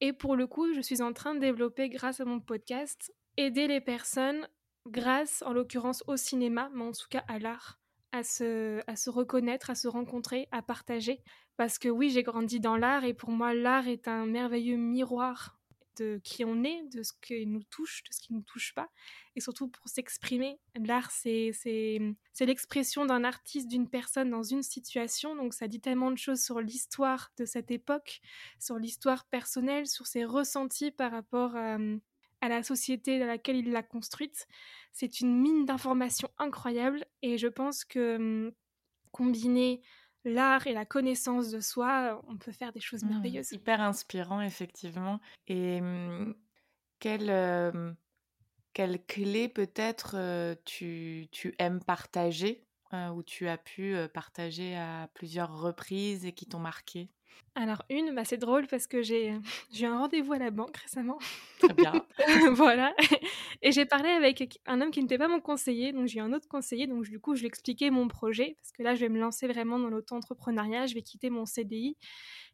Et 0.00 0.12
pour 0.12 0.36
le 0.36 0.46
coup, 0.46 0.72
je 0.74 0.80
suis 0.80 1.02
en 1.02 1.12
train 1.12 1.34
de 1.34 1.40
développer, 1.40 1.88
grâce 1.88 2.20
à 2.20 2.24
mon 2.24 2.40
podcast, 2.40 3.12
aider 3.36 3.66
les 3.66 3.80
personnes 3.80 4.46
grâce, 4.88 5.42
en 5.46 5.52
l'occurrence, 5.52 6.04
au 6.06 6.16
cinéma, 6.16 6.70
mais 6.74 6.84
en 6.84 6.92
tout 6.92 7.08
cas 7.08 7.24
à 7.28 7.38
l'art, 7.38 7.78
à 8.12 8.22
se, 8.22 8.80
à 8.86 8.96
se 8.96 9.10
reconnaître, 9.10 9.70
à 9.70 9.74
se 9.74 9.88
rencontrer, 9.88 10.48
à 10.52 10.62
partager. 10.62 11.22
Parce 11.56 11.78
que 11.78 11.88
oui, 11.88 12.10
j'ai 12.10 12.22
grandi 12.22 12.60
dans 12.60 12.76
l'art 12.76 13.04
et 13.04 13.14
pour 13.14 13.30
moi, 13.30 13.54
l'art 13.54 13.88
est 13.88 14.08
un 14.08 14.26
merveilleux 14.26 14.76
miroir 14.76 15.58
de 15.96 16.20
qui 16.22 16.44
on 16.44 16.64
est, 16.64 16.82
de 16.92 17.02
ce 17.02 17.12
qui 17.20 17.46
nous 17.46 17.62
touche, 17.64 18.02
de 18.04 18.12
ce 18.12 18.20
qui 18.20 18.32
ne 18.32 18.38
nous 18.38 18.44
touche 18.44 18.74
pas, 18.74 18.88
et 19.36 19.40
surtout 19.40 19.68
pour 19.68 19.88
s'exprimer. 19.88 20.58
L'art, 20.74 21.10
c'est 21.10 21.52
l'expression 22.40 23.06
d'un 23.06 23.24
artiste, 23.24 23.68
d'une 23.68 23.88
personne 23.88 24.30
dans 24.30 24.42
une 24.42 24.62
situation, 24.62 25.36
donc 25.36 25.54
ça 25.54 25.68
dit 25.68 25.80
tellement 25.80 26.10
de 26.10 26.18
choses 26.18 26.42
sur 26.42 26.60
l'histoire 26.60 27.32
de 27.36 27.44
cette 27.44 27.70
époque, 27.70 28.20
sur 28.58 28.78
l'histoire 28.78 29.24
personnelle, 29.26 29.86
sur 29.86 30.06
ses 30.06 30.24
ressentis 30.24 30.90
par 30.90 31.10
rapport 31.10 31.56
à, 31.56 31.78
à 32.40 32.48
la 32.48 32.62
société 32.62 33.18
dans 33.18 33.26
laquelle 33.26 33.56
il 33.56 33.70
l'a 33.70 33.82
construite. 33.82 34.46
C'est 34.92 35.20
une 35.20 35.40
mine 35.40 35.64
d'informations 35.64 36.30
incroyable, 36.38 37.04
et 37.22 37.38
je 37.38 37.48
pense 37.48 37.84
que 37.84 38.16
hum, 38.16 38.52
combiner 39.10 39.80
l'art 40.24 40.66
et 40.66 40.72
la 40.72 40.84
connaissance 40.84 41.50
de 41.50 41.60
soi, 41.60 42.22
on 42.28 42.36
peut 42.36 42.52
faire 42.52 42.72
des 42.72 42.80
choses 42.80 43.04
mmh, 43.04 43.08
merveilleuses. 43.08 43.52
hyper 43.52 43.80
inspirant, 43.80 44.40
effectivement. 44.40 45.20
Et 45.46 45.80
mmh, 45.80 46.34
quelle, 46.98 47.96
quelle 48.72 49.04
clé 49.06 49.48
peut-être 49.48 50.56
tu, 50.64 51.28
tu, 51.30 51.54
aimes 51.58 51.82
partager 51.82 52.66
ou 52.92 53.22
tu 53.22 53.48
as 53.48 53.58
pu 53.58 53.96
partager 54.12 54.76
à 54.76 55.08
plusieurs 55.14 55.58
reprises 55.58 56.24
et 56.24 56.32
qui 56.32 56.46
t'ont 56.46 56.60
marqué? 56.60 57.10
Alors 57.56 57.84
une, 57.88 58.14
bah, 58.14 58.24
c'est 58.24 58.36
drôle 58.36 58.66
parce 58.66 58.86
que 58.86 59.02
j'ai 59.02 59.28
eu 59.80 59.84
un 59.84 59.98
rendez-vous 59.98 60.32
à 60.32 60.38
la 60.38 60.50
banque 60.50 60.76
récemment. 60.76 61.18
Très 61.60 61.72
bien. 61.74 61.92
voilà. 62.52 62.94
Et 63.62 63.70
j'ai 63.72 63.86
parlé 63.86 64.08
avec 64.08 64.60
un 64.66 64.80
homme 64.80 64.90
qui 64.90 65.00
n'était 65.00 65.18
pas 65.18 65.28
mon 65.28 65.40
conseiller, 65.40 65.92
donc 65.92 66.06
j'ai 66.06 66.18
eu 66.18 66.22
un 66.22 66.32
autre 66.32 66.48
conseiller, 66.48 66.86
donc 66.86 67.04
du 67.04 67.20
coup 67.20 67.34
je 67.34 67.40
lui 67.40 67.46
ai 67.46 67.48
expliqué 67.48 67.90
mon 67.90 68.08
projet, 68.08 68.56
parce 68.60 68.72
que 68.72 68.82
là 68.82 68.94
je 68.94 69.00
vais 69.00 69.08
me 69.08 69.20
lancer 69.20 69.46
vraiment 69.46 69.78
dans 69.78 69.88
l'auto-entrepreneuriat, 69.88 70.86
je 70.86 70.94
vais 70.94 71.02
quitter 71.02 71.30
mon 71.30 71.46
CDI 71.46 71.96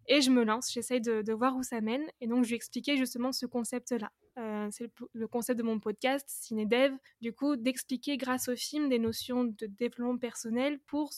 et 0.06 0.20
je 0.20 0.30
me 0.30 0.44
lance, 0.44 0.72
j'essaye 0.72 1.00
de, 1.00 1.32
voir 1.32 1.56
où 1.56 1.62
ça 1.62 1.80
mène. 1.80 2.04
Et 2.20 2.26
donc 2.26 2.44
je 2.44 2.48
lui 2.48 2.54
ai 2.54 2.56
expliqué 2.56 2.96
justement 2.96 3.32
ce 3.32 3.46
concept-là. 3.46 4.10
Euh, 4.38 4.68
c'est 4.70 4.90
le, 5.12 5.28
concept 5.28 5.58
de 5.58 5.64
mon 5.64 5.78
podcast, 5.80 6.26
CinéDev, 6.28 6.92
du 7.20 7.32
coup 7.32 7.56
d'expliquer 7.56 8.16
grâce 8.16 8.48
au 8.48 8.56
film 8.56 8.88
des 8.88 8.98
notions 8.98 9.44
de 9.44 9.66
développement 9.66 10.18
personnel 10.18 10.78
pour 10.86 11.12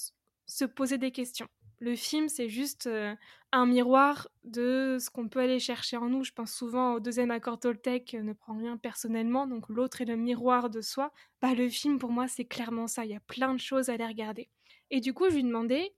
se 0.47 0.65
poser 0.65 0.99
des 0.99 1.11
questions. 1.11 1.49
Le 1.83 1.97
film, 1.97 2.29
c'est 2.29 2.49
juste 2.49 2.87
euh, 2.87 3.13
un 3.51 3.67
miroir 3.67 4.29
de 4.45 4.99
ce 5.01 5.11
qu'on 5.11 5.29
peut 5.29 5.41
aller 5.41 5.59
chercher 5.59 5.97
en 5.97 6.09
nous. 6.09 6.23
Je 6.23 6.31
pense 6.31 6.53
souvent 6.53 6.95
au 6.95 7.01
deuxième 7.01 7.33
accord 7.33 7.59
Toltec, 7.59 8.15
euh, 8.15 8.23
ne 8.23 8.33
prend 8.35 8.57
rien 8.57 8.77
personnellement, 8.77 9.49
donc 9.49 9.69
l'autre 9.69 10.01
est 10.01 10.05
le 10.05 10.15
miroir 10.15 10.71
de 10.71 10.81
soi. 10.81 11.13
Bah, 11.41 11.55
le 11.55 11.69
film, 11.69 11.99
pour 11.99 12.13
moi, 12.13 12.29
c'est 12.29 12.45
clairement 12.45 12.87
ça. 12.87 13.05
Il 13.05 13.11
y 13.11 13.17
a 13.17 13.21
plein 13.27 13.53
de 13.53 13.59
choses 13.59 13.89
à 13.89 13.95
aller 13.95 14.07
regarder. 14.07 14.49
Et 14.93 15.01
du 15.01 15.13
coup, 15.13 15.29
je 15.29 15.35
lui 15.35 15.43
demandais 15.43 15.93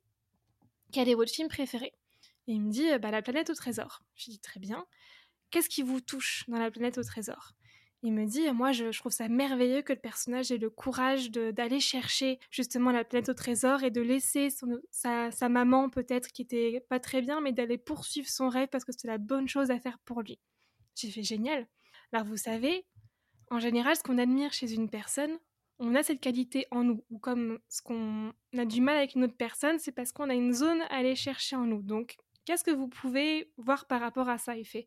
quel 0.90 1.07
est 1.07 1.14
votre 1.14 1.31
film 1.31 1.49
préféré 1.49 1.92
Et 2.47 2.55
il 2.55 2.62
me 2.62 2.70
dit 2.70 2.88
bah, 2.99 3.11
La 3.11 3.20
planète 3.20 3.51
au 3.51 3.55
trésor. 3.55 4.05
Je 4.14 4.25
lui 4.25 4.33
dis 4.33 4.40
Très 4.40 4.61
bien. 4.61 4.87
Qu'est-ce 5.51 5.68
qui 5.68 5.83
vous 5.83 6.01
touche 6.01 6.44
dans 6.49 6.59
la 6.59 6.70
planète 6.70 6.97
au 6.97 7.03
trésor? 7.03 7.53
Il 8.05 8.12
me 8.12 8.27
dit, 8.27 8.51
moi 8.53 8.71
je, 8.71 8.97
trouve 8.99 9.12
ça 9.12 9.29
merveilleux 9.29 9.81
que 9.81 9.95
le 9.95 9.99
personnage 9.99 10.53
ait 10.53 10.59
le 10.59 10.69
courage 10.69 11.31
d'aller 11.31 11.81
chercher 11.81 12.38
justement 12.51 12.93
la 12.93 13.03
planète 13.03 13.31
au 13.31 13.35
trésor 13.35 13.83
et 13.83 13.90
de 13.90 14.03
laisser 14.03 14.51
sa, 14.90 15.49
maman 15.49 15.88
peut-être 15.88 16.31
qui 16.31 16.43
était 16.43 16.85
pas 16.90 17.01
très 17.01 17.23
bien, 17.23 17.40
mais 17.40 17.53
d'aller 17.53 17.79
poursuivre 17.79 18.29
son 18.29 18.51
rêve 18.51 18.69
parce 18.69 18.85
que 18.85 18.93
c'était 18.93 19.09
la 19.09 19.17
bonne 19.17 19.49
chose 19.49 19.71
à 19.71 19.81
faire 19.81 19.99
pour 20.01 20.21
lui. 20.21 20.38
J'ai 20.95 21.11
fait 21.11 21.23
génial. 21.23 21.67
Alors 22.12 22.27
vous 22.27 22.37
savez, 22.37 22.85
en 23.51 23.59
général, 23.59 23.97
ce 23.97 24.03
qu'on 24.03 24.19
admire 24.19 24.53
chez 24.53 24.75
une 24.75 24.90
personne, 24.90 25.38
on 25.79 25.95
a 25.95 26.03
cette 26.03 26.21
qualité 26.21 26.67
en 26.71 26.85
nous, 26.85 27.03
ou 27.09 27.19
comme 27.19 27.59
ce 27.71 27.81
qu'on 27.81 28.35
a 28.55 28.67
du 28.67 28.83
mal 28.83 28.99
avec 28.99 29.14
une 29.14 29.25
autre 29.25 29.37
personne, 29.38 29.79
c'est 29.79 29.93
parce 29.93 30.12
qu'on 30.12 30.29
a 30.29 30.35
une 30.35 30.53
zone 30.53 30.83
à 30.83 30.97
aller 30.97 31.17
chercher 31.17 31.57
en 31.57 31.64
nous. 31.64 31.81
Donc, 31.81 32.17
qu'est-ce 32.45 32.64
que 32.64 32.71
vous 32.71 32.88
pouvez 32.88 33.51
voir 33.57 33.87
par 33.87 34.03
rapport 34.03 34.29
à 34.29 34.37
ça 34.37 34.59
Il 34.59 34.67
fait 34.67 34.87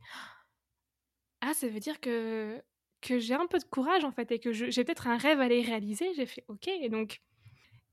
Ah, 1.42 1.56
ça 1.56 1.68
veut 1.68 1.80
dire 1.80 2.00
que 2.00 2.62
que 3.02 3.20
j'ai 3.20 3.36
un 3.36 3.48
peu 3.48 3.60
de 3.60 3.64
courage 3.64 4.04
en 4.04 4.12
fait 4.12 4.32
et 4.32 4.40
que 4.40 4.52
j'ai 4.52 4.84
peut-être 4.84 5.08
un 5.08 5.18
rêve 5.18 5.40
à 5.40 5.44
aller 5.44 5.62
réaliser. 5.62 6.14
J'ai 6.16 6.26
fait 6.26 6.44
OK, 6.48 6.68
et 6.68 6.90
donc 6.90 7.20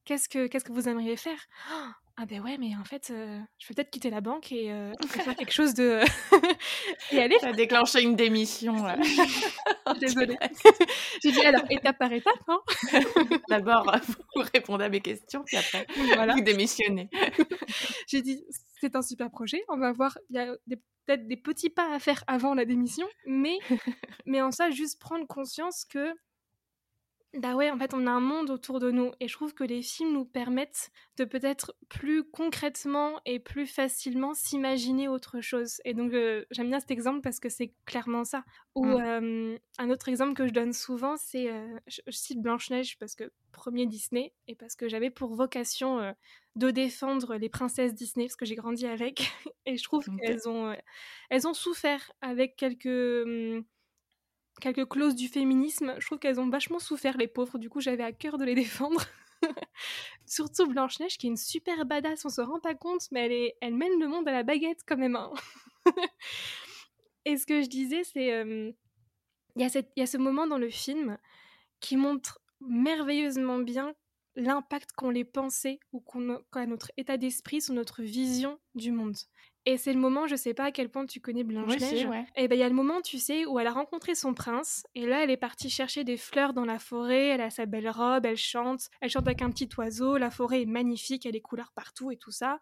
qu'est-ce 0.04 0.28
que, 0.28 0.46
qu'est-ce 0.46 0.64
que 0.64 0.72
vous 0.72 0.88
aimeriez 0.88 1.16
faire? 1.16 1.46
Ah 2.16 2.26
ben 2.26 2.40
ouais, 2.42 2.58
mais 2.58 2.76
en 2.76 2.84
fait, 2.84 3.10
euh, 3.10 3.40
je 3.58 3.68
vais 3.68 3.74
peut-être 3.74 3.90
quitter 3.90 4.08
la 4.08 4.20
banque 4.20 4.52
et 4.52 4.70
euh, 4.70 4.92
faire 5.08 5.34
quelque 5.34 5.52
chose 5.52 5.74
de. 5.74 6.00
et 7.12 7.18
aller. 7.20 7.36
Ça 7.40 7.48
a 7.48 7.52
déclenché 7.52 8.02
une 8.02 8.14
démission. 8.14 8.74
Désolée. 10.00 10.36
J'ai 11.22 11.32
dit 11.32 11.40
alors, 11.40 11.64
étape 11.70 11.98
par 11.98 12.12
étape. 12.12 12.38
Hein 12.46 12.60
D'abord, 13.48 13.96
vous 14.06 14.42
répondez 14.54 14.84
à 14.84 14.88
mes 14.88 15.00
questions, 15.00 15.42
puis 15.44 15.56
après, 15.56 15.86
voilà. 16.14 16.34
vous 16.34 16.42
démissionnez. 16.42 17.10
J'ai 18.06 18.22
dit 18.22 18.44
c'est 18.80 18.94
un 18.94 19.02
super 19.02 19.30
projet. 19.30 19.62
On 19.68 19.78
va 19.78 19.92
voir, 19.92 20.16
il 20.30 20.36
y 20.36 20.38
a 20.38 20.76
peut-être 21.06 21.26
des 21.26 21.36
petits 21.36 21.70
pas 21.70 21.92
à 21.92 21.98
faire 21.98 22.22
avant 22.28 22.54
la 22.54 22.64
démission, 22.64 23.08
mais, 23.26 23.58
mais 24.24 24.40
en 24.40 24.52
ça, 24.52 24.70
juste 24.70 25.00
prendre 25.00 25.26
conscience 25.26 25.84
que 25.84 26.14
bah 27.36 27.56
ouais, 27.56 27.70
en 27.70 27.78
fait, 27.78 27.94
on 27.94 28.06
a 28.06 28.10
un 28.10 28.20
monde 28.20 28.50
autour 28.50 28.78
de 28.78 28.90
nous 28.90 29.10
et 29.18 29.26
je 29.26 29.32
trouve 29.34 29.54
que 29.54 29.64
les 29.64 29.82
films 29.82 30.12
nous 30.12 30.24
permettent 30.24 30.90
de 31.16 31.24
peut-être 31.24 31.74
plus 31.88 32.22
concrètement 32.22 33.20
et 33.24 33.40
plus 33.40 33.66
facilement 33.66 34.34
s'imaginer 34.34 35.08
autre 35.08 35.40
chose. 35.40 35.80
Et 35.84 35.94
donc, 35.94 36.12
euh, 36.12 36.44
j'aime 36.52 36.68
bien 36.68 36.78
cet 36.78 36.92
exemple 36.92 37.22
parce 37.22 37.40
que 37.40 37.48
c'est 37.48 37.72
clairement 37.86 38.24
ça. 38.24 38.44
Ou 38.76 38.86
mmh. 38.86 39.58
un 39.78 39.90
autre 39.90 40.08
exemple 40.08 40.34
que 40.34 40.46
je 40.46 40.52
donne 40.52 40.72
souvent, 40.72 41.16
c'est, 41.16 41.50
euh, 41.50 41.78
je, 41.88 42.00
cite 42.10 42.40
Blanche-Neige 42.40 42.98
parce 42.98 43.16
que 43.16 43.32
premier 43.52 43.86
Disney 43.86 44.32
et 44.46 44.54
parce 44.54 44.76
que 44.76 44.88
j'avais 44.88 45.10
pour 45.10 45.34
vocation 45.34 45.98
euh, 46.00 46.12
de 46.54 46.70
défendre 46.70 47.36
les 47.36 47.48
princesses 47.48 47.94
Disney 47.94 48.26
parce 48.26 48.36
que 48.36 48.44
j'ai 48.44 48.56
grandi 48.56 48.86
avec 48.86 49.32
et 49.66 49.76
je 49.76 49.82
trouve 49.82 50.04
qu'elles 50.20 50.48
ont, 50.48 50.74
elles 51.30 51.48
ont 51.48 51.54
souffert 51.54 52.12
avec 52.20 52.56
quelques 52.56 52.86
mmh, 52.86 53.62
quelques 54.60 54.88
clauses 54.88 55.14
du 55.14 55.28
féminisme. 55.28 55.94
Je 55.98 56.06
trouve 56.06 56.18
qu'elles 56.18 56.40
ont 56.40 56.48
vachement 56.48 56.78
souffert, 56.78 57.16
les 57.16 57.28
pauvres. 57.28 57.58
Du 57.58 57.68
coup, 57.68 57.80
j'avais 57.80 58.02
à 58.02 58.12
cœur 58.12 58.38
de 58.38 58.44
les 58.44 58.54
défendre. 58.54 59.02
Surtout 60.26 60.66
Blanche-Neige, 60.66 61.18
qui 61.18 61.26
est 61.26 61.30
une 61.30 61.36
super 61.36 61.84
badass, 61.84 62.24
on 62.24 62.30
se 62.30 62.40
rend 62.40 62.60
pas 62.60 62.74
compte, 62.74 63.02
mais 63.10 63.26
elle, 63.26 63.32
est... 63.32 63.56
elle 63.60 63.74
mène 63.74 64.00
le 64.00 64.08
monde 64.08 64.26
à 64.28 64.32
la 64.32 64.42
baguette 64.42 64.80
quand 64.86 64.96
même. 64.96 65.16
Hein. 65.16 65.32
Et 67.26 67.36
ce 67.36 67.46
que 67.46 67.62
je 67.62 67.68
disais, 67.68 68.04
c'est. 68.04 68.42
Il 69.56 69.62
y, 69.62 69.82
y, 69.96 70.02
a 70.02 70.06
ce 70.06 70.16
moment 70.16 70.46
dans 70.46 70.58
le 70.58 70.68
film 70.68 71.16
qui 71.80 71.96
montre 71.96 72.40
merveilleusement 72.60 73.58
bien 73.58 73.94
l'impact 74.36 74.90
qu'ont 74.92 75.10
les 75.10 75.24
pensées 75.24 75.78
ou 75.92 76.00
qu'on 76.00 76.42
a 76.52 76.66
notre 76.66 76.90
état 76.96 77.16
d'esprit 77.16 77.60
sur 77.60 77.74
notre 77.74 78.02
vision 78.02 78.58
du 78.74 78.90
monde. 78.90 79.16
Et 79.66 79.78
c'est 79.78 79.92
le 79.92 79.98
moment, 79.98 80.26
je 80.26 80.36
sais 80.36 80.52
pas 80.52 80.64
à 80.64 80.70
quel 80.72 80.90
point 80.90 81.06
tu 81.06 81.20
connais 81.20 81.42
Blanche-Neige. 81.42 82.06
Et 82.36 82.48
ben 82.48 82.56
il 82.56 82.58
y 82.58 82.62
a 82.62 82.68
le 82.68 82.74
moment, 82.74 83.00
tu 83.00 83.18
sais, 83.18 83.46
où 83.46 83.58
elle 83.58 83.66
a 83.66 83.72
rencontré 83.72 84.14
son 84.14 84.34
prince. 84.34 84.86
Et 84.94 85.06
là, 85.06 85.24
elle 85.24 85.30
est 85.30 85.38
partie 85.38 85.70
chercher 85.70 86.04
des 86.04 86.18
fleurs 86.18 86.52
dans 86.52 86.66
la 86.66 86.78
forêt. 86.78 87.28
Elle 87.28 87.40
a 87.40 87.50
sa 87.50 87.64
belle 87.64 87.88
robe, 87.88 88.26
elle 88.26 88.36
chante. 88.36 88.90
Elle 89.00 89.10
chante 89.10 89.26
avec 89.26 89.40
un 89.40 89.50
petit 89.50 89.68
oiseau. 89.78 90.18
La 90.18 90.30
forêt 90.30 90.62
est 90.62 90.66
magnifique, 90.66 91.24
elle 91.24 91.30
a 91.30 91.32
des 91.32 91.40
couleurs 91.40 91.72
partout 91.72 92.10
et 92.10 92.16
tout 92.16 92.30
ça. 92.30 92.60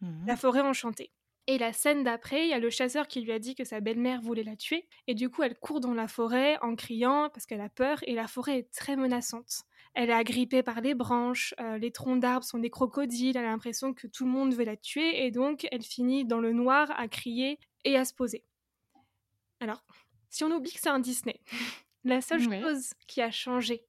Mmh 0.00 0.26
la 0.26 0.36
forêt 0.36 0.60
enchantée. 0.60 1.10
Et 1.48 1.58
la 1.58 1.72
scène 1.72 2.04
d'après, 2.04 2.44
il 2.44 2.50
y 2.50 2.52
a 2.52 2.58
le 2.58 2.70
chasseur 2.70 3.08
qui 3.08 3.22
lui 3.22 3.32
a 3.32 3.38
dit 3.38 3.54
que 3.54 3.64
sa 3.64 3.80
belle-mère 3.80 4.20
voulait 4.20 4.44
la 4.44 4.54
tuer. 4.54 4.86
Et 5.06 5.14
du 5.14 5.30
coup, 5.30 5.42
elle 5.42 5.58
court 5.58 5.80
dans 5.80 5.94
la 5.94 6.06
forêt 6.06 6.58
en 6.60 6.76
criant 6.76 7.30
parce 7.32 7.46
qu'elle 7.46 7.62
a 7.62 7.70
peur. 7.70 7.98
Et 8.02 8.14
la 8.14 8.28
forêt 8.28 8.58
est 8.58 8.70
très 8.70 8.96
menaçante. 8.96 9.62
Elle 9.94 10.10
est 10.10 10.14
agrippée 10.14 10.62
par 10.62 10.80
les 10.80 10.94
branches, 10.94 11.54
euh, 11.60 11.78
les 11.78 11.90
troncs 11.90 12.20
d'arbres 12.20 12.44
sont 12.44 12.58
des 12.58 12.70
crocodiles, 12.70 13.36
elle 13.36 13.44
a 13.44 13.50
l'impression 13.50 13.94
que 13.94 14.06
tout 14.06 14.24
le 14.24 14.30
monde 14.30 14.54
veut 14.54 14.64
la 14.64 14.76
tuer 14.76 15.24
et 15.24 15.30
donc 15.30 15.66
elle 15.72 15.82
finit 15.82 16.24
dans 16.24 16.40
le 16.40 16.52
noir 16.52 16.90
à 16.96 17.08
crier 17.08 17.58
et 17.84 17.96
à 17.96 18.04
se 18.04 18.14
poser. 18.14 18.44
Alors, 19.60 19.84
si 20.30 20.44
on 20.44 20.50
oublie 20.50 20.72
que 20.72 20.80
c'est 20.80 20.88
un 20.88 21.00
Disney, 21.00 21.40
la 22.04 22.20
seule 22.20 22.42
chose 22.42 22.94
qui 23.06 23.20
a 23.20 23.30
changé 23.30 23.84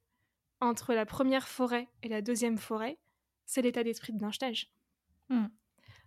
entre 0.60 0.94
la 0.94 1.06
première 1.06 1.48
forêt 1.48 1.88
et 2.02 2.08
la 2.08 2.22
deuxième 2.22 2.58
forêt, 2.58 2.98
c'est 3.46 3.62
l'état 3.62 3.82
d'esprit 3.82 4.12
de 4.12 4.18
Blanche-Neige. 4.18 4.70
Hmm. 5.28 5.46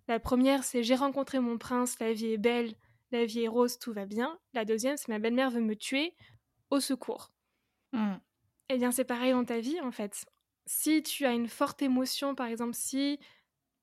La 0.07 0.19
première, 0.19 0.63
c'est 0.63 0.83
j'ai 0.83 0.95
rencontré 0.95 1.39
mon 1.39 1.57
prince, 1.57 1.99
la 1.99 2.13
vie 2.13 2.33
est 2.33 2.37
belle, 2.37 2.75
la 3.11 3.25
vie 3.25 3.43
est 3.43 3.47
rose, 3.47 3.79
tout 3.79 3.93
va 3.93 4.05
bien. 4.05 4.37
La 4.53 4.65
deuxième, 4.65 4.97
c'est 4.97 5.09
ma 5.09 5.19
belle-mère 5.19 5.49
veut 5.49 5.61
me 5.61 5.75
tuer, 5.75 6.13
au 6.69 6.79
secours. 6.79 7.31
Hmm. 7.93 8.15
Eh 8.70 8.78
bien, 8.78 8.91
c'est 8.91 9.03
pareil 9.03 9.32
dans 9.32 9.45
ta 9.45 9.59
vie, 9.59 9.80
en 9.82 9.91
fait. 9.91 10.26
Si 10.66 11.03
tu 11.03 11.26
as 11.26 11.34
une 11.34 11.47
forte 11.47 11.82
émotion, 11.82 12.36
par 12.36 12.47
exemple, 12.47 12.74
si, 12.74 13.20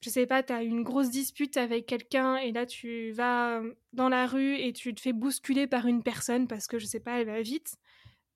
je 0.01 0.11
sais 0.11 0.27
pas, 0.27 0.43
tu 0.43 0.53
as 0.53 0.63
une 0.63 0.83
grosse 0.83 1.11
dispute 1.11 1.57
avec 1.57 1.87
quelqu'un 1.87 2.37
et 2.37 2.53
là, 2.53 2.67
tu 2.67 3.11
vas 3.13 3.63
dans 3.93 4.09
la 4.09 4.27
rue 4.27 4.57
et 4.57 4.73
tu 4.73 4.95
te 4.95 5.01
fais 5.01 5.13
bousculer 5.13 5.67
par 5.67 5.87
une 5.87 6.03
personne 6.03 6.49
parce 6.49 6.67
que, 6.67 6.79
je 6.79 6.87
sais 6.87 7.01
pas, 7.01 7.21
elle 7.21 7.27
va 7.27 7.43
vite, 7.43 7.77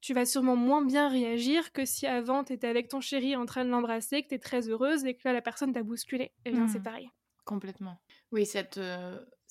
tu 0.01 0.13
vas 0.13 0.27
sûrement 0.27 0.57
moins 0.57 0.85
bien 0.85 1.09
réagir 1.09 1.73
que 1.73 1.87
si 1.87 2.07
avant, 2.07 2.45
tu 2.45 2.53
étais 2.53 2.67
avec 2.67 2.89
ton 2.89 3.01
chéri 3.01 3.37
en 3.37 3.47
train 3.47 3.65
de 3.65 3.71
l'embrasser, 3.71 4.23
que 4.23 4.29
tu 4.29 4.35
es 4.35 4.39
très 4.39 4.69
heureuse 4.69 5.07
et 5.07 5.15
que 5.15 5.23
là, 5.25 5.33
la 5.33 5.41
personne 5.41 5.73
t'a 5.73 5.83
bousculé. 5.83 6.33
Eh 6.45 6.51
bien, 6.51 6.69
c'est 6.69 6.81
mmh. 6.81 6.83
pareil. 6.83 7.11
Complètement. 7.47 7.99
Oui, 8.31 8.45
cette, 8.45 8.79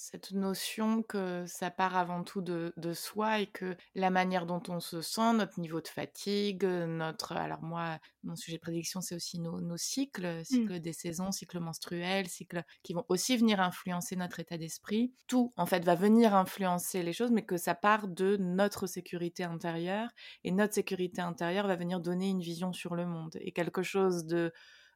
cette 0.03 0.31
notion 0.31 1.01
que 1.01 1.45
ça 1.47 1.71
part 1.71 1.95
avant 1.95 2.23
tout 2.23 2.41
de, 2.41 2.73
de, 2.75 2.91
soi 2.91 3.39
et 3.39 3.47
que 3.47 3.77
la 3.95 4.09
manière 4.09 4.45
dont 4.45 4.61
on 4.67 4.81
se 4.81 5.01
sent, 5.01 5.33
notre 5.33 5.61
niveau 5.61 5.79
de 5.79 5.87
fatigue, 5.87 6.65
notre... 6.65 7.31
Alors 7.31 7.61
moi, 7.61 7.99
mon 8.23 8.35
sujet 8.35 8.57
de 8.57 8.61
prédiction, 8.61 8.99
c'est 8.99 9.15
aussi 9.15 9.39
nos, 9.39 9.61
nos 9.61 9.77
cycles, 9.77 10.41
mmh. 10.41 10.43
cycles 10.43 10.79
des 10.81 10.91
saisons, 10.91 11.31
cycles 11.31 11.61
menstruels, 11.61 12.27
cycles 12.27 12.63
qui 12.83 12.93
vont 12.93 13.05
aussi 13.07 13.37
venir 13.37 13.61
influencer 13.61 14.17
notre 14.17 14.41
état 14.41 14.57
d'esprit. 14.57 15.13
Tout, 15.27 15.53
en 15.55 15.65
fait, 15.65 15.85
va 15.85 15.95
venir 15.95 16.35
influencer 16.35 17.01
les 17.01 17.13
choses, 17.13 17.31
mais 17.31 17.45
que 17.45 17.55
ça 17.55 17.73
part 17.73 18.09
de 18.09 18.35
notre 18.35 18.87
sécurité 18.87 19.45
intérieure. 19.45 20.09
Et 20.43 20.51
notre 20.51 20.73
sécurité 20.73 21.21
intérieure 21.21 21.67
va 21.67 21.77
venir 21.77 22.01
donner 22.01 22.27
une 22.27 22.41
vision 22.41 22.73
sur 22.73 22.95
le 22.95 23.05
monde. 23.05 23.37
Et 23.39 23.53
quelque 23.53 23.83
chose 23.83 24.25
de 24.25 24.51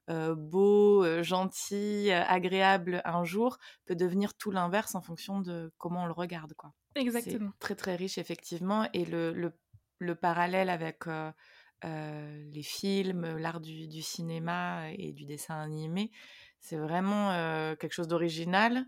euh, 0.09 0.35
beau, 0.35 1.03
euh, 1.03 1.21
gentil, 1.21 2.11
euh, 2.11 2.23
agréable 2.23 3.01
un 3.03 3.25
jour 3.25 3.57
peut 3.85 3.95
devenir 3.95 4.33
tout 4.35 4.51
l'inverse 4.51 4.95
en 4.95 5.01
fonction 5.01 5.41
de 5.41 5.71
comment 5.77 6.03
on 6.03 6.05
le 6.05 6.13
regarde. 6.13 6.53
Quoi. 6.53 6.73
Exactement. 6.95 7.51
très 7.59 7.75
très 7.75 7.95
riche 7.95 8.17
effectivement 8.17 8.87
et 8.93 9.03
le, 9.03 9.33
le, 9.33 9.53
le 9.99 10.15
parallèle 10.15 10.69
avec 10.69 11.03
les 11.83 12.63
films, 12.63 13.37
l'art 13.37 13.59
du, 13.59 13.87
du, 13.87 14.01
cinéma 14.01 14.91
et 14.93 15.11
du 15.11 15.25
dessin 15.25 15.59
animé, 15.59 16.11
c'est 16.59 16.77
vraiment 16.77 17.31
quelque 17.75 17.93
chose 17.93 18.07
d'original 18.07 18.85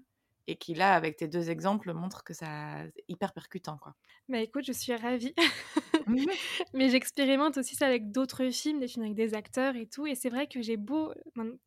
et 0.48 0.56
qui 0.56 0.74
là, 0.74 0.96
avec 0.96 1.18
tes 1.18 1.28
deux 1.28 1.52
exemples, 1.52 1.94
montre 1.94 2.24
que 2.24 2.34
ça 2.34 2.78
hyper 3.08 3.34
percutant. 3.34 3.78
Quoi. 3.78 3.94
Bah 4.30 4.40
écoute, 4.40 4.66
je 4.66 4.72
suis 4.72 4.96
ravie. 4.96 5.36
Mais 6.74 6.90
j'expérimente 6.90 7.58
aussi 7.58 7.76
ça 7.76 7.86
avec 7.86 8.12
d'autres 8.12 8.50
films, 8.50 8.80
des 8.80 8.88
films 8.88 9.06
avec 9.06 9.16
des 9.16 9.34
acteurs 9.34 9.76
et 9.76 9.88
tout. 9.88 10.08
Et 10.08 10.16
c'est 10.16 10.30
vrai 10.30 10.48
que 10.48 10.62
j'ai 10.62 10.78
beau, 10.78 11.14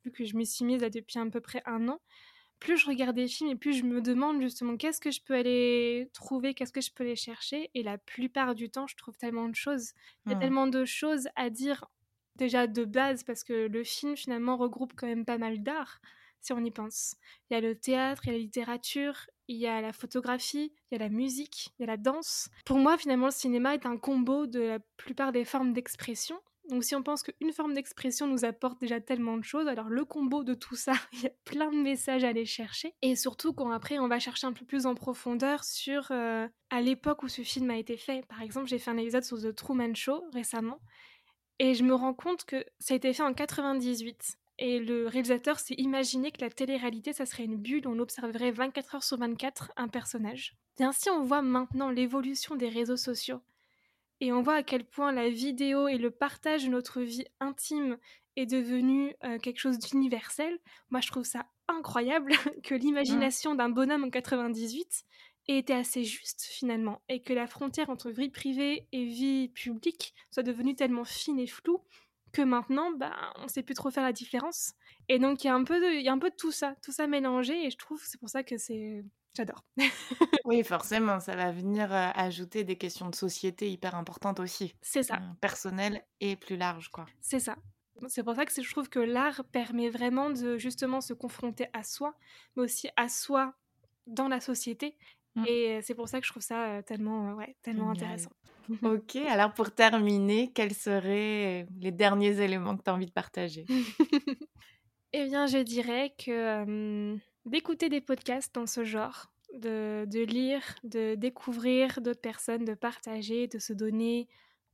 vu 0.05 0.13
que 0.13 0.25
je 0.25 0.37
me 0.37 0.45
suis 0.45 0.65
mise 0.65 0.81
là 0.81 0.91
depuis 0.91 1.19
à 1.19 1.27
peu 1.27 1.41
près 1.41 1.63
un 1.67 1.89
an, 1.89 2.01
plus 2.59 2.77
je 2.77 2.87
regarde 2.87 3.17
des 3.17 3.29
films 3.29 3.51
et 3.51 3.57
plus 3.57 3.73
je 3.73 3.85
me 3.85 4.01
demande 4.01 4.41
justement 4.41 4.77
qu'est-ce 4.77 5.01
que 5.01 5.11
je 5.11 5.21
peux 5.25 5.35
aller 5.35 6.09
trouver, 6.13 6.55
qu'est-ce 6.55 6.73
que 6.73 6.81
je 6.81 6.93
peux 6.95 7.03
aller 7.05 7.17
chercher. 7.17 7.71
Et 7.75 7.83
la 7.83 7.99
plupart 7.99 8.55
du 8.55 8.71
temps, 8.71 8.87
je 8.87 8.97
trouve 8.97 9.17
tellement 9.17 9.49
de 9.49 9.55
choses. 9.55 9.93
Il 10.27 10.33
y 10.33 10.35
a 10.35 10.39
tellement 10.39 10.69
de 10.69 10.85
choses 10.85 11.29
à 11.35 11.51
dire 11.51 11.85
déjà 12.37 12.67
de 12.67 12.85
base 12.85 13.25
parce 13.25 13.45
que 13.45 13.67
le 13.67 13.85
film 13.85 14.17
finalement 14.17 14.57
regroupe 14.57 14.93
quand 14.97 15.07
même 15.07 15.25
pas 15.25 15.39
mal 15.39 15.63
d'art 15.63 16.01
si 16.43 16.53
on 16.53 16.65
y 16.65 16.71
pense. 16.71 17.15
Il 17.51 17.55
y 17.55 17.57
a 17.57 17.61
le 17.61 17.75
théâtre, 17.75 18.23
il 18.25 18.29
y 18.29 18.31
a 18.31 18.33
la 18.33 18.39
littérature, 18.39 19.27
il 19.49 19.57
y 19.57 19.67
a 19.67 19.81
la 19.81 19.93
photographie, 19.93 20.73
il 20.91 20.95
y 20.95 21.01
a 21.01 21.05
la 21.05 21.09
musique, 21.09 21.71
il 21.79 21.83
y 21.83 21.85
a 21.85 21.87
la 21.87 21.97
danse. 21.97 22.49
Pour 22.65 22.79
moi, 22.79 22.99
finalement, 22.99 23.27
le 23.27 23.33
cinéma 23.33 23.75
est 23.75 23.87
un 23.87 23.97
combo 23.97 24.47
de 24.47 24.61
la 24.61 24.79
plupart 24.97 25.33
des 25.33 25.45
formes 25.45 25.73
d'expression. 25.73 26.39
Donc 26.69 26.85
si 26.85 26.95
on 26.95 27.03
pense 27.03 27.23
qu'une 27.23 27.53
forme 27.53 27.75
d'expression 27.75 28.27
nous 28.27 28.45
apporte 28.45 28.81
déjà 28.81 29.01
tellement 29.01 29.37
de 29.37 29.43
choses, 29.43 29.67
alors 29.67 29.89
le 29.89 30.05
combo 30.05 30.45
de 30.45 30.55
tout 30.55 30.77
ça, 30.77 30.93
il 31.13 31.23
y 31.23 31.27
a 31.27 31.33
plein 31.45 31.71
de 31.71 31.77
messages 31.77 32.25
à 32.25 32.29
aller 32.29 32.47
chercher. 32.47 32.95
Et 33.03 33.17
surtout 33.17 33.53
quand 33.53 33.71
après 33.71 33.99
on 33.99 34.09
va 34.09 34.19
chercher 34.19 34.47
un 34.47 34.53
peu 34.53 34.65
plus 34.65 34.87
en 34.87 34.95
profondeur 34.95 35.65
sur 35.65 36.09
euh, 36.11 36.47
à 36.71 36.81
l'époque 36.81 37.25
où 37.25 37.29
ce 37.29 37.43
film 37.43 37.71
a 37.71 37.77
été 37.77 37.97
fait. 37.97 38.25
Par 38.27 38.43
exemple, 38.43 38.69
j'ai 38.69 38.79
fait 38.79 38.91
un 38.91 38.97
épisode 38.97 39.25
sur 39.25 39.41
The 39.41 39.55
Truman 39.55 39.95
Show 39.95 40.25
récemment. 40.33 40.79
Et 41.59 41.75
je 41.75 41.85
me 41.85 41.95
rends 41.95 42.15
compte 42.15 42.45
que 42.45 42.65
ça 42.79 42.95
a 42.95 42.97
été 42.97 43.13
fait 43.13 43.23
en 43.23 43.35
98. 43.35 44.39
Et 44.59 44.79
le 44.79 45.07
réalisateur 45.07 45.59
s'est 45.59 45.75
imaginé 45.79 46.31
que 46.31 46.41
la 46.41 46.51
télé-réalité, 46.51 47.13
ça 47.13 47.27
serait 47.27 47.45
une 47.45 47.57
bulle 47.57 47.87
où 47.87 47.91
on 47.91 47.99
observerait 47.99 48.51
24 48.51 48.95
heures 48.95 49.03
sur 49.03 49.19
24 49.19 49.73
un 49.77 49.89
personnage. 49.89 50.55
Et 50.79 50.85
ainsi, 50.85 51.11
on 51.11 51.23
voit 51.23 51.43
maintenant 51.43 51.91
l'évolution 51.91 52.55
des 52.57 52.69
réseaux 52.69 52.97
sociaux. 52.97 53.41
Et 54.21 54.33
on 54.33 54.43
voit 54.43 54.55
à 54.55 54.63
quel 54.63 54.85
point 54.85 55.11
la 55.11 55.29
vidéo 55.29 55.89
et 55.89 55.99
le 55.99 56.11
partage 56.11 56.65
de 56.65 56.71
notre 56.71 57.01
vie 57.01 57.25
intime 57.41 57.99
est 58.37 58.47
devenu 58.47 59.15
euh, 59.25 59.39
quelque 59.39 59.59
chose 59.59 59.79
d'universel. 59.79 60.59
Moi, 60.91 61.01
je 61.01 61.09
trouve 61.09 61.25
ça 61.25 61.47
incroyable 61.69 62.33
que 62.63 62.75
l'imagination 62.75 63.55
d'un 63.55 63.69
bonhomme 63.69 64.05
en 64.05 64.11
98 64.11 65.05
ait 65.49 65.59
été 65.59 65.73
assez 65.73 66.05
juste 66.05 66.43
finalement, 66.43 67.03
et 67.09 67.21
que 67.21 67.33
la 67.33 67.47
frontière 67.47 67.91
entre 67.91 68.11
vie 68.11 68.31
privée 68.31 68.87
et 68.93 69.05
vie 69.05 69.49
publique 69.49 70.15
soit 70.31 70.45
devenue 70.45 70.77
tellement 70.77 71.05
fine 71.05 71.41
et 71.41 71.49
floue 71.49 71.81
que 72.33 72.43
maintenant, 72.43 72.91
bah, 72.93 73.15
on 73.37 73.49
sait 73.49 73.63
plus 73.63 73.75
trop 73.75 73.91
faire 73.91 74.03
la 74.03 74.13
différence. 74.13 74.73
Et 75.09 75.19
donc, 75.19 75.45
il 75.45 75.49
y, 75.49 75.51
a 75.51 75.55
un 75.55 75.65
peu 75.65 75.79
de, 75.79 76.01
y 76.01 76.09
a 76.09 76.13
un 76.13 76.19
peu 76.19 76.31
de 76.31 76.37
tout 76.37 76.53
ça, 76.53 76.75
tout 76.83 76.93
ça 76.93 77.07
mélangé, 77.07 77.67
et 77.67 77.71
je 77.71 77.77
trouve, 77.77 78.03
c'est 78.05 78.19
pour 78.19 78.31
ça 78.31 78.43
que 78.43 78.57
c'est... 78.57 79.05
J'adore. 79.35 79.65
oui, 80.45 80.63
forcément, 80.63 81.19
ça 81.19 81.35
va 81.35 81.53
venir 81.53 81.91
euh, 81.91 82.11
ajouter 82.15 82.65
des 82.65 82.77
questions 82.77 83.09
de 83.09 83.15
société 83.15 83.71
hyper 83.71 83.95
importantes 83.95 84.41
aussi. 84.41 84.75
C'est 84.83 85.03
ça. 85.03 85.17
Euh, 85.17 85.35
personnelles 85.41 86.05
et 86.21 86.37
plus 86.37 86.57
larges, 86.57 86.91
quoi. 86.91 87.07
C'est 87.23 87.41
ça. 87.41 87.57
c'est 88.09 88.23
pour 88.23 88.35
ça 88.35 88.45
que 88.45 88.53
je 88.53 88.71
trouve 88.71 88.91
que 88.91 88.99
l'art 88.99 89.43
permet 89.51 89.89
vraiment 89.89 90.29
de 90.29 90.59
justement 90.59 91.01
se 91.01 91.15
confronter 91.15 91.67
à 91.73 91.83
soi, 91.83 92.15
mais 92.57 92.65
aussi 92.65 92.91
à 92.97 93.09
soi 93.09 93.55
dans 94.07 94.29
la 94.29 94.41
société. 94.41 94.99
Mmh. 95.35 95.45
Et 95.47 95.81
c'est 95.83 95.95
pour 95.95 96.11
ça 96.11 96.21
que 96.21 96.27
je 96.27 96.31
trouve 96.31 96.43
ça 96.43 96.83
tellement, 96.83 97.33
ouais, 97.33 97.57
tellement 97.63 97.91
intéressant. 97.91 98.33
Ok, 98.83 99.17
alors 99.29 99.53
pour 99.53 99.71
terminer, 99.73 100.53
quels 100.53 100.75
seraient 100.75 101.67
les 101.81 101.93
derniers 101.93 102.41
éléments 102.41 102.77
que 102.77 102.83
tu 102.83 102.91
as 102.91 102.95
envie 102.95 103.07
de 103.07 103.13
partager? 103.13 103.65
Eh 105.15 105.27
bien, 105.27 105.47
je 105.47 105.59
dirais 105.59 106.15
que 106.19 107.19
d'écouter 107.45 107.91
des 107.91 108.01
podcasts 108.01 108.55
dans 108.55 108.67
ce 108.67 108.83
genre, 108.83 109.31
de, 109.55 110.07
de 110.07 110.21
lire, 110.21 110.63
de 110.85 111.15
découvrir 111.17 112.01
d'autres 112.01 112.23
personnes, 112.23 112.65
de 112.65 112.73
partager, 112.73 113.47
de 113.47 113.59
se 113.59 113.75
donner 113.75 114.29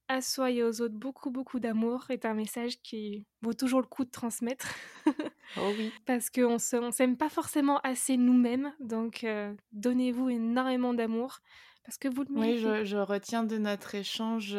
à 0.07 0.23
soi 0.23 0.51
et 0.51 0.63
aux 0.63 0.81
autres 0.81 0.95
beaucoup, 0.95 1.31
beaucoup 1.31 1.61
d'amour 1.61 2.07
est 2.11 2.25
un 2.25 2.35
message 2.35 2.81
qui 2.83 3.27
vaut 3.43 3.53
toujours 3.53 3.81
le 3.81 3.87
coup 3.87 4.05
de 4.05 4.11
transmettre. 4.11 4.75
oh 5.57 5.73
oui. 5.77 5.93
Parce 6.07 6.31
qu'on 6.31 6.55
ne 6.55 6.91
s'aime 6.91 7.17
pas 7.17 7.29
forcément 7.29 7.79
assez 7.81 8.17
nous-mêmes. 8.17 8.73
Donc, 8.81 9.27
donnez-vous 9.73 10.31
énormément 10.31 10.95
d'amour 10.95 11.41
parce 11.89 11.99
que 11.99 12.09
vous 12.09 12.23
le 12.23 12.35
méritez. 12.35 12.67
Oui, 12.67 12.87
je, 12.87 12.97
retiens 12.99 13.45
de 13.45 13.57
notre 13.57 13.95
échange 13.95 14.57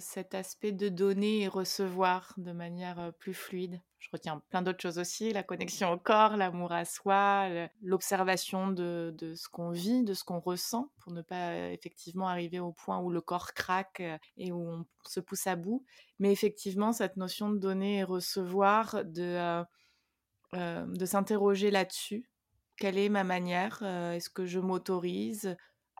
cet 0.00 0.34
aspect 0.34 0.72
de 0.72 0.88
donner 0.88 1.42
et 1.42 1.48
recevoir 1.48 2.34
de 2.36 2.52
manière 2.52 3.12
plus 3.18 3.34
fluide 3.34 3.80
je 4.00 4.08
retiens 4.10 4.42
plein 4.48 4.62
d'autres 4.62 4.80
choses 4.80 4.98
aussi, 4.98 5.30
la 5.32 5.42
connexion 5.42 5.92
au 5.92 5.98
corps, 5.98 6.38
l'amour 6.38 6.72
à 6.72 6.86
soi, 6.86 7.48
l'observation 7.82 8.68
de, 8.72 9.14
ce 9.36 9.46
qu'on 9.48 9.70
vit, 9.70 10.02
de 10.02 10.14
ce 10.14 10.24
qu'on 10.24 10.40
ressent, 10.40 10.90
pour 11.00 11.12
ne 11.12 11.20
pas 11.20 11.50
euh, 11.50 11.70
effectivement 11.70 12.26
arriver 12.26 12.60
au 12.60 12.72
point 12.72 12.98
où 12.98 13.10
le 13.10 13.20
corps 13.20 13.52
craque 13.52 14.02
et 14.38 14.52
où 14.52 14.58
on 14.58 14.86
se 15.06 15.20
pousse 15.20 15.46
à 15.46 15.54
bout. 15.54 15.84
Mais 16.18 16.32
effectivement, 16.32 16.92
cette 16.92 17.18
notion 17.18 17.50
de 17.50 17.58
donner 17.58 17.98
et 17.98 18.04
recevoir, 18.04 19.04
de, 19.04 19.62
euh, 20.54 20.86
de 20.86 21.04
s'interroger 21.04 21.70
là-dessus. 21.70 22.30
Quelle 22.78 22.96
est 22.96 23.10
ma 23.10 23.24
manière 23.24 23.82
Est-ce 23.82 24.30
que 24.30 24.46
je 24.46 24.58
m'autorise 24.58 25.54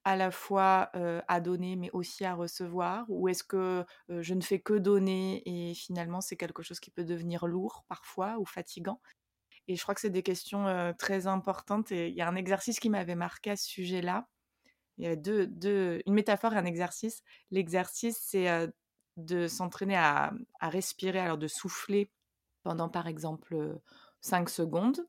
à 0.04 0.16
la 0.16 0.30
fois 0.30 0.90
à 1.28 1.40
donner 1.40 1.76
mais 1.76 1.90
aussi 1.92 2.24
à 2.24 2.34
recevoir? 2.34 3.04
Ou 3.08 3.28
est-ce 3.28 3.44
que 3.44 3.84
je 4.08 4.34
ne 4.34 4.40
fais 4.40 4.60
que 4.60 4.74
donner 4.74 5.42
et 5.46 5.74
finalement 5.74 6.20
c'est 6.20 6.36
quelque 6.36 6.62
chose 6.62 6.80
qui 6.80 6.90
peut 6.90 7.04
devenir 7.04 7.46
lourd 7.46 7.84
parfois 7.88 8.38
ou 8.38 8.44
fatigant? 8.44 9.00
Et 9.68 9.76
je 9.76 9.82
crois 9.82 9.94
que 9.94 10.00
c'est 10.00 10.10
des 10.10 10.22
questions 10.22 10.94
très 10.98 11.26
importantes 11.26 11.92
et 11.92 12.08
il 12.08 12.14
y 12.14 12.22
a 12.22 12.28
un 12.28 12.36
exercice 12.36 12.80
qui 12.80 12.90
m'avait 12.90 13.14
marqué 13.14 13.50
à 13.50 13.56
ce 13.56 13.68
sujet-là. 13.68 14.28
Il 14.98 15.04
y 15.04 15.08
a 15.08 15.16
deux, 15.16 15.46
deux, 15.46 16.02
une 16.06 16.14
métaphore 16.14 16.52
et 16.54 16.56
un 16.56 16.64
exercice. 16.64 17.22
L'exercice, 17.50 18.18
c'est 18.20 18.68
de 19.16 19.48
s'entraîner 19.48 19.96
à, 19.96 20.32
à, 20.60 20.68
respirer, 20.68 21.20
alors 21.20 21.38
de 21.38 21.48
souffler 21.48 22.10
pendant 22.62 22.88
par 22.88 23.06
exemple 23.06 23.80
5 24.20 24.48
secondes, 24.50 25.06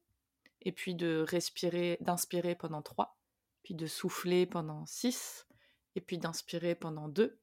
et 0.61 0.71
puis 0.71 0.95
de 0.95 1.25
respirer, 1.27 1.97
d'inspirer 2.01 2.55
pendant 2.55 2.81
3 2.81 3.17
puis 3.63 3.75
de 3.75 3.87
souffler 3.87 4.45
pendant 4.45 4.85
6, 4.85 5.47
et 5.95 6.01
puis 6.01 6.17
d'inspirer 6.17 6.75
pendant 6.75 7.07
2, 7.07 7.39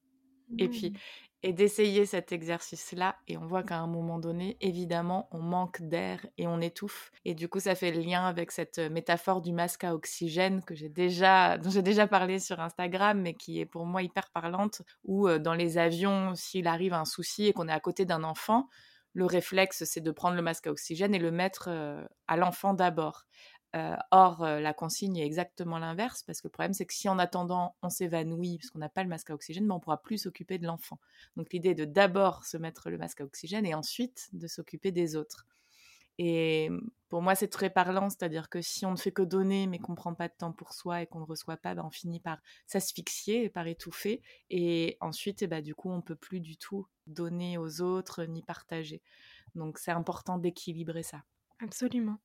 et 0.59 0.69
puis 0.69 0.91
mmh. 0.91 0.97
et 1.43 1.53
d'essayer 1.53 2.07
cet 2.07 2.33
exercice-là. 2.33 3.17
Et 3.29 3.37
on 3.37 3.47
voit 3.47 3.63
qu'à 3.63 3.79
un 3.79 3.87
moment 3.87 4.19
donné, 4.19 4.57
évidemment, 4.61 5.29
on 5.31 5.41
manque 5.41 5.83
d'air 5.83 6.25
et 6.39 6.47
on 6.47 6.61
étouffe. 6.61 7.13
Et 7.27 7.35
du 7.35 7.49
coup, 7.49 7.61
ça 7.61 7.75
fait 7.75 7.93
le 7.93 8.01
lien 8.01 8.25
avec 8.25 8.51
cette 8.51 8.79
métaphore 8.79 9.43
du 9.43 9.53
masque 9.53 9.85
à 9.85 9.95
oxygène 9.95 10.63
que 10.63 10.75
j'ai 10.75 10.89
déjà, 10.89 11.59
dont 11.59 11.69
j'ai 11.71 11.83
déjà 11.83 12.07
parlé 12.07 12.39
sur 12.39 12.61
Instagram, 12.61 13.21
mais 13.21 13.35
qui 13.35 13.61
est 13.61 13.67
pour 13.67 13.85
moi 13.85 14.03
hyper 14.03 14.31
parlante. 14.31 14.83
Où 15.05 15.29
dans 15.39 15.55
les 15.55 15.77
avions, 15.77 16.35
s'il 16.35 16.67
arrive 16.67 16.95
un 16.95 17.05
souci 17.05 17.47
et 17.47 17.53
qu'on 17.53 17.69
est 17.69 17.73
à 17.73 17.81
côté 17.81 18.07
d'un 18.07 18.25
enfant, 18.25 18.69
le 19.13 19.27
réflexe, 19.27 19.85
c'est 19.85 20.01
de 20.01 20.11
prendre 20.11 20.37
le 20.37 20.43
masque 20.43 20.67
à 20.67 20.71
oxygène 20.71 21.15
et 21.15 21.19
le 21.19 21.31
mettre 21.31 21.69
à 22.27 22.37
l'enfant 22.37 22.73
d'abord. 22.73 23.25
Euh, 23.77 23.97
or, 24.11 24.43
euh, 24.43 24.61
la 24.61 24.73
consigne 24.73 25.19
est 25.19 25.27
exactement 25.27 25.79
l'inverse, 25.79 26.23
parce 26.23 26.41
que 26.41 26.49
le 26.49 26.53
problème, 26.53 26.73
c'est 26.73 26.87
que 26.87 26.95
si 26.95 27.09
en 27.09 27.19
attendant, 27.19 27.77
on 27.83 27.91
s'évanouit, 27.91 28.59
parce 28.59 28.71
qu'on 28.71 28.79
n'a 28.79 28.89
pas 28.89 29.03
le 29.03 29.09
masque 29.09 29.31
à 29.31 29.35
oxygène, 29.35 29.67
ben, 29.67 29.75
on 29.75 29.81
pourra 29.81 30.01
plus 30.01 30.19
s'occuper 30.19 30.59
de 30.59 30.67
l'enfant. 30.67 30.99
Donc 31.37 31.53
l'idée 31.53 31.71
est 31.71 31.75
de 31.75 31.85
d'abord 31.85 32.45
se 32.45 32.57
mettre 32.57 32.91
le 32.91 32.99
masque 32.99 33.21
à 33.21 33.25
oxygène 33.25 33.67
et 33.67 33.75
ensuite 33.75 34.29
de 34.33 34.47
s'occuper 34.47 34.91
des 34.91 35.17
autres. 35.17 35.47
Et 36.19 36.71
pour 37.09 37.23
moi, 37.23 37.35
c'est 37.37 37.49
très 37.49 37.71
parlant, 37.71 38.11
c'est-à-dire 38.11 38.49
que 38.49 38.61
si 38.61 38.85
on 38.85 38.91
ne 38.91 38.97
fait 38.97 39.13
que 39.13 39.23
donner, 39.23 39.67
mais 39.67 39.79
qu'on 39.79 39.93
ne 39.93 39.97
prend 39.97 40.15
pas 40.15 40.29
de 40.29 40.35
temps 40.37 40.53
pour 40.53 40.73
soi 40.73 41.03
et 41.03 41.07
qu'on 41.07 41.21
ne 41.21 41.25
reçoit 41.25 41.57
pas, 41.57 41.75
ben, 41.75 41.85
on 41.85 41.91
finit 41.91 42.21
par 42.21 42.39
s'asphyxier, 42.67 43.51
par 43.51 43.67
étouffer. 43.67 44.23
Et 44.51 44.97
ensuite, 45.01 45.43
eh 45.43 45.47
ben, 45.47 45.63
du 45.63 45.75
coup, 45.75 45.91
on 45.91 45.97
ne 45.99 46.03
peut 46.03 46.17
plus 46.17 46.41
du 46.41 46.57
tout 46.57 46.87
donner 47.07 47.59
aux 47.59 47.83
autres 47.83 48.25
ni 48.25 48.43
partager. 48.43 49.03
Donc 49.55 49.79
c'est 49.79 49.93
important 49.93 50.39
d'équilibrer 50.39 51.03
ça. 51.03 51.23
Absolument. 51.61 52.19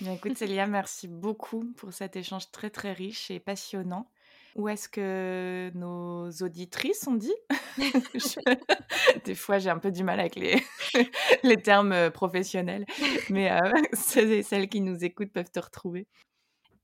Bien, 0.00 0.12
écoute, 0.14 0.36
Célia, 0.36 0.66
merci 0.66 1.08
beaucoup 1.08 1.64
pour 1.76 1.92
cet 1.92 2.16
échange 2.16 2.50
très 2.50 2.70
très 2.70 2.92
riche 2.92 3.30
et 3.30 3.40
passionnant. 3.40 4.10
Où 4.54 4.68
est-ce 4.68 4.88
que 4.88 5.70
nos 5.74 6.30
auditrices 6.42 7.06
ont 7.06 7.14
dit? 7.14 7.34
Des 9.24 9.34
fois, 9.34 9.58
j'ai 9.58 9.70
un 9.70 9.78
peu 9.78 9.90
du 9.90 10.04
mal 10.04 10.20
avec 10.20 10.36
les, 10.36 10.62
les 11.42 11.56
termes 11.56 11.92
euh, 11.92 12.10
professionnels, 12.10 12.84
mais 13.30 13.50
euh, 13.50 13.58
celles 13.92 14.68
qui 14.68 14.80
nous 14.80 15.04
écoutent 15.04 15.32
peuvent 15.32 15.50
te 15.50 15.60
retrouver. 15.60 16.06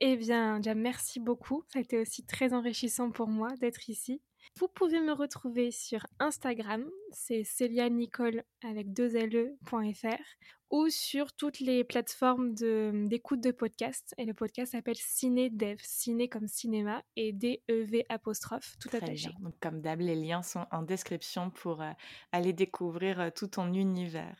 Eh 0.01 0.17
bien, 0.17 0.61
déjà, 0.61 0.75
merci 0.75 1.21
beaucoup. 1.21 1.65
Ça 1.73 1.79
a 1.79 1.83
été 1.83 1.99
aussi 1.99 2.25
très 2.25 2.55
enrichissant 2.55 3.11
pour 3.11 3.29
moi 3.29 3.49
d'être 3.61 3.91
ici. 3.91 4.23
Vous 4.57 4.69
pouvez 4.69 5.01
me 5.01 5.13
retrouver 5.13 5.71
sur 5.71 6.07
Instagram, 6.19 6.85
c'est 7.13 7.45
Célia 7.45 7.89
Nicole 7.89 8.43
avec 8.65 8.93
deux 8.93 9.09
le.fr 9.27 10.23
ou 10.71 10.89
sur 10.91 11.33
toutes 11.33 11.61
les 11.61 11.85
plateformes 11.85 12.55
d'écoute 12.55 13.41
de, 13.41 13.51
podcasts. 13.51 14.15
Et 14.19 14.25
le 14.25 14.35
podcast 14.35 14.73
s'appelle 14.73 14.97
Ciné 14.97 15.51
Dev, 15.51 15.79
ciné 15.83 16.29
comme 16.29 16.47
cinéma 16.47 17.03
et 17.17 17.33
D-E-V 17.33 18.05
apostrophe, 18.09 18.77
tout 18.81 18.89
Très 18.89 18.99
attaché. 18.99 19.31
Donc, 19.41 19.55
comme 19.61 19.81
d'hab, 19.81 20.01
les 20.01 20.17
liens 20.17 20.43
sont 20.43 20.67
en 20.71 20.83
description 20.83 21.51
pour 21.51 21.83
euh, 21.83 21.91
aller 22.33 22.53
découvrir 22.53 23.21
euh, 23.21 23.31
tout 23.35 23.49
ton 23.49 23.73
univers. 23.73 24.37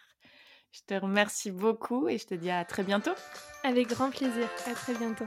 Je 0.71 0.81
te 0.87 0.95
remercie 0.95 1.51
beaucoup 1.51 2.09
et 2.09 2.19
je 2.19 2.27
te 2.27 2.35
dis 2.35 2.51
à 2.51 2.65
très 2.65 2.83
bientôt. 2.83 3.15
Avec 3.65 3.89
grand 3.89 4.11
plaisir, 4.11 4.49
à 4.67 4.75
très 4.75 4.95
bientôt. 4.95 5.27